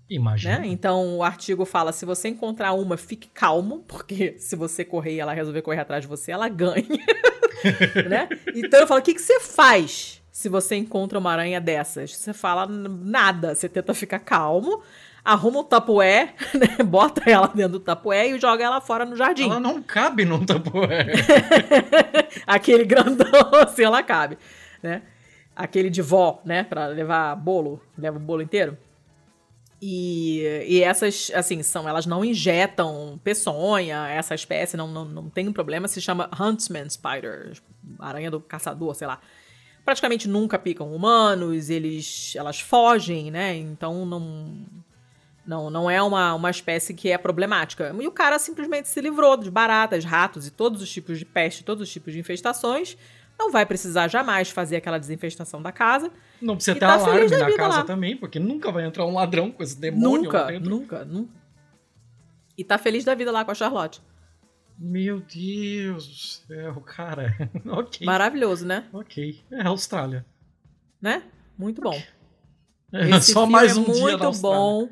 [0.09, 0.59] Imagina.
[0.59, 0.67] Né?
[0.67, 5.19] Então o artigo fala: se você encontrar uma, fique calmo, porque se você correr e
[5.19, 6.85] ela resolver correr atrás de você, ela ganha.
[8.07, 8.29] né?
[8.55, 12.15] Então eu falo: o que, que você faz se você encontra uma aranha dessas?
[12.15, 14.83] Você fala nada, você tenta ficar calmo
[15.27, 16.83] arruma um tapué, né?
[16.85, 19.43] bota ela dentro do tapué e joga ela fora no jardim.
[19.43, 21.05] Ela não cabe num tapué.
[22.47, 23.27] Aquele grandão,
[23.61, 24.37] assim, ela cabe,
[24.81, 25.01] né?
[25.53, 26.63] Aquele de vó, né?
[26.63, 28.77] Pra levar bolo, leva o bolo inteiro.
[29.81, 35.47] E, e essas, assim, são, elas não injetam peçonha, essa espécie não, não, não tem
[35.47, 37.51] um problema, se chama Huntsman Spider,
[37.99, 39.19] aranha do caçador, sei lá.
[39.85, 43.55] Praticamente nunca picam humanos, eles, elas fogem, né?
[43.55, 44.65] Então não,
[45.47, 47.95] não, não é uma, uma espécie que é problemática.
[47.97, 51.63] E o cara simplesmente se livrou de baratas, ratos e todos os tipos de peste,
[51.63, 52.97] todos os tipos de infestações.
[53.39, 56.11] Não vai precisar jamais fazer aquela desinfestação da casa.
[56.41, 57.83] Não precisa ter tá alarme na casa lá.
[57.83, 60.69] também, porque nunca vai entrar um ladrão com esse demônio nunca, lá dentro.
[60.69, 61.31] Nunca, nunca.
[62.57, 64.01] E tá feliz da vida lá com a Charlotte.
[64.77, 67.33] Meu Deus do céu, cara.
[67.65, 68.05] ok.
[68.05, 68.85] Maravilhoso, né?
[68.91, 69.39] Ok.
[69.51, 70.25] É a Austrália.
[71.01, 71.23] Né?
[71.57, 71.99] Muito bom.
[72.91, 74.89] É, Só mais um é dia muito bom.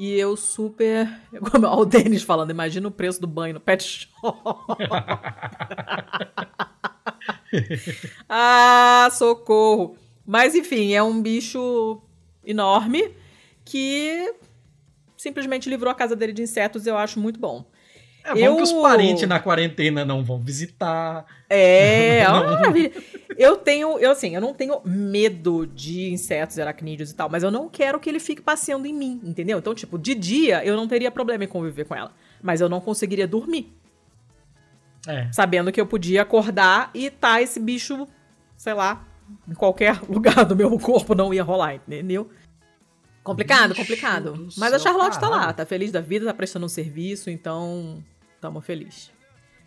[0.00, 1.06] E eu super.
[1.52, 4.08] Como o Denis falando, imagina o preço do banho no pet shop.
[8.26, 9.98] ah, socorro.
[10.24, 12.00] Mas enfim, é um bicho
[12.42, 13.14] enorme
[13.62, 14.34] que
[15.18, 17.70] simplesmente livrou a casa dele de insetos, eu acho muito bom.
[18.24, 18.56] É bom eu...
[18.56, 21.24] que os parentes na quarentena não vão visitar.
[21.48, 22.44] É, não...
[22.44, 22.92] maravilha.
[23.36, 27.50] Eu tenho, eu assim, eu não tenho medo de insetos, aracnídeos e tal, mas eu
[27.50, 29.58] não quero que ele fique passeando em mim, entendeu?
[29.58, 32.80] Então, tipo, de dia eu não teria problema em conviver com ela, mas eu não
[32.80, 33.72] conseguiria dormir.
[35.06, 35.28] É.
[35.32, 38.06] Sabendo que eu podia acordar e tá esse bicho,
[38.56, 39.06] sei lá,
[39.48, 42.30] em qualquer lugar do meu corpo não ia rolar, entendeu?
[43.22, 44.48] Complicado, bicho complicado.
[44.56, 45.40] Mas a Charlotte caralho.
[45.40, 48.02] tá lá, tá feliz da vida, tá prestando um serviço, então
[48.40, 49.10] tamo feliz.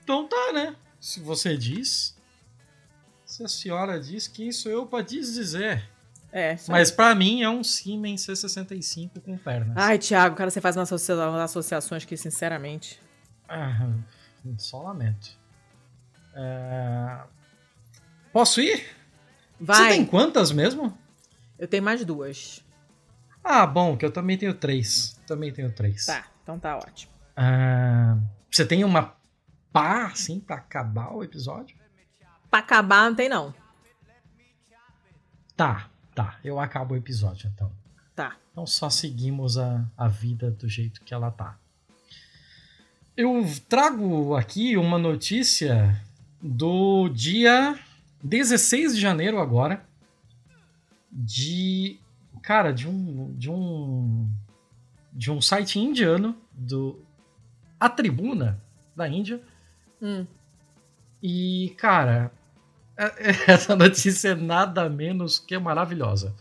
[0.03, 0.75] Então tá, né?
[0.99, 2.15] Se você diz,
[3.25, 5.89] se a senhora diz, quem sou eu para dizer?
[6.31, 9.77] É, Mas para mim é um Siemens C65 com pernas.
[9.77, 12.99] Ai, Thiago, cara, você faz umas associações que, sinceramente.
[13.47, 13.87] Ah,
[14.57, 15.37] só lamento.
[16.35, 17.19] É...
[18.31, 18.83] Posso ir?
[19.59, 19.77] Vai.
[19.77, 20.97] Você tem quantas mesmo?
[21.59, 22.63] Eu tenho mais duas.
[23.43, 25.19] Ah, bom, que eu também tenho três.
[25.27, 26.05] Também tenho três.
[26.05, 27.11] Tá, então tá ótimo.
[27.35, 28.17] Ah,
[28.49, 29.15] você tem uma
[29.71, 31.75] pá, assim, pra acabar o episódio?
[32.49, 33.53] Pra acabar não tem, não.
[35.57, 36.39] Tá, tá.
[36.43, 37.71] Eu acabo o episódio, então.
[38.15, 38.37] Tá.
[38.51, 41.57] Então só seguimos a, a vida do jeito que ela tá.
[43.15, 46.01] Eu trago aqui uma notícia
[46.41, 47.77] do dia
[48.23, 49.85] 16 de janeiro agora.
[51.11, 51.99] De.
[52.43, 53.33] Cara, de um.
[53.35, 54.29] De um.
[55.11, 56.35] De um site indiano.
[56.51, 57.01] Do.
[57.79, 58.61] A Tribuna
[58.95, 59.41] da Índia.
[60.01, 60.27] Hum.
[61.21, 62.31] E, cara,
[62.97, 63.11] é,
[63.51, 66.35] essa notícia é nada menos que maravilhosa.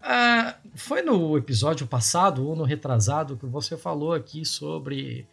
[0.00, 5.26] Uh, foi no episódio passado ou no retrasado que você falou aqui sobre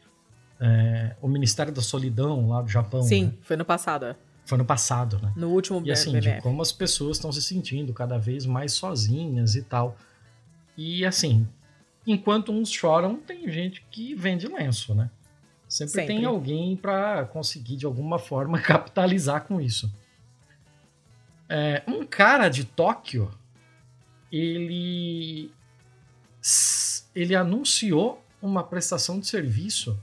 [0.59, 3.03] é, o Ministério da Solidão lá do Japão.
[3.03, 3.34] Sim, né?
[3.41, 4.15] foi no passado.
[4.45, 5.31] Foi no passado, né?
[5.35, 6.35] No último E assim, BMF.
[6.37, 9.97] de como as pessoas estão se sentindo cada vez mais sozinhas e tal.
[10.77, 11.47] E assim,
[12.05, 15.09] enquanto uns choram, tem gente que vende lenço, né?
[15.67, 16.07] Sempre, Sempre.
[16.07, 19.91] tem alguém para conseguir de alguma forma capitalizar com isso.
[21.49, 23.31] É, um cara de Tóquio,
[24.31, 25.51] ele
[27.15, 29.97] ele anunciou uma prestação de serviço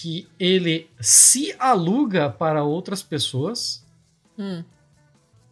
[0.00, 3.84] que ele se aluga para outras pessoas
[4.38, 4.62] hum.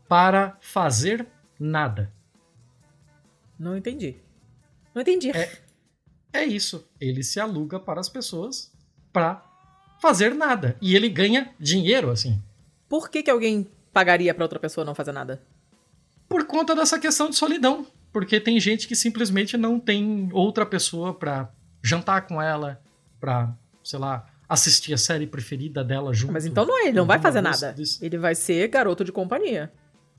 [0.09, 1.27] para fazer
[1.59, 2.12] nada.
[3.59, 4.14] Não entendi.
[4.94, 5.32] Não entendi.
[5.32, 5.51] É,
[6.32, 6.89] é isso.
[7.01, 8.73] Ele se aluga para as pessoas
[9.12, 9.43] para
[10.01, 10.77] fazer nada.
[10.81, 12.40] E ele ganha dinheiro assim.
[12.89, 15.43] Por que, que alguém pagaria para outra pessoa não fazer nada?
[16.28, 17.85] Por conta dessa questão de solidão.
[18.12, 21.51] Porque tem gente que simplesmente não tem outra pessoa para
[21.82, 22.81] jantar com ela,
[23.18, 23.52] pra,
[23.82, 26.32] sei lá, assistir a série preferida dela junto.
[26.32, 27.74] Mas então não é, ele não vai fazer nada.
[28.01, 29.73] Ele vai ser garoto de companhia.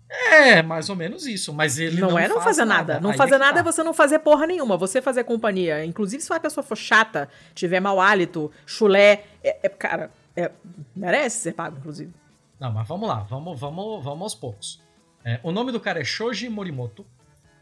[0.09, 1.53] É, mais ou menos isso.
[1.53, 2.93] Mas ele não, não é não fazer nada.
[2.93, 2.99] nada.
[3.01, 3.69] Não Aí fazer é nada é tá.
[3.69, 4.77] é você não fazer porra nenhuma.
[4.77, 5.83] Você fazer companhia.
[5.83, 10.51] Inclusive, se uma pessoa for chata, tiver mau hálito, chulé, é, é cara, é,
[10.95, 12.13] merece ser pago, inclusive.
[12.59, 13.19] Não, mas vamos lá.
[13.29, 14.81] Vamos, vamos, vamos aos poucos.
[15.25, 17.05] É, o nome do cara é Shoji Morimoto.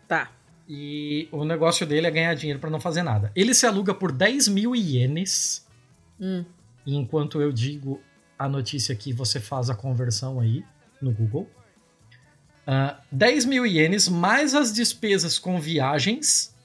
[0.07, 0.29] Tá.
[0.67, 3.31] E o negócio dele é ganhar dinheiro para não fazer nada.
[3.35, 5.65] Ele se aluga por 10 mil ienes.
[6.19, 6.45] Hum.
[6.85, 8.01] E enquanto eu digo
[8.37, 10.63] a notícia aqui, você faz a conversão aí
[11.01, 11.49] no Google.
[12.67, 16.55] Uh, ah, 10 mil ienes mais as despesas com viagens,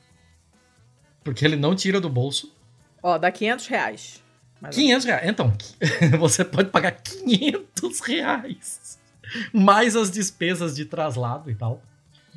[1.22, 2.52] porque ele não tira do bolso.
[3.02, 4.22] Ó, dá 500 reais.
[4.70, 5.28] 500 reais.
[5.28, 5.52] Então,
[6.18, 9.00] você pode pagar 500 reais
[9.52, 11.82] mais as despesas de traslado e tal,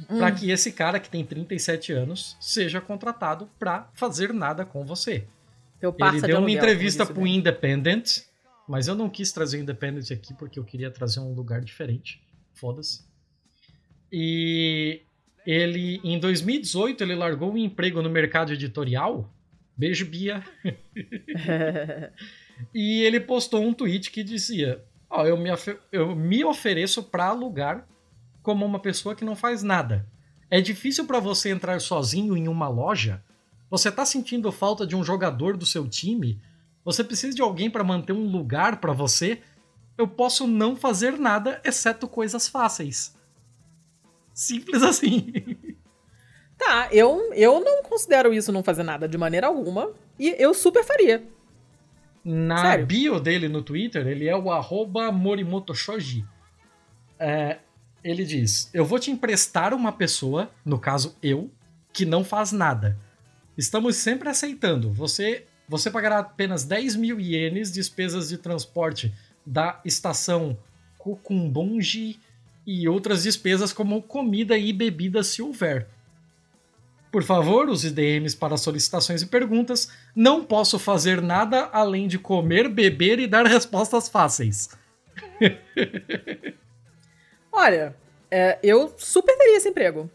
[0.09, 0.17] hum.
[0.17, 5.25] para que esse cara que tem 37 anos seja contratado para fazer nada com você.
[5.89, 8.21] Ele deu uma entrevista pro Independent,
[8.67, 12.21] mas eu não quis trazer o Independent aqui porque eu queria trazer um lugar diferente.
[12.53, 13.03] Foda-se.
[14.11, 15.01] E
[15.45, 19.33] ele, em 2018, ele largou um emprego no mercado editorial.
[19.75, 20.43] Beijo, Bia.
[22.73, 25.49] e ele postou um tweet que dizia: Ó, oh, eu, me
[25.91, 27.87] eu me ofereço para alugar
[28.41, 30.07] como uma pessoa que não faz nada.
[30.49, 33.23] É difícil para você entrar sozinho em uma loja?
[33.73, 36.39] Você tá sentindo falta de um jogador do seu time?
[36.85, 39.41] Você precisa de alguém para manter um lugar para você?
[39.97, 43.17] Eu posso não fazer nada exceto coisas fáceis.
[44.31, 45.33] Simples assim.
[46.55, 49.91] Tá, eu, eu não considero isso não fazer nada de maneira alguma.
[50.19, 51.27] E eu super faria.
[52.23, 52.85] Na Sério?
[52.85, 56.23] bio dele no Twitter, ele é o arroba Morimotoshoji.
[57.19, 57.57] É,
[58.03, 61.49] ele diz: Eu vou te emprestar uma pessoa, no caso eu,
[61.91, 62.97] que não faz nada.
[63.57, 64.91] Estamos sempre aceitando.
[64.91, 69.13] Você, você pagará apenas 10 mil ienes despesas de transporte
[69.45, 70.57] da estação
[70.97, 72.19] Kukumbonji
[72.65, 75.87] e outras despesas como comida e bebida se houver.
[77.11, 79.91] Por favor, use DMs para solicitações e perguntas.
[80.15, 84.69] Não posso fazer nada além de comer, beber e dar respostas fáceis.
[87.51, 87.95] Olha,
[88.31, 90.09] é, eu super teria esse emprego.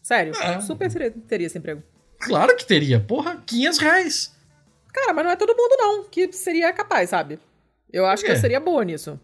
[0.00, 0.60] Sério, é.
[0.62, 0.90] super
[1.28, 1.82] teria esse emprego.
[2.20, 3.00] Claro que teria.
[3.00, 4.36] Porra, 500 reais.
[4.92, 7.40] Cara, mas não é todo mundo não que seria capaz, sabe?
[7.92, 9.18] Eu acho que eu seria boa nisso.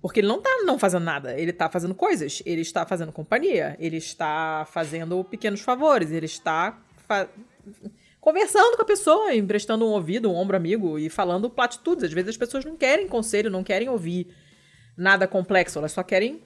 [0.00, 3.76] Porque ele não tá não fazendo nada, ele tá fazendo coisas, ele está fazendo companhia,
[3.78, 6.76] ele está fazendo pequenos favores, ele está
[7.06, 7.28] fa
[8.20, 12.04] conversando com a pessoa, emprestando um ouvido, um ombro amigo e falando platitudes.
[12.04, 14.34] Às vezes as pessoas não querem conselho, não querem ouvir
[14.96, 16.42] nada complexo, elas só querem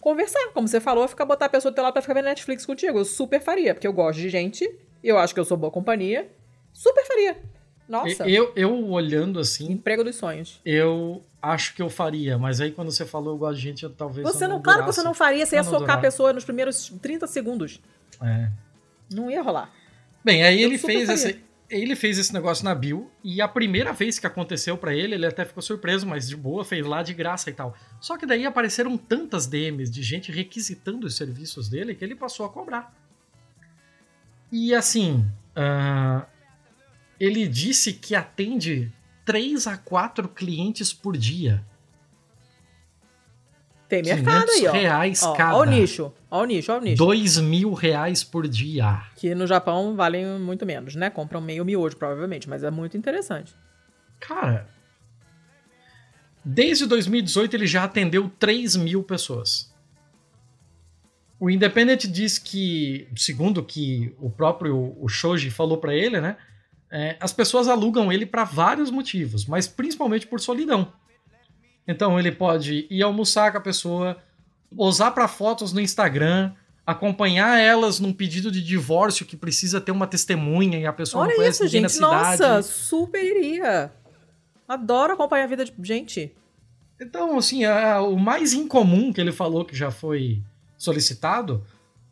[0.00, 0.50] conversar.
[0.52, 2.98] Como você falou, ficar botar a pessoa do teu lado pra ficar vendo Netflix contigo.
[2.98, 4.68] Eu super faria, porque eu gosto de gente,
[5.08, 6.30] eu acho que eu sou boa companhia.
[6.72, 7.36] Super faria.
[7.88, 8.28] Nossa.
[8.28, 9.70] Eu, eu olhando assim.
[9.70, 10.60] Emprego dos sonhos.
[10.64, 13.90] Eu acho que eu faria, mas aí quando você falou eu gosto de gente, eu
[13.90, 14.26] talvez.
[14.26, 16.92] Você não, não claro que você não faria, você ia socar a pessoa nos primeiros
[17.02, 17.80] 30 segundos.
[18.22, 18.48] É.
[19.12, 19.70] Não ia rolar.
[20.24, 21.42] Bem, aí eu ele fez esse.
[21.68, 25.24] Ele fez esse negócio na Bill e a primeira vez que aconteceu para ele, ele
[25.24, 27.74] até ficou surpreso, mas de boa, fez lá de graça e tal.
[27.98, 32.44] Só que daí apareceram tantas DMs de gente requisitando os serviços dele que ele passou
[32.44, 32.94] a cobrar.
[34.52, 35.24] E assim,
[35.56, 36.26] uh,
[37.18, 38.92] ele disse que atende
[39.24, 41.64] 3 a 4 clientes por dia.
[43.88, 44.72] Tem mercado aí, ó.
[44.72, 45.56] reais ó, cada.
[45.56, 46.96] Ó o nicho, ó o nicho, ó o nicho.
[46.96, 49.02] 2 mil reais por dia.
[49.16, 51.08] Que no Japão valem muito menos, né?
[51.08, 53.54] Compram meio miojo, provavelmente, mas é muito interessante.
[54.20, 54.68] Cara,
[56.44, 59.71] desde 2018 ele já atendeu 3 mil pessoas.
[61.42, 66.36] O Independent diz que, segundo que o próprio o Shoji falou para ele, né?
[66.88, 70.92] É, as pessoas alugam ele para vários motivos, mas principalmente por solidão.
[71.84, 74.18] Então ele pode ir almoçar com a pessoa,
[74.70, 76.52] usar para fotos no Instagram,
[76.86, 81.30] acompanhar elas num pedido de divórcio que precisa ter uma testemunha e a pessoa Olha
[81.30, 82.00] não conhece isso, ninguém gente.
[82.00, 82.40] na cidade.
[82.40, 83.92] Nossa, super iria.
[84.68, 86.36] Adoro acompanhar a vida de gente.
[87.00, 90.40] Então, assim, a, o mais incomum que ele falou que já foi
[90.82, 91.64] solicitado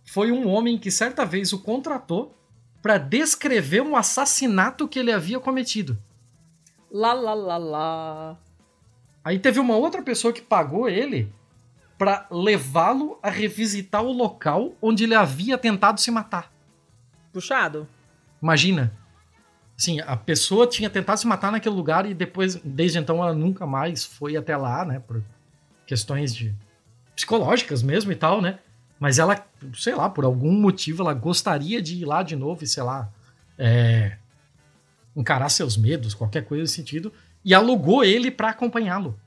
[0.04, 2.36] foi um homem que certa vez o contratou
[2.80, 5.98] para descrever um assassinato que ele havia cometido.
[6.90, 8.38] Lá, lá, lá, lá.
[9.24, 11.32] Aí teve uma outra pessoa que pagou ele
[11.98, 16.50] para levá-lo a revisitar o local onde ele havia tentado se matar.
[17.32, 17.86] Puxado.
[18.40, 18.92] Imagina.
[19.76, 23.66] Sim, a pessoa tinha tentado se matar naquele lugar e depois, desde então, ela nunca
[23.66, 25.00] mais foi até lá, né?
[25.00, 25.22] Por
[25.86, 26.54] questões de
[27.14, 28.58] psicológicas mesmo e tal, né?
[28.98, 32.66] Mas ela, sei lá, por algum motivo, ela gostaria de ir lá de novo e,
[32.66, 33.10] sei lá,
[33.58, 34.18] é,
[35.16, 37.12] encarar seus medos, qualquer coisa nesse sentido,
[37.44, 39.18] e alugou ele para acompanhá-lo.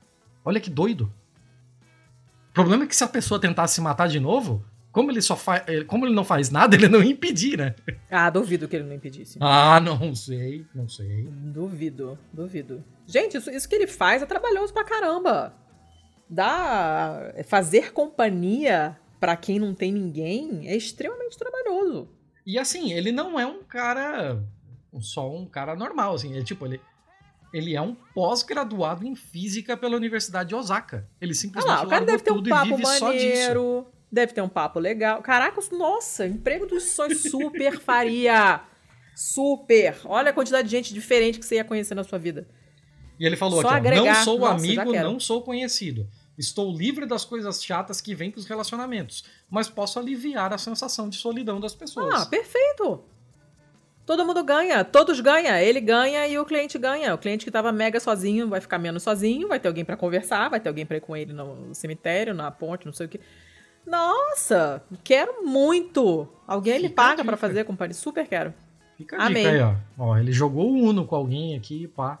[0.44, 1.12] Olha que doido.
[2.52, 5.64] problema é que se a pessoa tentasse se matar de novo, como ele só faz.
[5.88, 7.74] Como ele não faz nada, ele não ia impedir, né?
[8.08, 9.38] Ah, duvido que ele não impedisse.
[9.40, 11.26] Ah, não sei, não sei.
[11.28, 12.84] Duvido, duvido.
[13.08, 15.52] Gente, isso, isso que ele faz é trabalhoso pra caramba.
[16.28, 17.32] Dá.
[17.44, 22.08] Fazer companhia para quem não tem ninguém é extremamente trabalhoso.
[22.46, 24.42] E assim, ele não é um cara.
[25.00, 26.36] Só um cara normal, assim.
[26.38, 26.80] É tipo, ele.
[27.52, 31.08] Ele é um pós-graduado em física pela Universidade de Osaka.
[31.20, 34.80] Ele simplesmente ah lá, o cara deve ter um papo maneiro, deve ter um papo
[34.80, 35.22] legal.
[35.22, 38.60] Caraca, nossa, emprego dos sonhos super faria.
[39.14, 39.96] Super.
[40.04, 42.48] Olha a quantidade de gente diferente que você ia conhecer na sua vida.
[43.18, 46.08] E ele falou Só aqui, agregar, não sou nossa, amigo, não sou conhecido.
[46.36, 51.08] Estou livre das coisas chatas que vêm com os relacionamentos, mas posso aliviar a sensação
[51.08, 52.22] de solidão das pessoas.
[52.22, 53.04] Ah, perfeito.
[54.04, 55.56] Todo mundo ganha, todos ganham.
[55.56, 57.14] Ele ganha e o cliente ganha.
[57.14, 60.50] O cliente que estava mega sozinho vai ficar menos sozinho, vai ter alguém para conversar,
[60.50, 63.20] vai ter alguém para ir com ele no cemitério, na ponte, não sei o que.
[63.86, 66.28] Nossa, quero muito.
[66.46, 67.94] Alguém Fica me paga para fazer companhia?
[67.94, 68.52] Super quero.
[68.96, 69.42] Fica a Amei.
[69.42, 69.62] dica aí,
[69.98, 70.04] ó.
[70.04, 70.18] ó.
[70.18, 72.18] Ele jogou o Uno com alguém aqui, pá.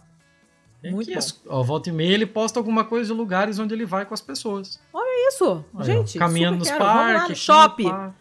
[0.90, 1.20] Muito bom.
[1.48, 4.20] Ó, volta e meia ele posta alguma coisa de lugares onde ele vai com as
[4.20, 4.80] pessoas.
[4.92, 6.16] Olha isso, aí, gente.
[6.16, 6.86] Ó, caminhando nos parques.
[6.86, 8.12] Vamos lá no shopping.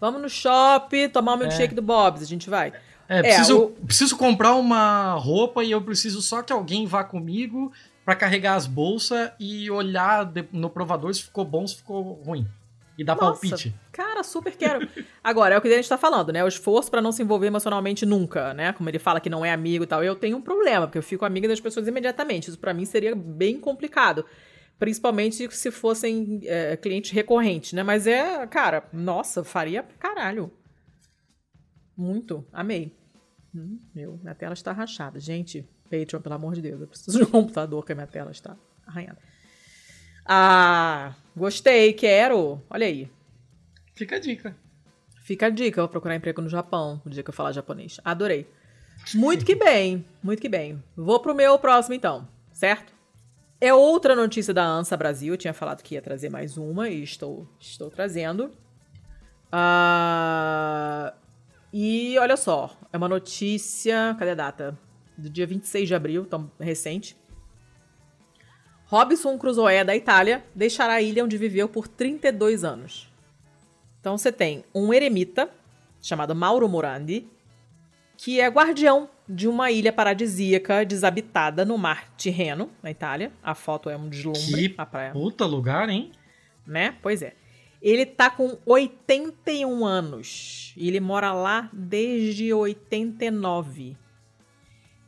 [0.00, 1.76] Vamos no shopping, tomar um milkshake é.
[1.76, 2.72] do Bob's, a gente vai.
[3.08, 3.70] É, é preciso, o...
[3.70, 7.72] preciso comprar uma roupa e eu preciso só que alguém vá comigo
[8.04, 12.48] para carregar as bolsas e olhar no provador se ficou bom, se ficou ruim
[12.96, 13.74] e dar Nossa, palpite.
[13.90, 14.88] Cara, super quero.
[15.22, 16.44] Agora, é o que a gente tá falando, né?
[16.44, 18.72] O esforço para não se envolver emocionalmente nunca, né?
[18.72, 20.02] Como ele fala que não é amigo e tal.
[20.04, 22.48] Eu tenho um problema, porque eu fico amiga das pessoas imediatamente.
[22.48, 24.24] Isso para mim seria bem complicado.
[24.78, 27.82] Principalmente se fossem é, clientes recorrentes, né?
[27.82, 30.52] Mas é, cara, nossa, faria caralho.
[31.96, 32.44] Muito.
[32.52, 32.96] Amei.
[33.54, 35.20] Hum, meu, minha tela está rachada.
[35.20, 38.30] Gente, Patreon, pelo amor de Deus, eu preciso de um computador que a minha tela
[38.30, 38.56] está
[38.86, 39.18] arranhada.
[40.24, 42.60] Ah, gostei, quero.
[42.70, 43.10] Olha aí.
[43.94, 44.56] Fica a dica.
[45.22, 48.00] Fica a dica, eu vou procurar emprego no Japão, o dia que eu falar japonês.
[48.04, 48.48] Adorei.
[49.14, 50.82] Muito que bem, muito que bem.
[50.96, 52.92] Vou pro meu próximo então, certo?
[53.60, 55.34] É outra notícia da ANSA Brasil.
[55.34, 58.50] Eu tinha falado que ia trazer mais uma e estou, estou trazendo.
[59.52, 61.14] Uh,
[61.72, 64.16] e olha só, é uma notícia.
[64.18, 64.78] Cadê a data?
[65.16, 67.16] Do dia 26 de abril, tão recente.
[68.92, 73.10] Robinson Crusoe da Itália deixará a ilha onde viveu por 32 anos.
[73.98, 75.48] Então você tem um eremita
[76.02, 77.26] chamado Mauro Morandi,
[78.18, 83.32] que é guardião de uma ilha paradisíaca desabitada no mar Tirreno, na Itália.
[83.42, 84.68] A foto é um deslumbre.
[84.68, 85.12] Que a praia.
[85.12, 86.12] puta lugar, hein?
[86.66, 86.94] Né?
[87.00, 87.32] Pois é.
[87.80, 90.74] Ele tá com 81 anos.
[90.76, 93.96] E ele mora lá desde 89.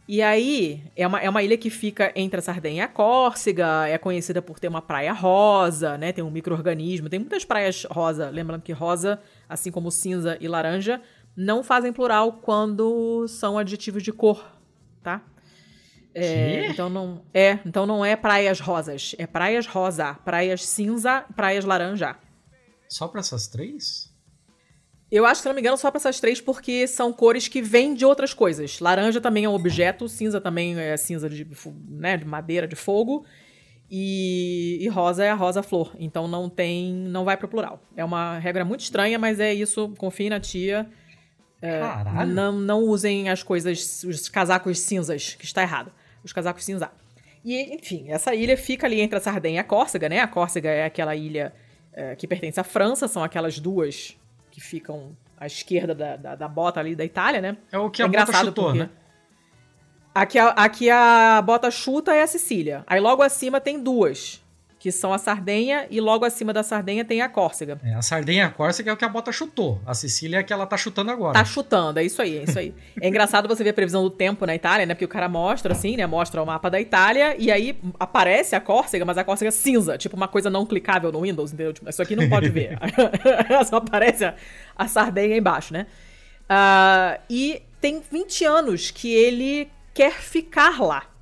[0.07, 3.89] E aí, é uma, é uma ilha que fica entre a Sardenha e a Córcega,
[3.89, 6.13] é conhecida por ter uma praia rosa, né?
[6.13, 8.29] Tem um microorganismo, tem muitas praias rosa.
[8.29, 9.19] Lembrando que rosa,
[9.49, 11.01] assim como cinza e laranja,
[11.35, 14.45] não fazem plural quando são adjetivos de cor,
[15.03, 15.23] tá?
[16.15, 21.65] É, então não é, então não é praias rosas, é praias rosa, praias cinza, praias
[21.65, 22.17] laranja.
[22.89, 24.14] Só para essas três?
[25.15, 27.95] Eu acho, se não me engano, só para essas três, porque são cores que vêm
[27.95, 28.81] de outras coisas.
[28.81, 31.47] Laranja também é um objeto, cinza também é cinza de,
[31.89, 33.25] né, de madeira, de fogo.
[33.89, 35.95] E, e, rosa é a rosa flor.
[36.01, 36.93] Então não tem.
[36.93, 37.81] não vai pro plural.
[37.97, 39.95] É uma regra muito estranha, mas é isso.
[39.99, 40.85] Confie na tia.
[41.63, 41.81] É,
[42.27, 45.93] não, não usem as coisas, os casacos cinzas, que está errado.
[46.25, 46.91] Os casacos cinza.
[47.45, 50.19] E, enfim, essa ilha fica ali entre a Sardenha e a Córcega, né?
[50.19, 51.55] A Córcega é aquela ilha
[51.93, 54.19] é, que pertence à França, são aquelas duas
[54.55, 57.57] que ficam à esquerda da, da, da bota ali da Itália, né?
[57.73, 58.79] É o que é a bota chutou, porque...
[58.79, 58.91] né?
[60.15, 62.85] Aqui a, aqui a bota chuta é a Sicília.
[62.87, 64.44] Aí logo acima tem duas
[64.85, 67.81] que são a Sardenha, e logo acima da Sardenha tem a Córcega.
[67.83, 69.81] É, a Sardenha e a Córcega é o que a bota chutou.
[69.87, 71.33] A Sicília é que ela tá chutando agora.
[71.33, 72.75] Tá chutando, é isso aí, é isso aí.
[73.01, 74.93] é engraçado você ver a previsão do tempo na Itália, né?
[74.93, 76.07] Porque o cara mostra assim, né?
[76.07, 79.97] Mostra o mapa da Itália e aí aparece a Córcega, mas a Córcega é cinza,
[79.97, 81.73] tipo uma coisa não clicável no Windows, entendeu?
[81.73, 82.79] Tipo, isso aqui não pode ver.
[83.67, 84.35] Só aparece a,
[84.77, 85.87] a Sardenha embaixo, né?
[86.43, 91.14] Uh, e tem 20 anos que ele quer ficar lá.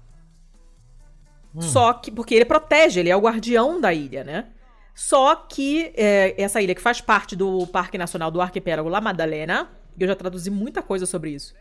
[1.55, 1.63] Hum.
[1.63, 2.11] Só que.
[2.11, 4.47] Porque ele protege, ele é o guardião da ilha, né?
[4.95, 9.71] Só que é, essa ilha que faz parte do Parque Nacional do Arquipélago La Maddalena,
[9.99, 11.55] eu já traduzi muita coisa sobre isso.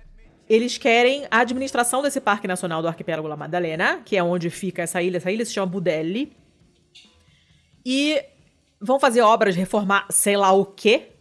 [0.49, 4.81] Eles querem a administração desse Parque Nacional do Arquipélago La Maddalena, que é onde fica
[4.81, 5.17] essa ilha.
[5.17, 6.35] Essa ilha se chama Budelli.
[7.85, 8.21] E
[8.79, 11.11] vão fazer obras, reformar sei lá o quê.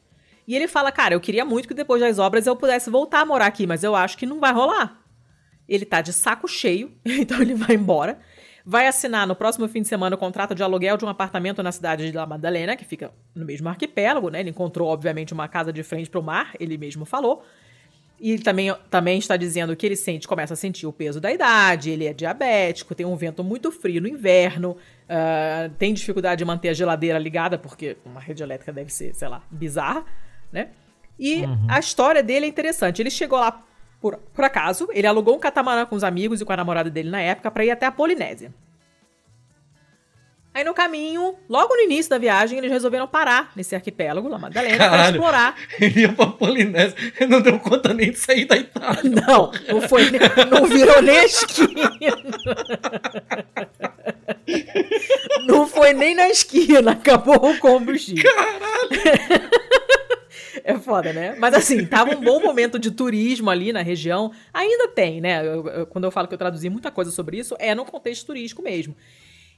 [0.49, 3.25] E ele fala, cara, eu queria muito que depois das obras eu pudesse voltar a
[3.25, 5.01] morar aqui, mas eu acho que não vai rolar.
[5.69, 8.19] Ele tá de saco cheio, então ele vai embora.
[8.71, 11.73] Vai assinar no próximo fim de semana o contrato de aluguel de um apartamento na
[11.73, 14.39] cidade de La Madalena, que fica no mesmo arquipélago, né?
[14.39, 17.43] Ele encontrou, obviamente, uma casa de frente para o mar, ele mesmo falou.
[18.21, 21.91] E também, também está dizendo que ele sente, começa a sentir o peso da idade,
[21.91, 26.69] ele é diabético, tem um vento muito frio no inverno, uh, tem dificuldade de manter
[26.69, 30.05] a geladeira ligada, porque uma rede elétrica deve ser, sei lá, bizarra,
[30.53, 30.69] né?
[31.19, 31.67] E uhum.
[31.69, 33.03] a história dele é interessante.
[33.03, 33.65] Ele chegou lá
[34.01, 37.11] por, por acaso, ele alugou um catamarã com os amigos e com a namorada dele
[37.11, 38.53] na época para ir até a Polinésia.
[40.53, 44.91] Aí no caminho, logo no início da viagem, eles resolveram parar nesse arquipélago, La Madalena,
[44.91, 45.55] para explorar.
[45.81, 49.01] Ele ia pra Polinésia, ele não deu conta nem de sair da Itália.
[49.29, 50.11] Não, não foi,
[50.51, 51.93] não virou nem a esquina.
[55.47, 58.25] Não foi nem na esquina, acabou o combustível.
[58.35, 59.51] Caralho!
[60.65, 61.35] É foda, né?
[61.39, 64.33] Mas assim, tava um bom momento de turismo ali na região.
[64.53, 65.47] Ainda tem, né?
[65.47, 68.27] Eu, eu, quando eu falo que eu traduzi muita coisa sobre isso, é no contexto
[68.27, 68.97] turístico mesmo.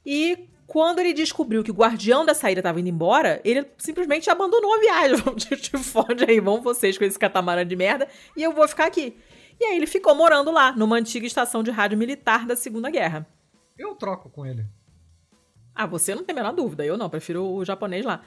[0.05, 4.75] E quando ele descobriu que o guardião da saída estava indo embora, ele simplesmente abandonou
[4.75, 5.19] a viagem.
[5.61, 9.17] Te fode aí, vão vocês com esse catamarã de merda e eu vou ficar aqui.
[9.61, 13.27] E aí ele ficou morando lá, numa antiga estação de rádio militar da Segunda Guerra.
[13.79, 14.67] Eu troco com ele.
[15.75, 18.23] Ah, você não tem a menor dúvida, eu não, prefiro o japonês lá.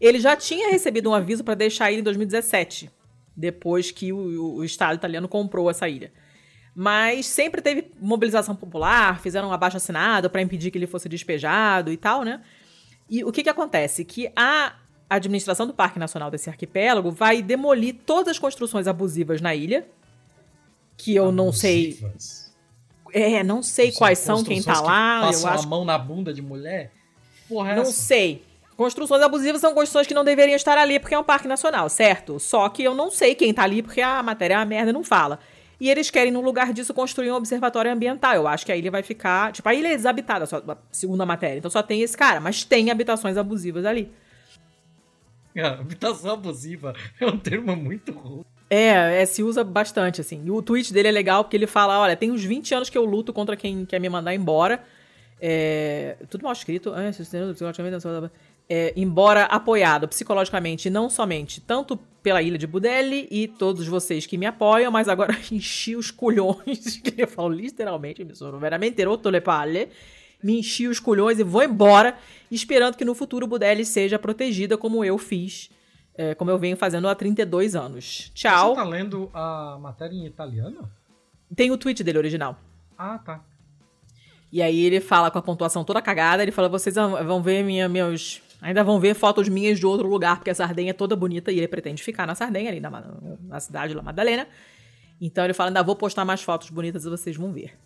[0.00, 2.90] Ele já tinha recebido um aviso para deixar ele em 2017,
[3.36, 6.12] depois que o, o Estado italiano comprou essa ilha.
[6.74, 11.96] Mas sempre teve mobilização popular, fizeram um abaixo-assinado para impedir que ele fosse despejado e
[11.96, 12.40] tal, né?
[13.10, 14.04] E o que, que acontece?
[14.04, 14.76] Que a
[15.10, 19.88] administração do Parque Nacional desse arquipélago vai demolir todas as construções abusivas na ilha,
[20.96, 21.44] que eu abusivas.
[21.46, 21.98] não sei.
[23.12, 25.22] É, não sei quais são, quem tá lá.
[25.22, 25.64] Passam eu acho...
[25.64, 26.92] a mão na bunda de mulher?
[27.48, 27.92] Porra, é não essa?
[27.92, 28.44] sei.
[28.78, 32.38] Construções abusivas são construções que não deveriam estar ali porque é um parque nacional, certo?
[32.38, 34.92] Só que eu não sei quem tá ali porque a matéria é uma merda e
[34.92, 35.40] não fala.
[35.80, 38.36] E eles querem, no lugar disso, construir um observatório ambiental.
[38.36, 39.50] Eu acho que a ilha vai ficar.
[39.50, 41.58] Tipo, a ilha é desabitada, só, segundo a matéria.
[41.58, 44.12] Então só tem esse cara, mas tem habitações abusivas ali.
[45.56, 48.44] É, habitação abusiva é um termo muito ruim.
[48.70, 50.40] É, é, se usa bastante, assim.
[50.44, 52.96] E o tweet dele é legal porque ele fala: olha, tem uns 20 anos que
[52.96, 54.84] eu luto contra quem quer me mandar embora.
[55.40, 56.92] É, tudo mal escrito.
[58.70, 64.36] É, embora apoiado psicologicamente não somente tanto pela ilha de Budelli e todos vocês que
[64.36, 69.30] me apoiam, mas agora enchi os culhões, que eu falo literalmente, me sono veramente rotto
[69.30, 69.88] le palle,
[70.42, 72.16] me enchi os culhões e vou embora,
[72.50, 75.70] esperando que no futuro Budelli seja protegida como eu fiz,
[76.14, 78.30] é, como eu venho fazendo há 32 anos.
[78.34, 78.74] Tchau.
[78.74, 80.90] Você tá lendo a matéria em italiano?
[81.54, 82.58] Tem o tweet dele original.
[82.96, 83.42] Ah, tá.
[84.50, 87.88] E aí ele fala com a pontuação toda cagada, ele fala, vocês vão ver minha,
[87.88, 91.52] meus Ainda vão ver fotos minhas de outro lugar, porque a Sardenha é toda bonita
[91.52, 92.90] e ele pretende ficar na Sardenha, ali na,
[93.42, 94.48] na cidade La Madalena.
[95.20, 97.78] Então ele fala: ainda vou postar mais fotos bonitas e vocês vão ver.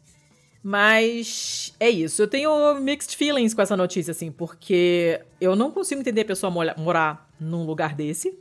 [0.63, 2.23] Mas é isso.
[2.23, 6.51] Eu tenho mixed feelings com essa notícia, assim, porque eu não consigo entender a pessoa
[6.77, 8.39] morar num lugar desse.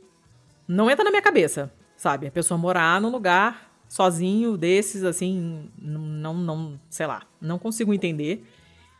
[0.68, 2.28] Não entra na minha cabeça, sabe?
[2.28, 8.46] A pessoa morar num lugar sozinho desses, assim, não, não, sei lá, não consigo entender.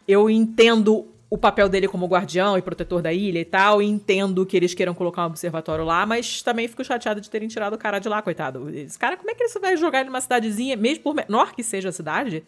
[0.07, 4.45] Eu entendo o papel dele como guardião e protetor da ilha e tal, e entendo
[4.45, 7.79] que eles queiram colocar um observatório lá, mas também fico chateado de terem tirado o
[7.79, 8.69] cara de lá, coitado.
[8.69, 11.63] Esse cara, como é que ele vai jogar ele numa cidadezinha, mesmo por menor que
[11.63, 12.45] seja a cidade?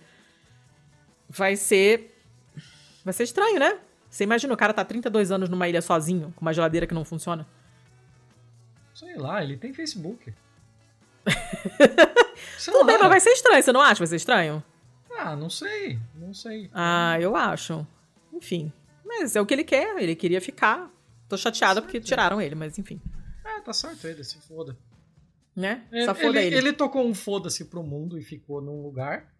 [1.27, 2.15] Vai ser.
[3.02, 3.78] Vai ser estranho, né?
[4.11, 7.06] Você imagina o cara tá 32 anos numa ilha sozinho, com uma geladeira que não
[7.06, 7.47] funciona?
[8.94, 10.31] Sei lá, ele tem Facebook.
[12.62, 14.01] Tudo bem, mas vai ser estranho, você não acha?
[14.01, 14.62] Vai ser estranho?
[15.19, 16.69] Ah, não sei, não sei.
[16.74, 17.86] Ah, eu acho.
[18.45, 18.71] Enfim.
[19.03, 20.93] Mas é o que ele quer, ele queria ficar.
[21.29, 23.01] Tô chateada porque tiraram ele, mas enfim.
[23.43, 24.77] É, tá certo ele, se foda.
[25.57, 25.87] Né?
[26.05, 26.57] Só foda ele, ele.
[26.57, 29.33] ele tocou um foda-se pro mundo e ficou num lugar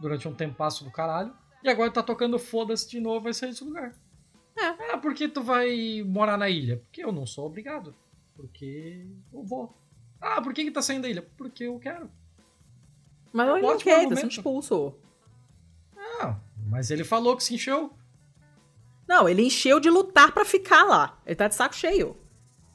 [0.00, 1.34] durante um tempasso do caralho.
[1.62, 3.94] E agora tá tocando foda-se de novo, vai sair desse lugar.
[4.56, 4.94] É.
[4.94, 6.78] Ah, por que tu vai morar na ilha?
[6.78, 7.94] Porque eu não sou obrigado.
[8.34, 9.76] Porque eu vou.
[10.18, 11.22] Ah, por que, que tá saindo da ilha?
[11.36, 12.10] Porque eu quero.
[13.32, 14.94] Mas ele não quer, tá sendo expulso.
[15.96, 17.92] Ah, mas ele falou que se encheu.
[19.10, 21.18] Não, ele encheu de lutar para ficar lá.
[21.26, 22.16] Ele tá de saco cheio.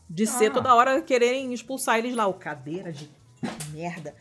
[0.09, 0.27] De ah.
[0.27, 2.27] ser toda hora quererem expulsar eles lá.
[2.27, 3.09] O cadeira de
[3.71, 4.13] merda.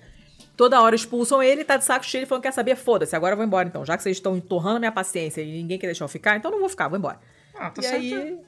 [0.56, 2.76] Toda hora expulsam ele, tá de saco cheio, ele falou: quer saber?
[2.76, 3.84] Foda-se, agora eu vou embora então.
[3.84, 6.52] Já que vocês estão entorrando a minha paciência e ninguém quer deixar eu ficar, então
[6.52, 7.18] não vou ficar, vou embora.
[7.52, 7.96] Ah, tá e certo.
[7.96, 8.38] aí,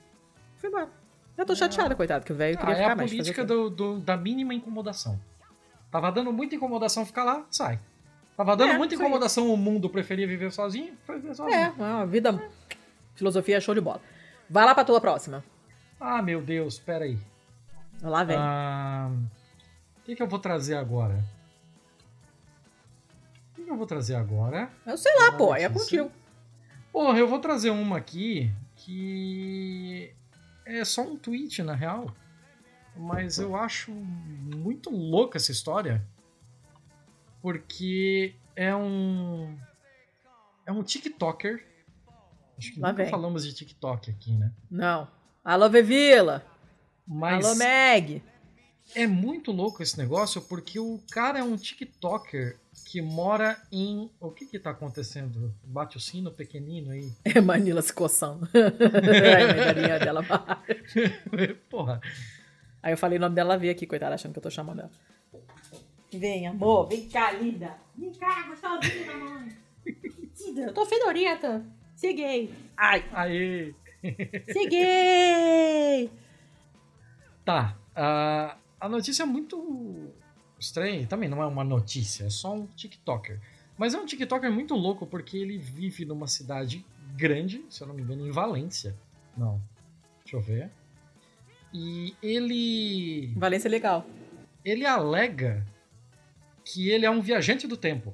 [0.58, 0.88] foi embora.
[1.36, 1.96] Eu tô chateada, ah.
[1.96, 3.10] coitado, que o velho queria ah, ficar mais.
[3.10, 5.18] É a política do, do, da mínima incomodação.
[5.90, 7.80] Tava dando muita incomodação ficar lá, sai.
[8.36, 11.58] Tava dando é, muita incomodação o mundo preferia viver sozinho, foi viver sozinho.
[11.58, 12.40] É, uma vida
[13.16, 14.00] Filosofia é show de bola.
[14.48, 15.42] Vai lá pra tua próxima.
[15.98, 17.18] Ah, meu Deus, peraí.
[18.02, 18.36] Lá vem.
[18.38, 19.10] Ah,
[19.98, 21.24] o que, que eu vou trazer agora?
[23.50, 24.70] O que, que eu vou trazer agora?
[24.86, 26.10] Eu sei lá, pô, é contigo.
[26.92, 30.14] Porra, eu vou trazer uma aqui que
[30.64, 32.14] é só um tweet, na real.
[32.94, 36.06] Mas eu acho muito louca essa história.
[37.42, 39.56] Porque é um.
[40.64, 41.64] É um TikToker.
[42.58, 43.10] Acho que Lá nunca vem.
[43.10, 44.50] falamos de TikTok aqui, né?
[44.70, 45.08] Não.
[45.44, 46.44] Alô, Vevila.
[47.06, 48.22] Mas Alô, Meg.
[48.94, 52.56] é muito louco esse negócio porque o cara é um TikToker
[52.86, 54.10] que mora em.
[54.20, 55.54] O que que tá acontecendo?
[55.64, 57.12] Bate o sino pequenino aí.
[57.24, 58.48] É Manila se coçando.
[58.54, 60.24] Aí a medalhinha dela.
[61.70, 62.00] Porra.
[62.82, 64.90] Aí eu falei o nome dela, veio aqui, coitada, achando que eu tô chamando ela.
[66.12, 67.74] Vem, amor, vem cá, linda.
[67.96, 69.48] Vem cá, gostosinha, mamãe.
[70.56, 71.64] Eu tô fedorenta.
[71.96, 72.52] Cheguei.
[72.76, 73.74] Ai, Aê!
[74.52, 76.10] cheguei.
[77.44, 77.78] Tá.
[77.94, 80.12] A, a notícia é muito
[80.58, 81.06] estranha.
[81.06, 83.40] Também não é uma notícia, é só um TikToker.
[83.78, 86.84] Mas é um TikToker muito louco porque ele vive numa cidade
[87.16, 88.96] grande, se eu não me engano, em Valência.
[89.36, 89.62] Não.
[90.24, 90.70] Deixa eu ver.
[91.72, 93.32] E ele.
[93.36, 94.04] Valência é legal.
[94.64, 95.64] Ele alega
[96.64, 98.12] que ele é um viajante do tempo.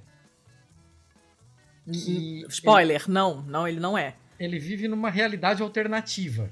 [1.90, 4.16] Que Spoiler, não, não, ele não é.
[4.38, 6.50] ele vive numa realidade alternativa.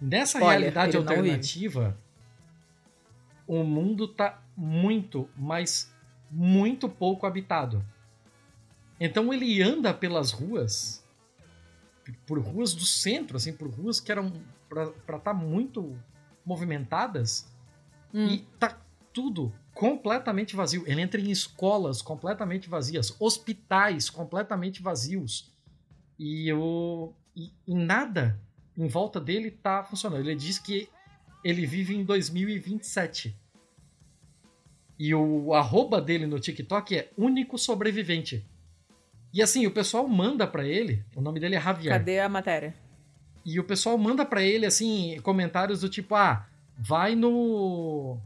[0.00, 1.98] Nessa Spoiler, realidade ele alternativa,
[3.46, 5.92] o mundo tá muito, mas
[6.30, 7.84] muito pouco habitado.
[9.00, 11.04] Então ele anda pelas ruas,
[12.26, 14.32] por ruas do centro, assim, por ruas que eram
[14.68, 15.96] para estar muito
[16.44, 17.46] movimentadas,
[18.12, 18.26] Hum.
[18.26, 18.78] e tá
[19.12, 20.82] tudo completamente vazio.
[20.88, 25.54] Ele entra em escolas completamente vazias, hospitais completamente vazios.
[26.18, 28.40] E, o, e, e nada
[28.76, 30.28] em volta dele tá funcionando.
[30.28, 30.88] Ele diz que
[31.44, 33.36] ele vive em 2027.
[34.98, 38.44] E o arroba dele no TikTok é único sobrevivente.
[39.32, 41.92] E assim, o pessoal manda pra ele, o nome dele é Javier.
[41.92, 42.74] Cadê a matéria?
[43.44, 48.18] E o pessoal manda pra ele assim comentários do tipo, ah, vai no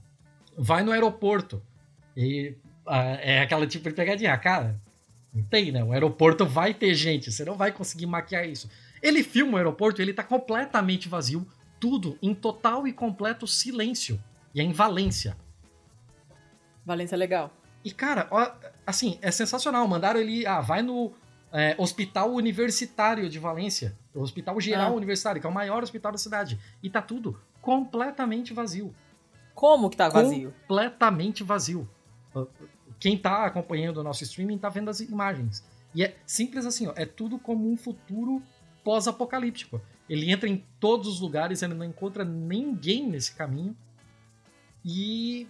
[0.57, 1.63] vai no aeroporto.
[2.17, 2.55] E
[2.87, 4.81] ah, é aquela tipo de pegadinha, cara.
[5.33, 5.83] Não tem, né?
[5.83, 8.69] O aeroporto vai ter gente, você não vai conseguir maquiar isso.
[9.03, 11.47] Ele filma o aeroporto, ele tá completamente vazio,
[11.81, 14.23] tudo em total e completo silêncio.
[14.55, 15.37] E é em Valência.
[16.85, 17.51] Valência é legal.
[17.85, 18.53] E, cara, ó,
[18.87, 19.87] assim, é sensacional.
[19.89, 20.47] Mandaram ele.
[20.47, 21.13] Ah, vai no
[21.53, 23.97] é, Hospital Universitário de Valência.
[24.15, 24.97] O Hospital Geral Ah.
[24.97, 26.59] Universitário, que é o maior hospital da cidade.
[26.83, 28.95] E tá tudo completamente vazio.
[29.55, 30.53] Como que tá vazio?
[30.67, 31.89] Completamente vazio.
[32.99, 35.65] Quem tá acompanhando o nosso streaming tá vendo as imagens.
[35.95, 36.93] E é simples assim, ó.
[36.97, 38.43] É tudo como um futuro
[38.85, 39.81] pós-apocalíptico.
[40.09, 43.77] Ele entra em todos os lugares, ele não encontra ninguém nesse caminho.
[44.85, 45.47] E.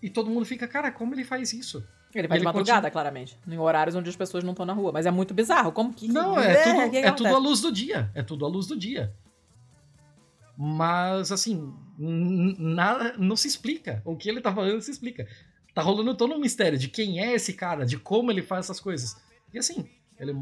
[0.00, 1.86] E todo mundo fica, cara, como ele faz isso?
[2.14, 3.38] Ele vai de Ele madrugada, claramente.
[3.46, 4.92] Em horários onde as pessoas não estão na rua.
[4.92, 5.72] Mas é muito bizarro.
[5.72, 6.08] Como que.
[6.08, 8.10] Não, é, tudo, que que é tudo à luz do dia.
[8.14, 9.14] É tudo à luz do dia.
[10.64, 14.00] Mas, assim, nada, não se explica.
[14.04, 15.26] O que ele tá falando se explica.
[15.74, 18.78] Tá rolando todo um mistério de quem é esse cara, de como ele faz essas
[18.78, 19.20] coisas.
[19.52, 20.36] E assim, ele,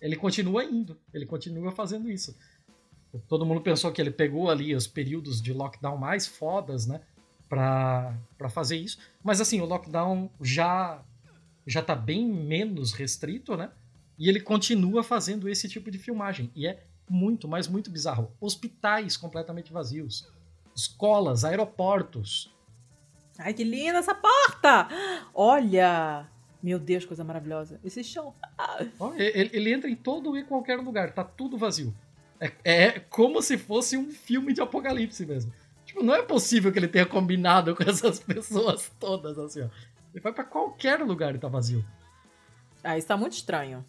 [0.00, 0.98] ele continua indo.
[1.12, 2.36] Ele continua fazendo isso.
[3.28, 7.00] Todo mundo pensou que ele pegou ali os períodos de lockdown mais fodas, né?
[7.48, 8.18] Pra
[8.50, 8.98] fazer isso.
[9.22, 11.00] Mas assim, o lockdown já,
[11.64, 13.70] já tá bem menos restrito, né?
[14.18, 16.50] E ele continua fazendo esse tipo de filmagem.
[16.56, 18.32] E é muito, mas muito bizarro.
[18.40, 20.28] Hospitais completamente vazios.
[20.74, 22.52] Escolas, aeroportos.
[23.38, 24.88] Ai, que linda essa porta!
[25.34, 26.28] Olha!
[26.62, 27.78] Meu Deus, coisa maravilhosa.
[27.84, 28.34] Esse chão.
[28.98, 31.94] Ó, Ele, ele entra em todo e qualquer lugar, tá tudo vazio.
[32.40, 35.52] É, é como se fosse um filme de apocalipse mesmo.
[35.84, 39.68] Tipo, não é possível que ele tenha combinado com essas pessoas todas, assim, ó.
[40.12, 41.84] Ele vai pra qualquer lugar e tá vazio.
[42.82, 43.84] Ah, isso tá muito estranho.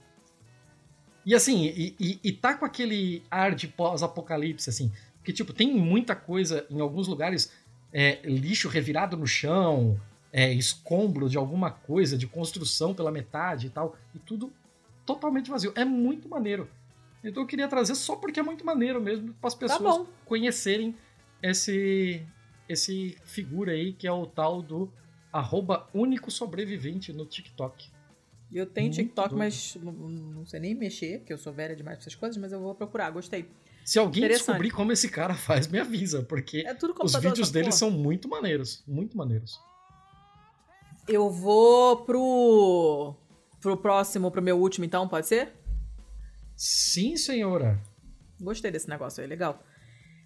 [1.26, 4.92] E assim, e, e, e tá com aquele ar de pós-apocalipse, assim.
[5.24, 7.52] Que, tipo, tem muita coisa em alguns lugares,
[7.92, 10.00] é, lixo revirado no chão,
[10.32, 13.98] é, escombro de alguma coisa, de construção pela metade e tal.
[14.14, 14.54] E tudo
[15.06, 15.74] totalmente vazio.
[15.76, 16.70] É muito maneiro.
[17.24, 20.08] Então eu queria trazer só porque é muito maneiro mesmo, para as pessoas bom.
[20.26, 20.96] conhecerem
[21.42, 22.22] esse,
[22.70, 24.92] esse figura aí, que é o tal do
[25.34, 27.90] arroba único sobrevivente no TikTok.
[28.52, 29.40] Eu tenho Muito TikTok, doido.
[29.40, 32.52] mas não, não sei nem mexer, porque eu sou velha demais pra essas coisas, mas
[32.52, 33.50] eu vou procurar, gostei.
[33.84, 37.72] Se alguém descobrir como esse cara faz, me avisa, porque É tudo os vídeos dele
[37.72, 38.84] são muito maneiros.
[38.88, 39.60] Muito maneiros.
[41.08, 43.16] Eu vou pro.
[43.62, 45.54] pro próximo, pro meu último, então, pode ser?
[46.56, 47.80] Sim, senhora.
[48.42, 49.62] Gostei desse negócio aí, legal.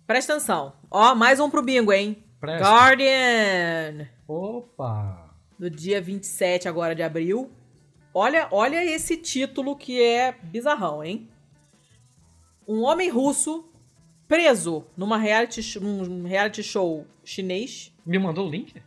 [0.07, 0.73] Presta atenção.
[0.89, 2.23] Ó, mais um pro bingo, hein?
[2.39, 2.65] Presta.
[2.67, 4.07] Guardian!
[4.27, 5.35] Opa!
[5.57, 7.51] Do dia 27 agora de abril.
[8.13, 11.29] Olha, olha esse título que é bizarrão, hein?
[12.69, 13.67] um homem russo
[14.27, 17.91] preso numa reality, num reality show chinês.
[18.05, 18.79] Me mandou o link?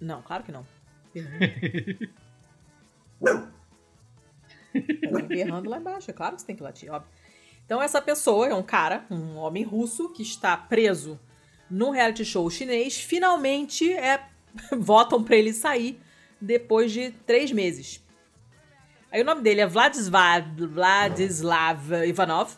[0.00, 0.64] Não, claro que não.
[5.26, 7.10] berrando lá embaixo, é claro que você tem que latir, óbvio.
[7.66, 11.18] Então essa pessoa é um cara, um homem russo, que está preso
[11.68, 14.24] num reality show chinês, finalmente é,
[14.78, 16.00] votam para ele sair
[16.40, 18.00] depois de três meses.
[19.12, 22.54] Aí o nome dele é Vladislav, Vladislav Ivanov.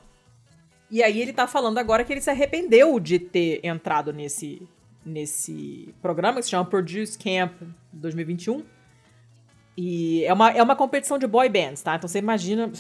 [0.89, 4.63] E aí ele tá falando agora que ele se arrependeu de ter entrado nesse,
[5.05, 7.55] nesse programa que se chama Produce Camp
[7.93, 8.65] 2021.
[9.77, 11.97] E é uma, é uma competição de boy bands, tá?
[11.97, 12.71] Então você imagina.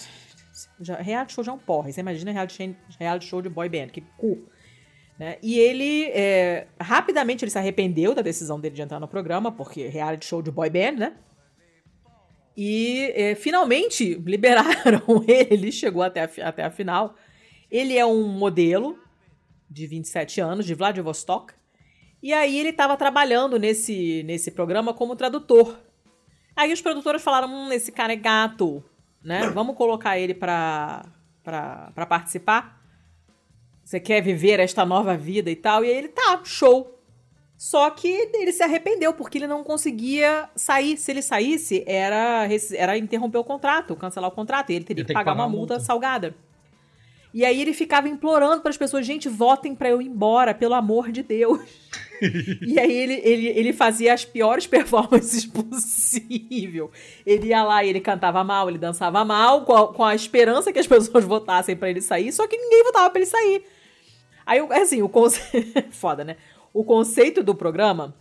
[0.81, 1.91] Já, reality show já é um porra.
[1.91, 4.47] Você imagina reality, reality show de boy band, que cu.
[5.19, 5.37] Né?
[5.43, 9.89] E ele, é, rapidamente, ele se arrependeu da decisão dele de entrar no programa, porque
[9.89, 11.17] reality show de boy band, né?
[12.57, 17.17] E é, finalmente liberaram ele, ele chegou até a, até a final.
[17.71, 18.99] Ele é um modelo
[19.69, 21.53] de 27 anos, de Vladivostok.
[22.23, 25.79] E aí ele estava trabalhando nesse, nesse programa como tradutor.
[26.57, 28.83] Aí os produtores falaram: hum, esse cara é gato,
[29.23, 29.51] né?
[29.51, 31.05] Vamos colocar ele para
[31.43, 32.83] pra participar.
[33.85, 35.85] Você quer viver esta nova vida e tal?
[35.85, 36.94] E aí ele, tá, show.
[37.57, 40.97] Só que ele se arrependeu, porque ele não conseguia sair.
[40.97, 44.71] Se ele saísse, era, era interromper o contrato, cancelar o contrato.
[44.71, 46.35] E ele teria que pagar, que pagar, uma multa, multa salgada.
[47.35, 50.73] E aí ele ficava implorando para as pessoas, gente, votem para eu ir embora, pelo
[50.73, 51.61] amor de Deus.
[52.63, 56.93] e aí ele, ele, ele fazia as piores performances possível.
[57.27, 60.73] Ele ia lá e ele cantava mal, ele dançava mal, com a, com a esperança
[60.73, 63.65] que as pessoas votassem para ele sair, só que ninguém votava para ele sair.
[64.47, 65.91] Aí, assim, o conceito...
[65.91, 66.37] Foda, né?
[66.75, 68.15] O conceito do programa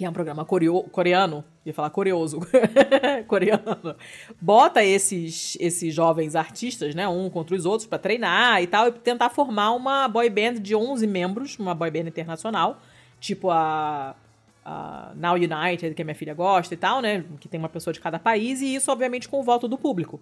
[0.00, 2.40] que é um programa coreano, ia falar curioso,
[3.28, 3.94] coreano,
[4.40, 8.92] bota esses, esses jovens artistas, né, um contra os outros, para treinar e tal, e
[8.92, 12.80] tentar formar uma boy band de 11 membros, uma boy band internacional,
[13.20, 14.16] tipo a,
[14.64, 17.92] a Now United, que a minha filha gosta e tal, né, que tem uma pessoa
[17.92, 20.18] de cada país, e isso, obviamente, com o voto do público.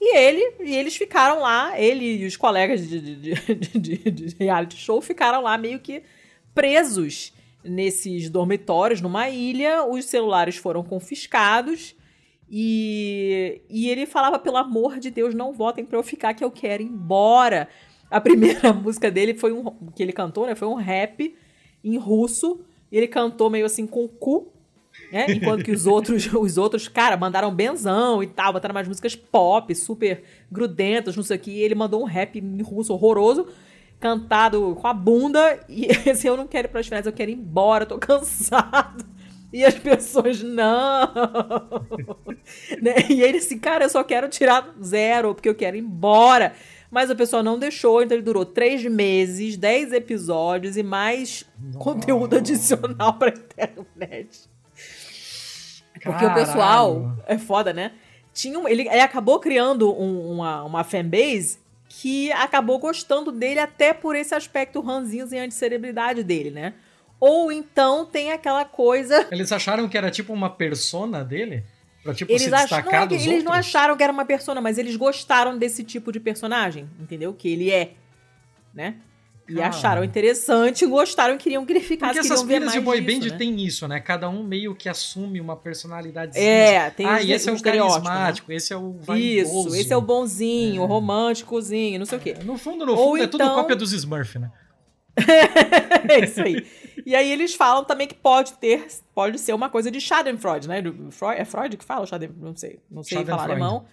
[0.00, 4.78] E ele, e eles ficaram lá, ele e os colegas de, de, de, de reality
[4.78, 6.02] show ficaram lá meio que
[6.54, 7.32] presos
[7.64, 11.94] nesses dormitórios numa ilha, os celulares foram confiscados
[12.50, 16.50] e, e ele falava, pelo amor de Deus, não votem pra eu ficar que eu
[16.50, 17.68] quero ir embora.
[18.10, 20.56] A primeira música dele foi um que ele cantou, né?
[20.56, 21.32] Foi um rap
[21.84, 22.60] em russo.
[22.90, 24.48] E ele cantou meio assim com o cu,
[25.12, 25.26] né?
[25.30, 29.72] Enquanto que os outros, os outros, cara, mandaram benzão e tal, botaram umas músicas pop,
[29.76, 31.52] super grudentas, não sei o que.
[31.52, 33.46] E ele mandou um rap em russo horroroso
[34.00, 37.30] cantado com a bunda e assim, eu não quero ir para as férias, eu quero
[37.30, 39.04] ir embora, eu tô cansado.
[39.52, 41.12] E as pessoas, não.
[42.80, 42.94] né?
[43.08, 46.54] E ele assim, cara, eu só quero tirar zero, porque eu quero ir embora.
[46.88, 51.44] Mas a pessoa não deixou, então ele durou três meses, dez episódios e mais
[51.78, 54.48] conteúdo adicional pra internet.
[55.92, 56.30] Porque Caralho.
[56.30, 57.92] o pessoal, é foda, né?
[58.32, 61.58] Tinha um, ele, ele acabou criando um, uma, uma fanbase
[61.92, 66.74] que acabou gostando dele até por esse aspecto ranzinhos e anticerebridade dele, né?
[67.18, 69.26] Ou então tem aquela coisa.
[69.30, 71.64] Eles acharam que era tipo uma persona dele?
[72.02, 73.44] Pra, tipo, eles se destacar não, é Eles outros?
[73.44, 77.34] não acharam que era uma persona, mas eles gostaram desse tipo de personagem, entendeu?
[77.34, 77.92] Que ele é,
[78.72, 78.94] né?
[79.50, 82.14] E acharam interessante, gostaram, queriam que ele ficasse.
[82.14, 83.36] Porque essas pilhas de boy band né?
[83.36, 83.98] tem isso, né?
[83.98, 86.38] Cada um meio que assume uma personalidade.
[86.38, 87.60] É, tem Ah, e esse é o né?
[87.60, 88.56] carismático, né?
[88.56, 89.68] esse é o vaidoso.
[89.68, 90.84] Isso, esse é o bonzinho, é.
[90.84, 92.36] o românticozinho, não sei o quê.
[92.44, 93.40] No fundo, no fundo, Ou é então...
[93.40, 94.50] tudo cópia dos Smurf, né?
[96.08, 96.66] é isso aí.
[97.04, 100.82] E aí eles falam também que pode ter, pode ser uma coisa de Schadenfreude, né?
[101.10, 102.06] Freud, é Freud que fala?
[102.06, 103.84] Schaden, não sei, não sei falar alemão.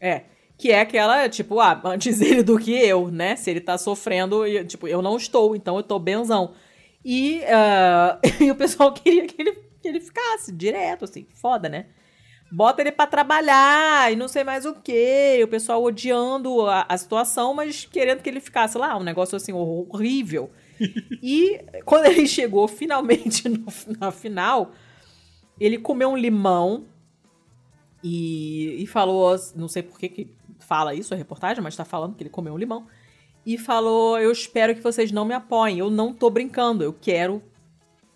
[0.00, 0.24] É.
[0.58, 3.36] Que é aquela, tipo, ah, antes ele do que eu, né?
[3.36, 6.52] Se ele tá sofrendo, tipo, eu não estou, então eu tô benzão.
[7.04, 11.86] E, uh, e o pessoal queria que ele, que ele ficasse direto, assim, foda, né?
[12.50, 15.38] Bota ele para trabalhar e não sei mais o que.
[15.44, 19.52] O pessoal odiando a, a, situação, mas querendo que ele ficasse lá, um negócio assim
[19.52, 20.50] horrível.
[21.22, 23.66] e quando ele chegou finalmente no,
[24.00, 24.72] na final,
[25.60, 26.86] ele comeu um limão
[28.02, 30.37] e, e falou, não sei por que, que
[30.68, 32.86] fala isso a reportagem, mas tá falando que ele comeu um limão.
[33.44, 35.78] E falou: Eu espero que vocês não me apoiem.
[35.78, 36.84] Eu não tô brincando.
[36.84, 37.42] Eu quero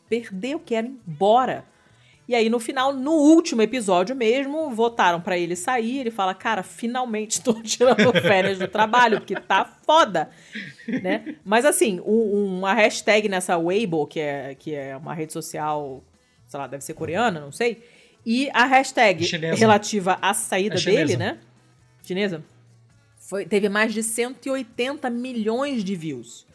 [0.09, 1.65] perder, eu quero ir embora.
[2.29, 6.01] E aí, no final, no último episódio mesmo, votaram para ele sair.
[6.01, 10.29] Ele fala: Cara, finalmente tô tirando férias do trabalho, porque tá foda.
[10.87, 11.37] Né?
[11.43, 16.05] Mas assim, um, uma hashtag nessa Weibo, que é, que é uma rede social,
[16.47, 17.83] sei lá, deve ser coreana, não sei.
[18.25, 19.59] E a hashtag chinesa.
[19.59, 21.39] relativa à saída é dele, né?
[22.03, 22.43] Chinesa?
[23.17, 26.47] Foi, teve mais de 180 milhões de views.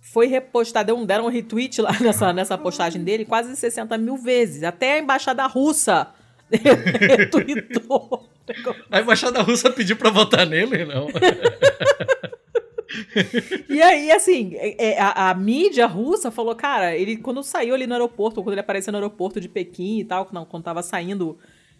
[0.00, 4.62] Foi repostado, deram um retweet lá nessa, nessa postagem dele quase 60 mil vezes.
[4.62, 6.08] Até a embaixada russa
[6.50, 8.28] retweetou.
[8.92, 11.08] A embaixada russa pediu pra votar nele, não.
[13.68, 17.88] e aí, assim, é, é, a, a, mídia russa falou, cara, ele quando saiu ali
[17.88, 21.36] no aeroporto, quando ele apareceu no aeroporto de Pequim e tal, quando, quando tava saindo,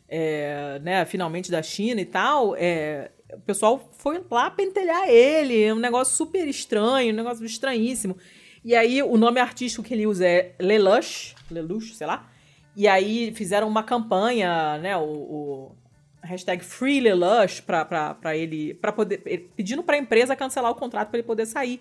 [0.08, 5.78] é, né, finalmente da China e tal, é, o pessoal foi lá pentelhar ele, um
[5.78, 8.16] negócio super estranho, um negócio estranhíssimo.
[8.64, 12.30] E aí, o nome artístico que ele usa é Lelouch, Lelouch, sei lá.
[12.74, 15.76] E aí, fizeram uma campanha, né, o, o
[16.22, 19.18] hashtag FreeLelush para ele, para poder,
[19.56, 21.80] pedindo para a empresa cancelar o contrato para ele poder sair.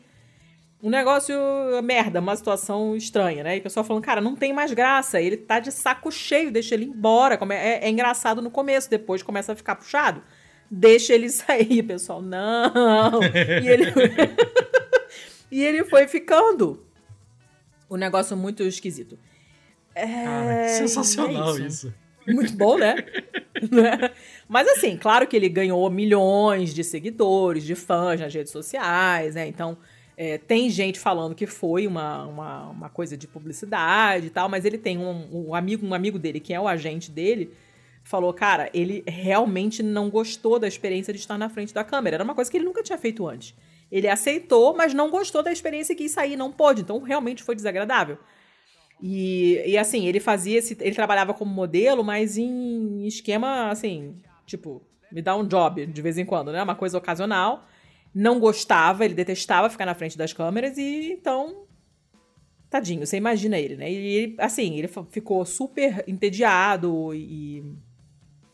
[0.86, 1.36] Um negócio
[1.84, 3.56] merda, uma situação estranha, né?
[3.56, 6.76] E o pessoal falando, cara, não tem mais graça, ele tá de saco cheio, deixa
[6.76, 7.40] ele embora.
[7.56, 10.22] É, é engraçado no começo, depois começa a ficar puxado.
[10.70, 12.22] Deixa ele sair, pessoal.
[12.22, 13.20] Não!
[13.64, 13.86] E ele,
[15.50, 16.86] e ele foi ficando.
[17.90, 19.18] O um negócio muito esquisito.
[19.96, 20.06] É...
[20.06, 21.88] Cara, sensacional é isso.
[21.88, 21.94] isso.
[22.28, 22.94] Muito bom, né?
[23.72, 24.12] né?
[24.48, 29.48] Mas assim, claro que ele ganhou milhões de seguidores, de fãs nas redes sociais, né?
[29.48, 29.76] Então,
[30.18, 34.64] é, tem gente falando que foi uma, uma, uma, coisa de publicidade e tal, mas
[34.64, 37.52] ele tem um, um, amigo, um amigo dele, que é o agente dele,
[38.04, 42.16] falou, cara, ele realmente não gostou da experiência de estar na frente da câmera.
[42.16, 43.54] Era uma coisa que ele nunca tinha feito antes.
[43.92, 46.82] Ele aceitou, mas não gostou da experiência e quis sair, não pôde.
[46.82, 48.18] Então, realmente foi desagradável.
[49.02, 50.78] E, e assim, ele fazia esse.
[50.80, 54.16] Ele trabalhava como modelo, mas em esquema, assim,
[54.46, 54.82] tipo,
[55.12, 56.64] me dá um job de vez em quando, né?
[56.64, 57.68] Uma coisa ocasional.
[58.16, 61.66] Não gostava, ele detestava ficar na frente das câmeras e então.
[62.70, 63.92] Tadinho, você imagina ele, né?
[63.92, 67.62] E ele, assim, ele ficou super entediado e.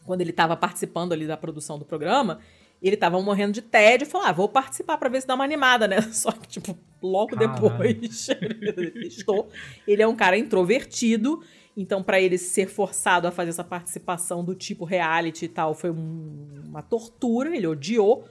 [0.03, 2.39] Quando ele estava participando ali da produção do programa,
[2.81, 5.43] ele tava morrendo de tédio e falou: ah, vou participar para ver se dá uma
[5.43, 6.01] animada, né?
[6.11, 7.53] Só que, tipo, logo Caralho.
[7.53, 9.47] depois ele estou.
[9.87, 11.43] Ele é um cara introvertido,
[11.77, 15.91] então para ele ser forçado a fazer essa participação do tipo reality e tal foi
[15.91, 18.25] um, uma tortura, ele odiou.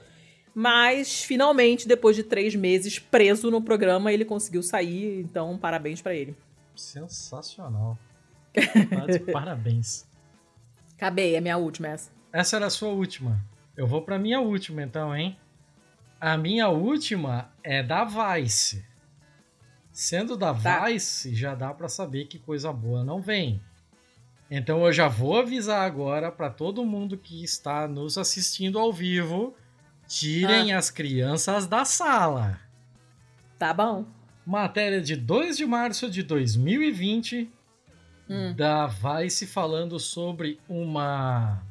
[0.53, 5.19] Mas finalmente, depois de três meses preso no programa, ele conseguiu sair.
[5.21, 6.35] Então, parabéns para ele.
[6.75, 7.97] Sensacional.
[9.31, 10.05] parabéns.
[10.95, 12.11] Acabei, é minha última essa.
[12.33, 13.43] Essa era a sua última.
[13.75, 15.37] Eu vou pra minha última então, hein?
[16.19, 18.85] A minha última é da Vice.
[19.91, 20.85] Sendo da tá.
[20.85, 23.61] Vice, já dá para saber que coisa boa não vem.
[24.49, 29.55] Então eu já vou avisar agora para todo mundo que está nos assistindo ao vivo,
[30.11, 30.77] tirem ah.
[30.77, 32.59] as crianças da sala.
[33.57, 34.05] Tá bom.
[34.45, 37.49] Matéria de 2 de março de 2020
[38.29, 38.53] hum.
[38.53, 41.63] da Vice falando sobre uma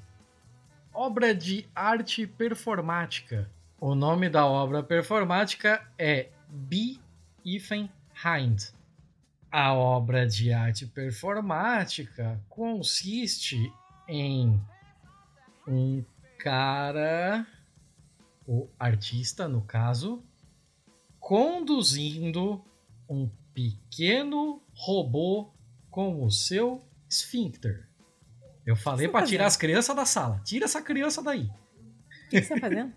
[0.94, 3.50] obra de arte performática.
[3.78, 6.98] O nome da obra performática é Be
[7.44, 7.88] Ethan
[8.24, 8.72] Hind.
[9.52, 13.70] A obra de arte performática consiste
[14.08, 14.60] em
[15.66, 16.04] um
[16.38, 17.46] cara,
[18.50, 20.24] o artista no caso,
[21.20, 22.64] conduzindo
[23.08, 25.52] um pequeno robô
[25.88, 27.88] com o seu esfíncter.
[28.66, 30.40] Eu falei para tirar as crianças da sala.
[30.44, 31.44] Tira essa criança daí.
[31.44, 32.92] O que, você tá fazendo?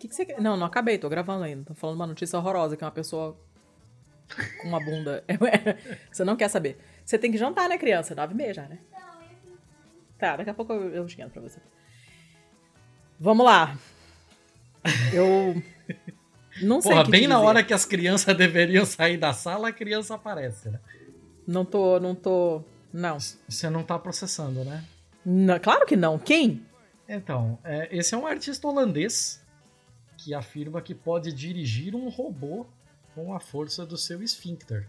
[0.00, 0.24] que, que você?
[0.40, 1.64] Não, não acabei, tô gravando ainda.
[1.66, 3.38] Tô falando uma notícia horrorosa que é uma pessoa
[4.62, 5.22] com uma bunda.
[6.10, 6.78] você não quer saber.
[7.04, 8.14] Você tem que jantar, né, criança?
[8.14, 8.78] Nove e meia já, né?
[10.20, 11.58] Tá, daqui a pouco eu, eu esquento pra você.
[13.18, 13.76] Vamos lá.
[15.12, 15.62] Eu.
[16.62, 16.92] Não sei.
[16.92, 20.78] Porra, bem na hora que as crianças deveriam sair da sala, a criança aparece, né?
[21.46, 22.62] Não tô, não tô.
[22.92, 23.18] Não.
[23.18, 24.84] Você não tá processando, né?
[25.24, 26.18] Não, claro que não.
[26.18, 26.66] Quem?
[27.08, 29.42] Então, é, esse é um artista holandês
[30.18, 32.66] que afirma que pode dirigir um robô
[33.14, 34.86] com a força do seu esfíncter.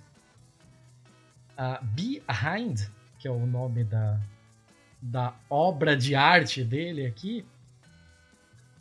[1.57, 2.81] A Behind,
[3.17, 4.19] que é o nome da,
[5.01, 7.43] da obra de arte dele aqui,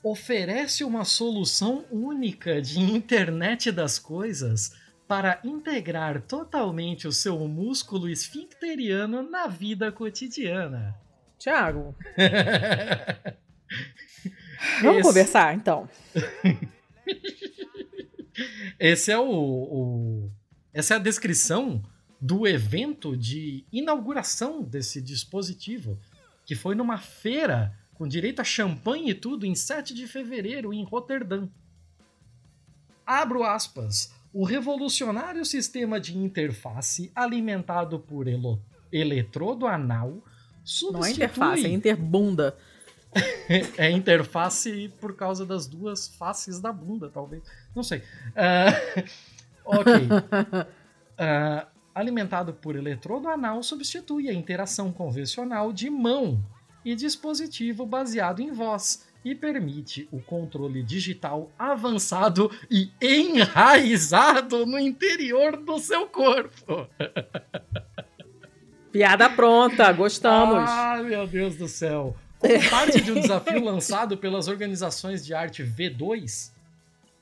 [0.02, 4.74] oferece uma solução única de internet das coisas
[5.06, 10.94] para integrar totalmente o seu músculo esfincteriano na vida cotidiana.
[11.38, 11.94] Tiago.
[14.82, 15.08] Vamos Esse...
[15.08, 15.88] conversar, então.
[18.78, 20.30] Esse é o, o,
[20.72, 21.82] Essa é a descrição
[22.20, 25.98] do evento de inauguração desse dispositivo,
[26.50, 30.82] que foi numa feira com direito a champanhe e tudo em 7 de fevereiro em
[30.82, 31.46] Roterdã.
[33.06, 34.12] Abro aspas.
[34.32, 38.26] O revolucionário sistema de interface alimentado por
[38.90, 40.24] eletrodo anal
[40.64, 40.98] Substitui...
[40.98, 42.56] Não é interface, é interbunda.
[43.78, 47.44] é interface por causa das duas faces da bunda, talvez.
[47.76, 48.00] Não sei.
[48.00, 49.04] Uh,
[49.64, 49.92] ok.
[49.94, 56.42] Uh, alimentado por eletrodo anal substitui a interação convencional de mão
[56.84, 65.56] e dispositivo baseado em voz e permite o controle digital avançado e enraizado no interior
[65.56, 66.88] do seu corpo.
[68.90, 70.68] Piada pronta, gostamos.
[70.68, 72.16] Ah, meu Deus do céu.
[72.38, 76.50] Como parte de um desafio lançado pelas organizações de arte V2,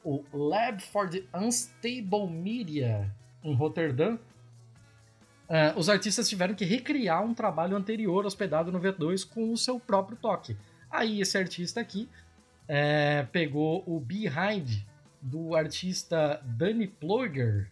[0.05, 3.13] o Lab for the Unstable Media,
[3.43, 4.17] em Roterdã,
[5.49, 9.81] uh, os artistas tiveram que recriar um trabalho anterior hospedado no V2 com o seu
[9.81, 10.57] próprio toque.
[10.91, 12.09] Aí esse artista aqui
[12.67, 14.83] é, pegou o Behind
[15.21, 17.71] do artista Danny Ploger,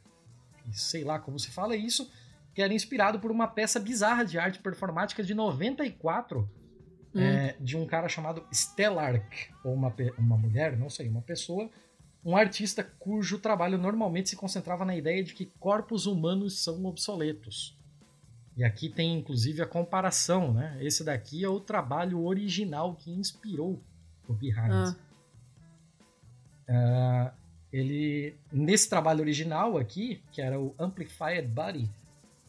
[0.72, 2.10] sei lá como se fala isso,
[2.54, 6.50] que era inspirado por uma peça bizarra de arte performática de 94
[7.14, 7.20] hum.
[7.20, 11.70] é, de um cara chamado Stellark, ou uma, uma mulher, não sei, uma pessoa,
[12.26, 17.78] um artista cujo trabalho normalmente se concentrava na ideia de que corpos humanos são obsoletos.
[18.56, 20.76] E aqui tem inclusive a comparação, né?
[20.80, 23.80] Esse daqui é o trabalho original que inspirou
[24.26, 24.96] o Behind.
[26.68, 27.30] Ah.
[27.32, 27.36] Uh,
[27.72, 31.88] ele nesse trabalho original aqui, que era o Amplified Body,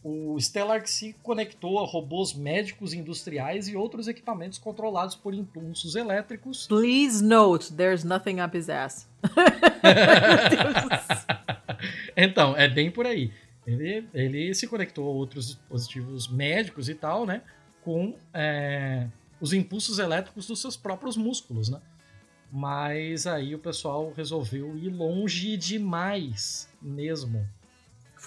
[0.08, 6.66] o Stellar se conectou a robôs médicos industriais e outros equipamentos controlados por impulsos elétricos.
[6.66, 9.08] Please note, there's nothing up his ass.
[12.16, 13.30] então, é bem por aí.
[13.66, 17.42] Ele, ele se conectou a outros dispositivos médicos e tal, né?
[17.82, 19.06] Com é,
[19.40, 21.80] os impulsos elétricos dos seus próprios músculos, né?
[22.50, 27.46] Mas aí o pessoal resolveu ir longe demais mesmo.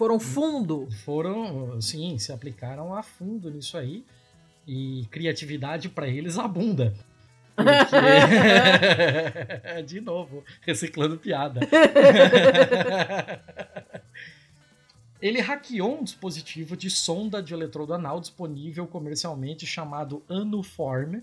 [0.02, 0.90] Foram fundo?
[1.06, 4.04] Foram, sim, se aplicaram a fundo nisso aí.
[4.68, 6.96] E criatividade para eles abunda.
[7.56, 7.70] Porque...
[9.86, 11.60] De novo, reciclando piada.
[15.22, 21.22] Ele hackeou um dispositivo de sonda de eletrodo anal disponível comercialmente chamado Anuform.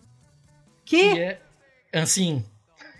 [0.84, 1.14] Que?
[1.14, 1.42] que é,
[1.92, 2.44] assim,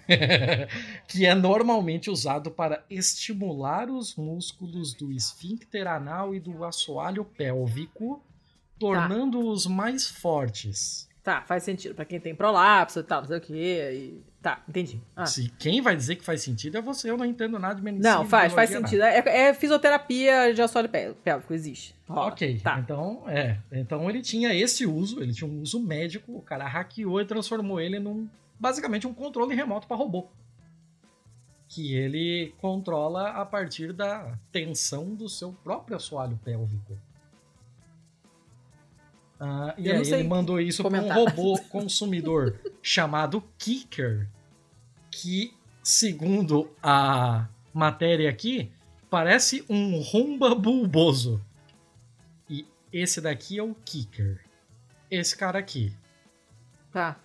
[1.06, 8.22] que é normalmente usado para estimular os músculos do esfíncter anal e do assoalho pélvico,
[8.78, 9.70] tornando-os tá.
[9.70, 11.08] mais fortes.
[11.22, 11.94] Tá, faz sentido.
[11.94, 13.90] Para quem tem prolapso e tal, não sei o quê.
[13.92, 14.22] E...
[14.40, 14.98] Tá, entendi.
[15.14, 15.26] Ah.
[15.26, 18.14] Se quem vai dizer que faz sentido é você, eu não entendo nada de medicina.
[18.14, 19.02] Não, faz, faz sentido.
[19.02, 21.94] É, é, fisioterapia de assoalho pélvico, existe.
[22.08, 22.28] Rola.
[22.28, 22.78] Ok, tá.
[22.78, 23.58] então, é.
[23.70, 27.78] Então ele tinha esse uso, ele tinha um uso médico, o cara hackeou e transformou
[27.78, 28.26] ele num,
[28.58, 30.28] basicamente, um controle remoto para robô.
[31.68, 36.98] Que ele controla a partir da tensão do seu próprio assoalho pélvico.
[39.40, 44.28] Uh, e aí ele mandou isso para um robô consumidor chamado Kicker,
[45.10, 48.72] que, segundo a matéria aqui,
[49.08, 51.40] parece um romba bulboso.
[52.50, 54.40] E esse daqui é o Kicker.
[55.08, 55.92] Esse cara aqui.
[56.92, 57.20] Tá.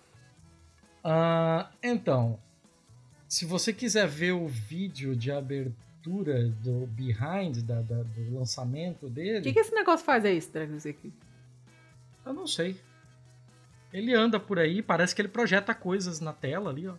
[1.04, 2.38] Uh, então,
[3.28, 9.40] se você quiser ver o vídeo de abertura do Behind, da, da do lançamento dele.
[9.40, 11.12] O que, que esse negócio faz aí, esse aqui?
[12.24, 12.76] Eu não sei.
[13.92, 16.94] Ele anda por aí, parece que ele projeta coisas na tela ali, ó.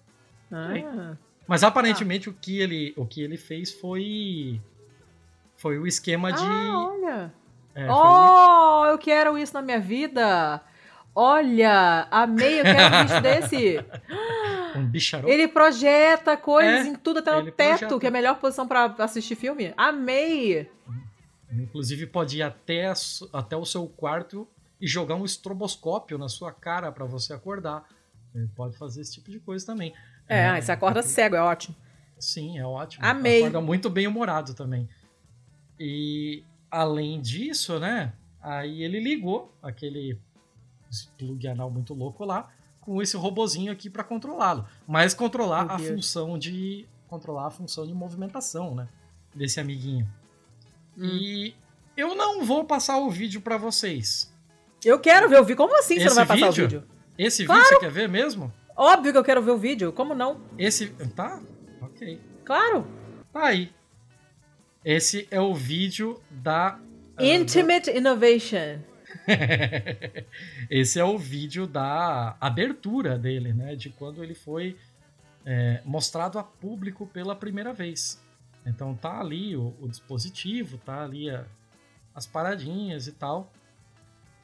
[0.51, 1.17] Ah.
[1.47, 2.31] Mas aparentemente ah.
[2.31, 4.61] o, que ele, o que ele fez foi.
[5.57, 6.43] Foi o esquema de.
[6.43, 7.33] Ah, olha!
[7.73, 8.85] É, oh, o...
[8.87, 10.61] eu quero isso na minha vida!
[11.15, 13.85] Olha, amei, eu quero um bicho desse!
[14.75, 15.29] Um bicharão.
[15.29, 17.99] Ele projeta coisas é, em tudo até no teto, projeta.
[17.99, 19.73] que é a melhor posição para assistir filme.
[19.77, 20.69] Amei!
[21.49, 22.91] Inclusive pode ir até,
[23.31, 24.45] até o seu quarto
[24.81, 27.87] e jogar um estroboscópio na sua cara para você acordar.
[28.33, 29.93] Ele pode fazer esse tipo de coisa também.
[30.27, 31.73] É, é você acorda cego, é ótimo.
[32.19, 33.05] Sim, é ótimo.
[33.05, 33.39] Amei.
[33.39, 34.89] Acorda muito bem humorado também.
[35.79, 38.11] E além disso, né?
[38.41, 40.19] Aí ele ligou aquele
[41.17, 42.49] plug anal muito louco lá
[42.85, 47.93] com esse robozinho aqui para controlá-lo, mas controlar a função de controlar a função de
[47.93, 48.87] movimentação, né,
[49.33, 50.07] desse amiguinho.
[50.97, 51.05] Hum.
[51.05, 51.55] E
[51.97, 54.31] eu não vou passar o vídeo para vocês.
[54.83, 55.57] Eu quero ver o vídeo.
[55.57, 56.65] Como assim esse você não vai passar vídeo?
[56.65, 56.83] o vídeo?
[57.17, 57.61] Esse claro.
[57.61, 58.53] vídeo você quer ver mesmo?
[58.75, 59.91] Óbvio que eu quero ver o vídeo.
[59.91, 60.41] Como não?
[60.57, 60.87] Esse.
[61.15, 61.41] Tá?
[61.81, 62.21] Ok.
[62.43, 62.85] Claro.
[63.33, 63.71] Tá aí.
[64.83, 66.79] Esse é o vídeo da.
[67.19, 67.97] Uh, Intimate da...
[67.97, 68.79] Innovation.
[70.69, 73.75] Esse é o vídeo da abertura dele, né?
[73.75, 74.77] De quando ele foi
[75.45, 78.21] é, mostrado a público pela primeira vez.
[78.65, 81.45] Então tá ali o, o dispositivo, tá ali a,
[82.13, 83.51] as paradinhas e tal.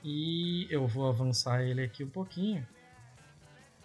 [0.03, 2.66] E eu vou avançar ele aqui um pouquinho.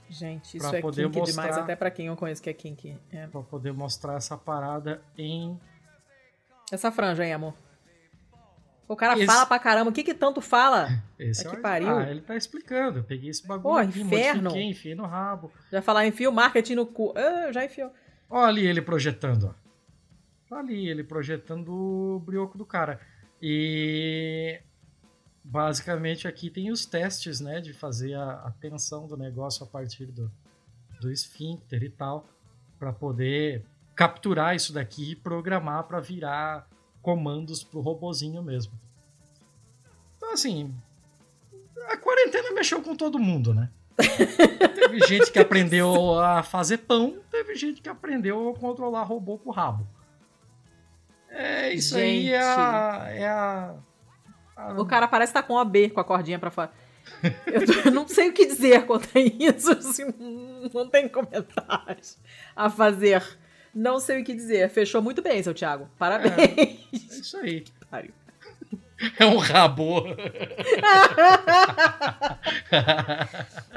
[0.09, 2.97] Gente, isso é poder kink mostrar, demais, até pra quem eu conheço que é kink.
[3.11, 3.27] É.
[3.27, 5.59] Pra poder mostrar essa parada em...
[6.71, 7.55] Essa franja, hein, amor?
[8.89, 9.27] O cara esse...
[9.27, 9.91] fala pra caramba.
[9.91, 10.89] O que que tanto fala?
[11.19, 11.89] Esse é que pariu.
[11.89, 12.99] Ah, ele tá explicando.
[12.99, 14.55] Eu peguei esse bagulho Pô, aqui, inferno.
[14.55, 15.51] enfiei no rabo.
[15.73, 17.15] Já falar enfio marketing no cu.
[17.17, 17.91] Ah, já enfiou.
[18.29, 19.67] Olha ali ele projetando, ó.
[20.49, 23.01] Tá ali ele projetando o brioco do cara.
[23.41, 24.61] E
[25.43, 30.07] basicamente aqui tem os testes, né, de fazer a, a tensão do negócio a partir
[30.07, 30.31] do,
[31.01, 32.29] do esfíncter e tal,
[32.79, 33.65] para poder
[33.95, 36.69] capturar isso daqui e programar para virar
[37.07, 38.73] comandos pro robozinho mesmo.
[40.17, 40.75] Então, assim,
[41.89, 43.71] a quarentena mexeu com todo mundo, né?
[44.75, 49.51] teve gente que aprendeu a fazer pão, teve gente que aprendeu a controlar robô com
[49.51, 49.87] o rabo.
[51.31, 52.03] É, isso gente.
[52.03, 53.75] aí é a, é a,
[54.57, 56.73] a, O cara parece estar tá com a B, com a cordinha pra fora.
[57.47, 60.13] Eu, tô, eu, não sei o que dizer contra isso, assim,
[60.75, 62.19] não tem comentários
[62.57, 63.23] a fazer.
[63.77, 64.71] Não sei o que dizer.
[64.71, 65.87] Fechou muito bem, seu Thiago.
[65.99, 66.33] Parabéns.
[66.33, 67.63] É, é isso aí.
[69.19, 70.03] É um rabo.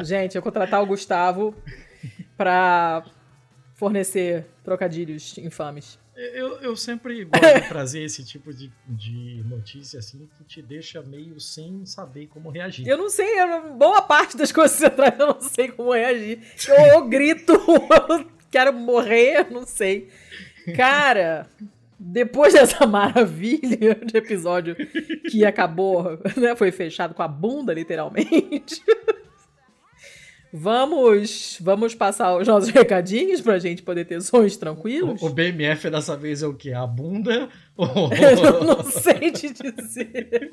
[0.02, 1.54] Gente, eu contratar o Gustavo
[2.38, 3.04] pra
[3.76, 6.00] fornecer trocadilhos infames.
[6.16, 11.02] Eu, eu sempre gosto de trazer esse tipo de, de notícia assim que te deixa
[11.02, 12.88] meio sem saber como reagir.
[12.88, 15.92] Eu não sei, eu, boa parte das coisas que você traz eu não sei como
[15.92, 16.40] reagir.
[16.68, 17.54] Eu, eu grito,
[18.10, 20.10] eu quero morrer, não sei.
[20.76, 21.48] Cara,
[22.00, 24.76] depois dessa maravilha de episódio
[25.30, 28.82] que acabou, né, foi fechado com a bunda, literalmente.
[30.52, 35.22] Vamos, vamos passar os nossos recadinhos pra gente poder ter sonhos tranquilos?
[35.22, 36.74] O, o BMF dessa vez é o quê?
[36.74, 37.50] A bunda?
[37.78, 38.10] Ou...
[38.12, 40.50] Eu não sei te dizer.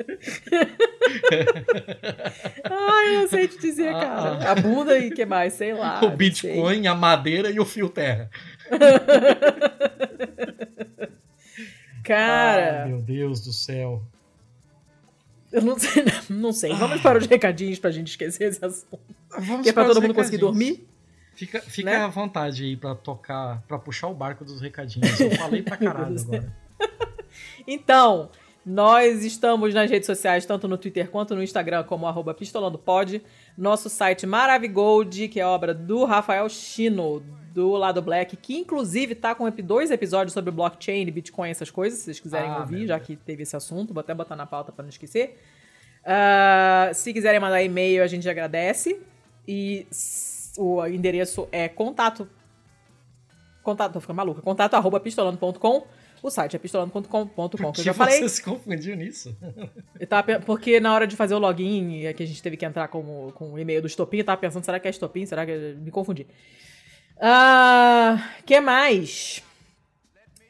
[2.63, 4.51] Ai, eu não sei te dizer, ah, cara.
[4.51, 5.55] A bunda e o que mais?
[5.55, 6.05] Sei lá.
[6.05, 6.87] O Bitcoin, sei.
[6.87, 8.31] a madeira e o fio terra.
[12.05, 12.87] cara.
[12.87, 14.03] meu Deus do céu.
[15.57, 16.73] Eu não sei, não sei.
[16.75, 19.01] Vamos para os recadinhos pra gente esquecer esse assunto.
[19.31, 20.87] Vamos que é pra todo mundo conseguir dormir.
[21.35, 21.97] Fica, fica né?
[21.97, 25.19] à vontade aí pra tocar, pra puxar o barco dos recadinhos.
[25.19, 26.57] Eu falei pra caralho agora.
[27.67, 28.31] então,
[28.65, 33.23] nós estamos nas redes sociais, tanto no Twitter quanto no Instagram, como arroba pistolandopod.
[33.57, 37.23] Nosso site Maravigold, que é obra do Rafael Chino,
[37.55, 42.05] do Lado Black, que inclusive tá com dois episódios sobre blockchain, Bitcoin, essas coisas, se
[42.05, 43.95] vocês quiserem ah, ouvir, já que teve esse assunto.
[43.95, 45.39] Vou até botar na pauta para não esquecer.
[46.03, 49.01] Uh, se quiserem mandar e-mail, a gente agradece.
[49.49, 49.87] E
[50.59, 52.29] o endereço é contato.
[53.63, 54.43] Contato, tô ficando maluca.
[54.43, 55.87] Contato arroba pistolando.com.
[56.23, 58.19] O site é pistolando.com.com, que eu já falei.
[58.19, 59.37] Você se confundiu nisso?
[59.99, 62.65] Eu tava, porque na hora de fazer o login, é que a gente teve que
[62.65, 65.25] entrar com, com o e-mail do Estopim, eu tava pensando, será que é Estopim?
[65.25, 65.75] Será que.
[65.81, 66.27] Me confundi.
[67.17, 69.43] Uh, que mais?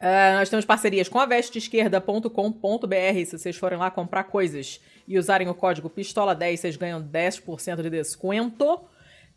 [0.01, 3.25] Uh, nós temos parcerias com a vesteesquerda.com.br.
[3.25, 7.91] Se vocês forem lá comprar coisas e usarem o código PISTOLA10, vocês ganham 10% de
[7.91, 8.81] desconto.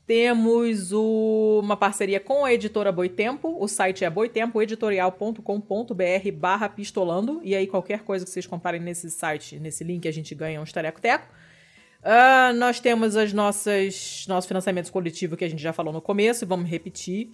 [0.10, 3.56] Temos o, uma parceria com a editora Boitempo.
[3.60, 7.40] O site é boitempoeditorial.com.br barra pistolando.
[7.44, 10.64] E aí qualquer coisa que vocês comprarem nesse site, nesse link, a gente ganha um
[10.64, 11.27] estareco-teco.
[11.99, 16.44] Uh, nós temos as nossas nossos financiamentos coletivos que a gente já falou no começo,
[16.44, 17.30] vamos repetir,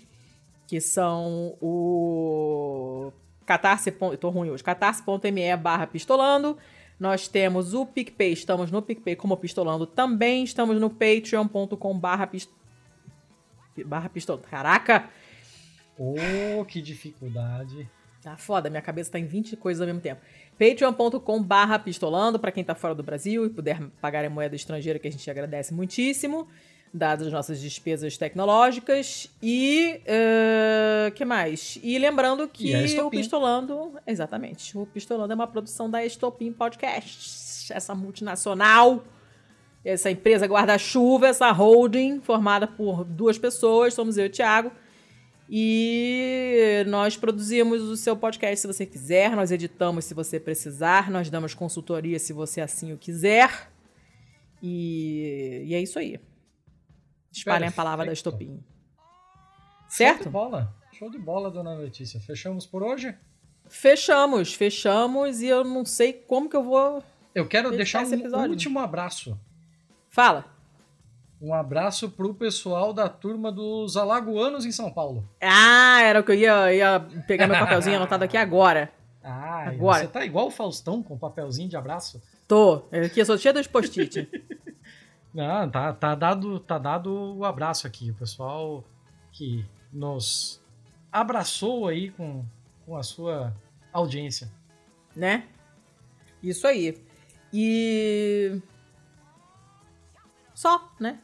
[0.67, 3.09] que são o
[3.45, 3.89] catarse,
[4.19, 6.57] tô ruim hoje, catarse.me barra pistolando,
[6.99, 12.27] nós temos o PicPay, estamos no PicPay como pistolando também, estamos no patreon.com barra
[13.83, 15.09] barra pistolando, caraca!
[15.97, 17.89] Oh, que dificuldade!
[18.21, 20.21] Tá foda, minha cabeça tá em 20 coisas ao mesmo tempo
[20.57, 24.97] patreon.com barra pistolando para quem está fora do Brasil e puder pagar em moeda estrangeira
[24.97, 26.47] que a gente agradece muitíssimo,
[26.93, 31.77] dadas as nossas despesas tecnológicas e uh, que mais?
[31.83, 37.71] E lembrando que e o Pistolando, exatamente, o Pistolando é uma produção da Estopim Podcast,
[37.73, 39.03] essa multinacional,
[39.85, 44.71] essa empresa guarda-chuva, essa holding formada por duas pessoas, somos eu e o Thiago,
[45.47, 51.29] e nós produzimos o seu podcast se você quiser, nós editamos se você precisar, nós
[51.29, 53.71] damos consultoria se você assim o quiser.
[54.61, 56.19] E, e é isso aí.
[57.31, 58.63] Espalhem a palavra da Estopim.
[59.87, 60.23] Certo?
[60.23, 60.75] Show de bola.
[60.93, 62.19] Show de bola, dona Letícia.
[62.19, 63.15] Fechamos por hoje?
[63.67, 67.03] Fechamos, fechamos e eu não sei como que eu vou.
[67.35, 69.39] Eu quero deixar um último abraço.
[70.15, 70.45] Fala.
[71.41, 75.27] Um abraço pro pessoal da turma dos Alagoanos em São Paulo.
[75.41, 78.89] Ah, era o que eu ia, ia pegar meu papelzinho anotado aqui agora.
[79.21, 79.99] Ah, agora.
[79.99, 82.23] você tá igual o Faustão com papelzinho de abraço?
[82.47, 82.83] Tô.
[83.05, 84.29] Aqui eu sou cheio dos post-it.
[85.35, 88.11] Não, tá, tá, dado, tá dado o abraço aqui.
[88.11, 88.85] O pessoal
[89.33, 90.61] que nos
[91.11, 92.45] abraçou aí com,
[92.85, 93.53] com a sua
[93.91, 94.49] audiência.
[95.13, 95.43] Né?
[96.41, 97.03] Isso aí.
[97.51, 98.61] E.
[100.55, 101.19] Só, né?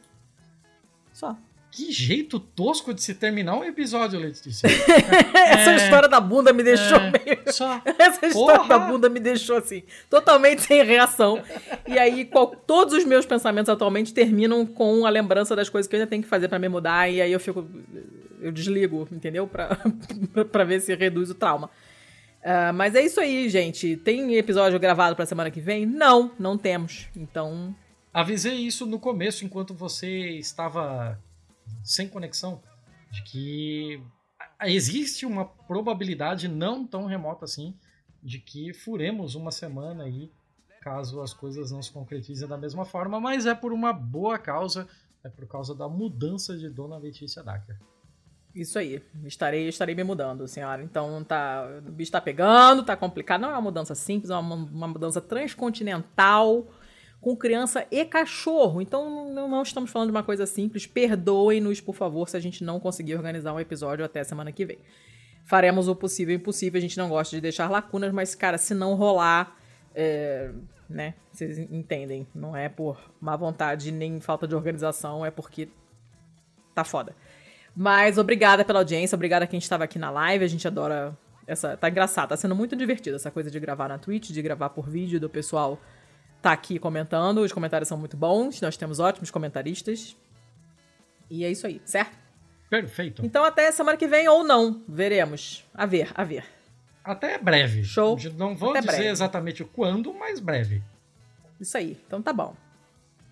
[1.12, 1.36] Só.
[1.72, 4.68] Que jeito tosco de se terminar um episódio, Letícia.
[5.34, 7.42] Essa é, história da bunda me deixou é, meio.
[7.50, 7.80] Só.
[7.98, 8.68] Essa história Porra.
[8.68, 11.42] da bunda me deixou assim, totalmente sem reação.
[11.88, 15.96] E aí, qual, todos os meus pensamentos atualmente terminam com a lembrança das coisas que
[15.96, 17.08] eu ainda tenho que fazer para me mudar.
[17.08, 17.66] E aí eu fico.
[18.38, 19.46] Eu desligo, entendeu?
[19.46, 19.78] Pra,
[20.52, 21.70] pra ver se reduz o trauma.
[22.42, 23.96] Uh, mas é isso aí, gente.
[23.96, 25.86] Tem episódio gravado pra semana que vem?
[25.86, 27.06] Não, não temos.
[27.16, 27.74] Então.
[28.12, 31.18] Avisei isso no começo, enquanto você estava
[31.82, 32.62] sem conexão,
[33.10, 34.02] de que
[34.64, 37.74] existe uma probabilidade não tão remota assim
[38.22, 40.30] de que furemos uma semana aí,
[40.80, 44.86] caso as coisas não se concretizem da mesma forma, mas é por uma boa causa,
[45.24, 47.78] é por causa da mudança de Dona Letícia Dacker.
[48.54, 50.82] Isso aí, estarei, estarei me mudando, senhora.
[50.82, 53.40] Então tá, o bicho tá pegando, tá complicado.
[53.40, 56.66] Não é uma mudança simples, é uma, uma mudança transcontinental
[57.22, 58.82] com criança e cachorro.
[58.82, 60.86] Então não, não estamos falando de uma coisa simples.
[60.86, 64.78] Perdoem-nos, por favor, se a gente não conseguir organizar um episódio até semana que vem.
[65.44, 66.78] Faremos o possível e impossível.
[66.78, 69.56] A gente não gosta de deixar lacunas, mas, cara, se não rolar,
[69.94, 70.50] é,
[70.90, 71.14] né?
[71.32, 72.26] Vocês entendem.
[72.34, 75.68] Não é por má vontade nem falta de organização, é porque
[76.74, 77.14] tá foda.
[77.74, 80.44] Mas obrigada pela audiência, obrigada a quem estava aqui na live.
[80.44, 81.16] A gente adora
[81.46, 81.76] essa.
[81.76, 84.88] Tá engraçado, tá sendo muito divertido essa coisa de gravar na Twitch, de gravar por
[84.88, 85.78] vídeo, do pessoal
[86.42, 87.38] tá aqui comentando.
[87.38, 88.60] Os comentários são muito bons.
[88.60, 90.16] Nós temos ótimos comentaristas.
[91.30, 92.18] E é isso aí, certo?
[92.68, 93.24] Perfeito.
[93.24, 94.82] Então até semana que vem ou não.
[94.88, 95.64] Veremos.
[95.72, 96.44] A ver, a ver.
[97.04, 97.84] Até breve.
[97.84, 98.18] Show.
[98.36, 99.08] Não vou até dizer breve.
[99.08, 100.82] exatamente quando, mas breve.
[101.60, 101.98] Isso aí.
[102.06, 102.56] Então tá bom.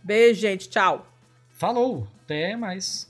[0.02, 0.68] Beijo, gente.
[0.68, 1.06] Tchau.
[1.48, 2.06] Falou.
[2.24, 3.09] Até mais.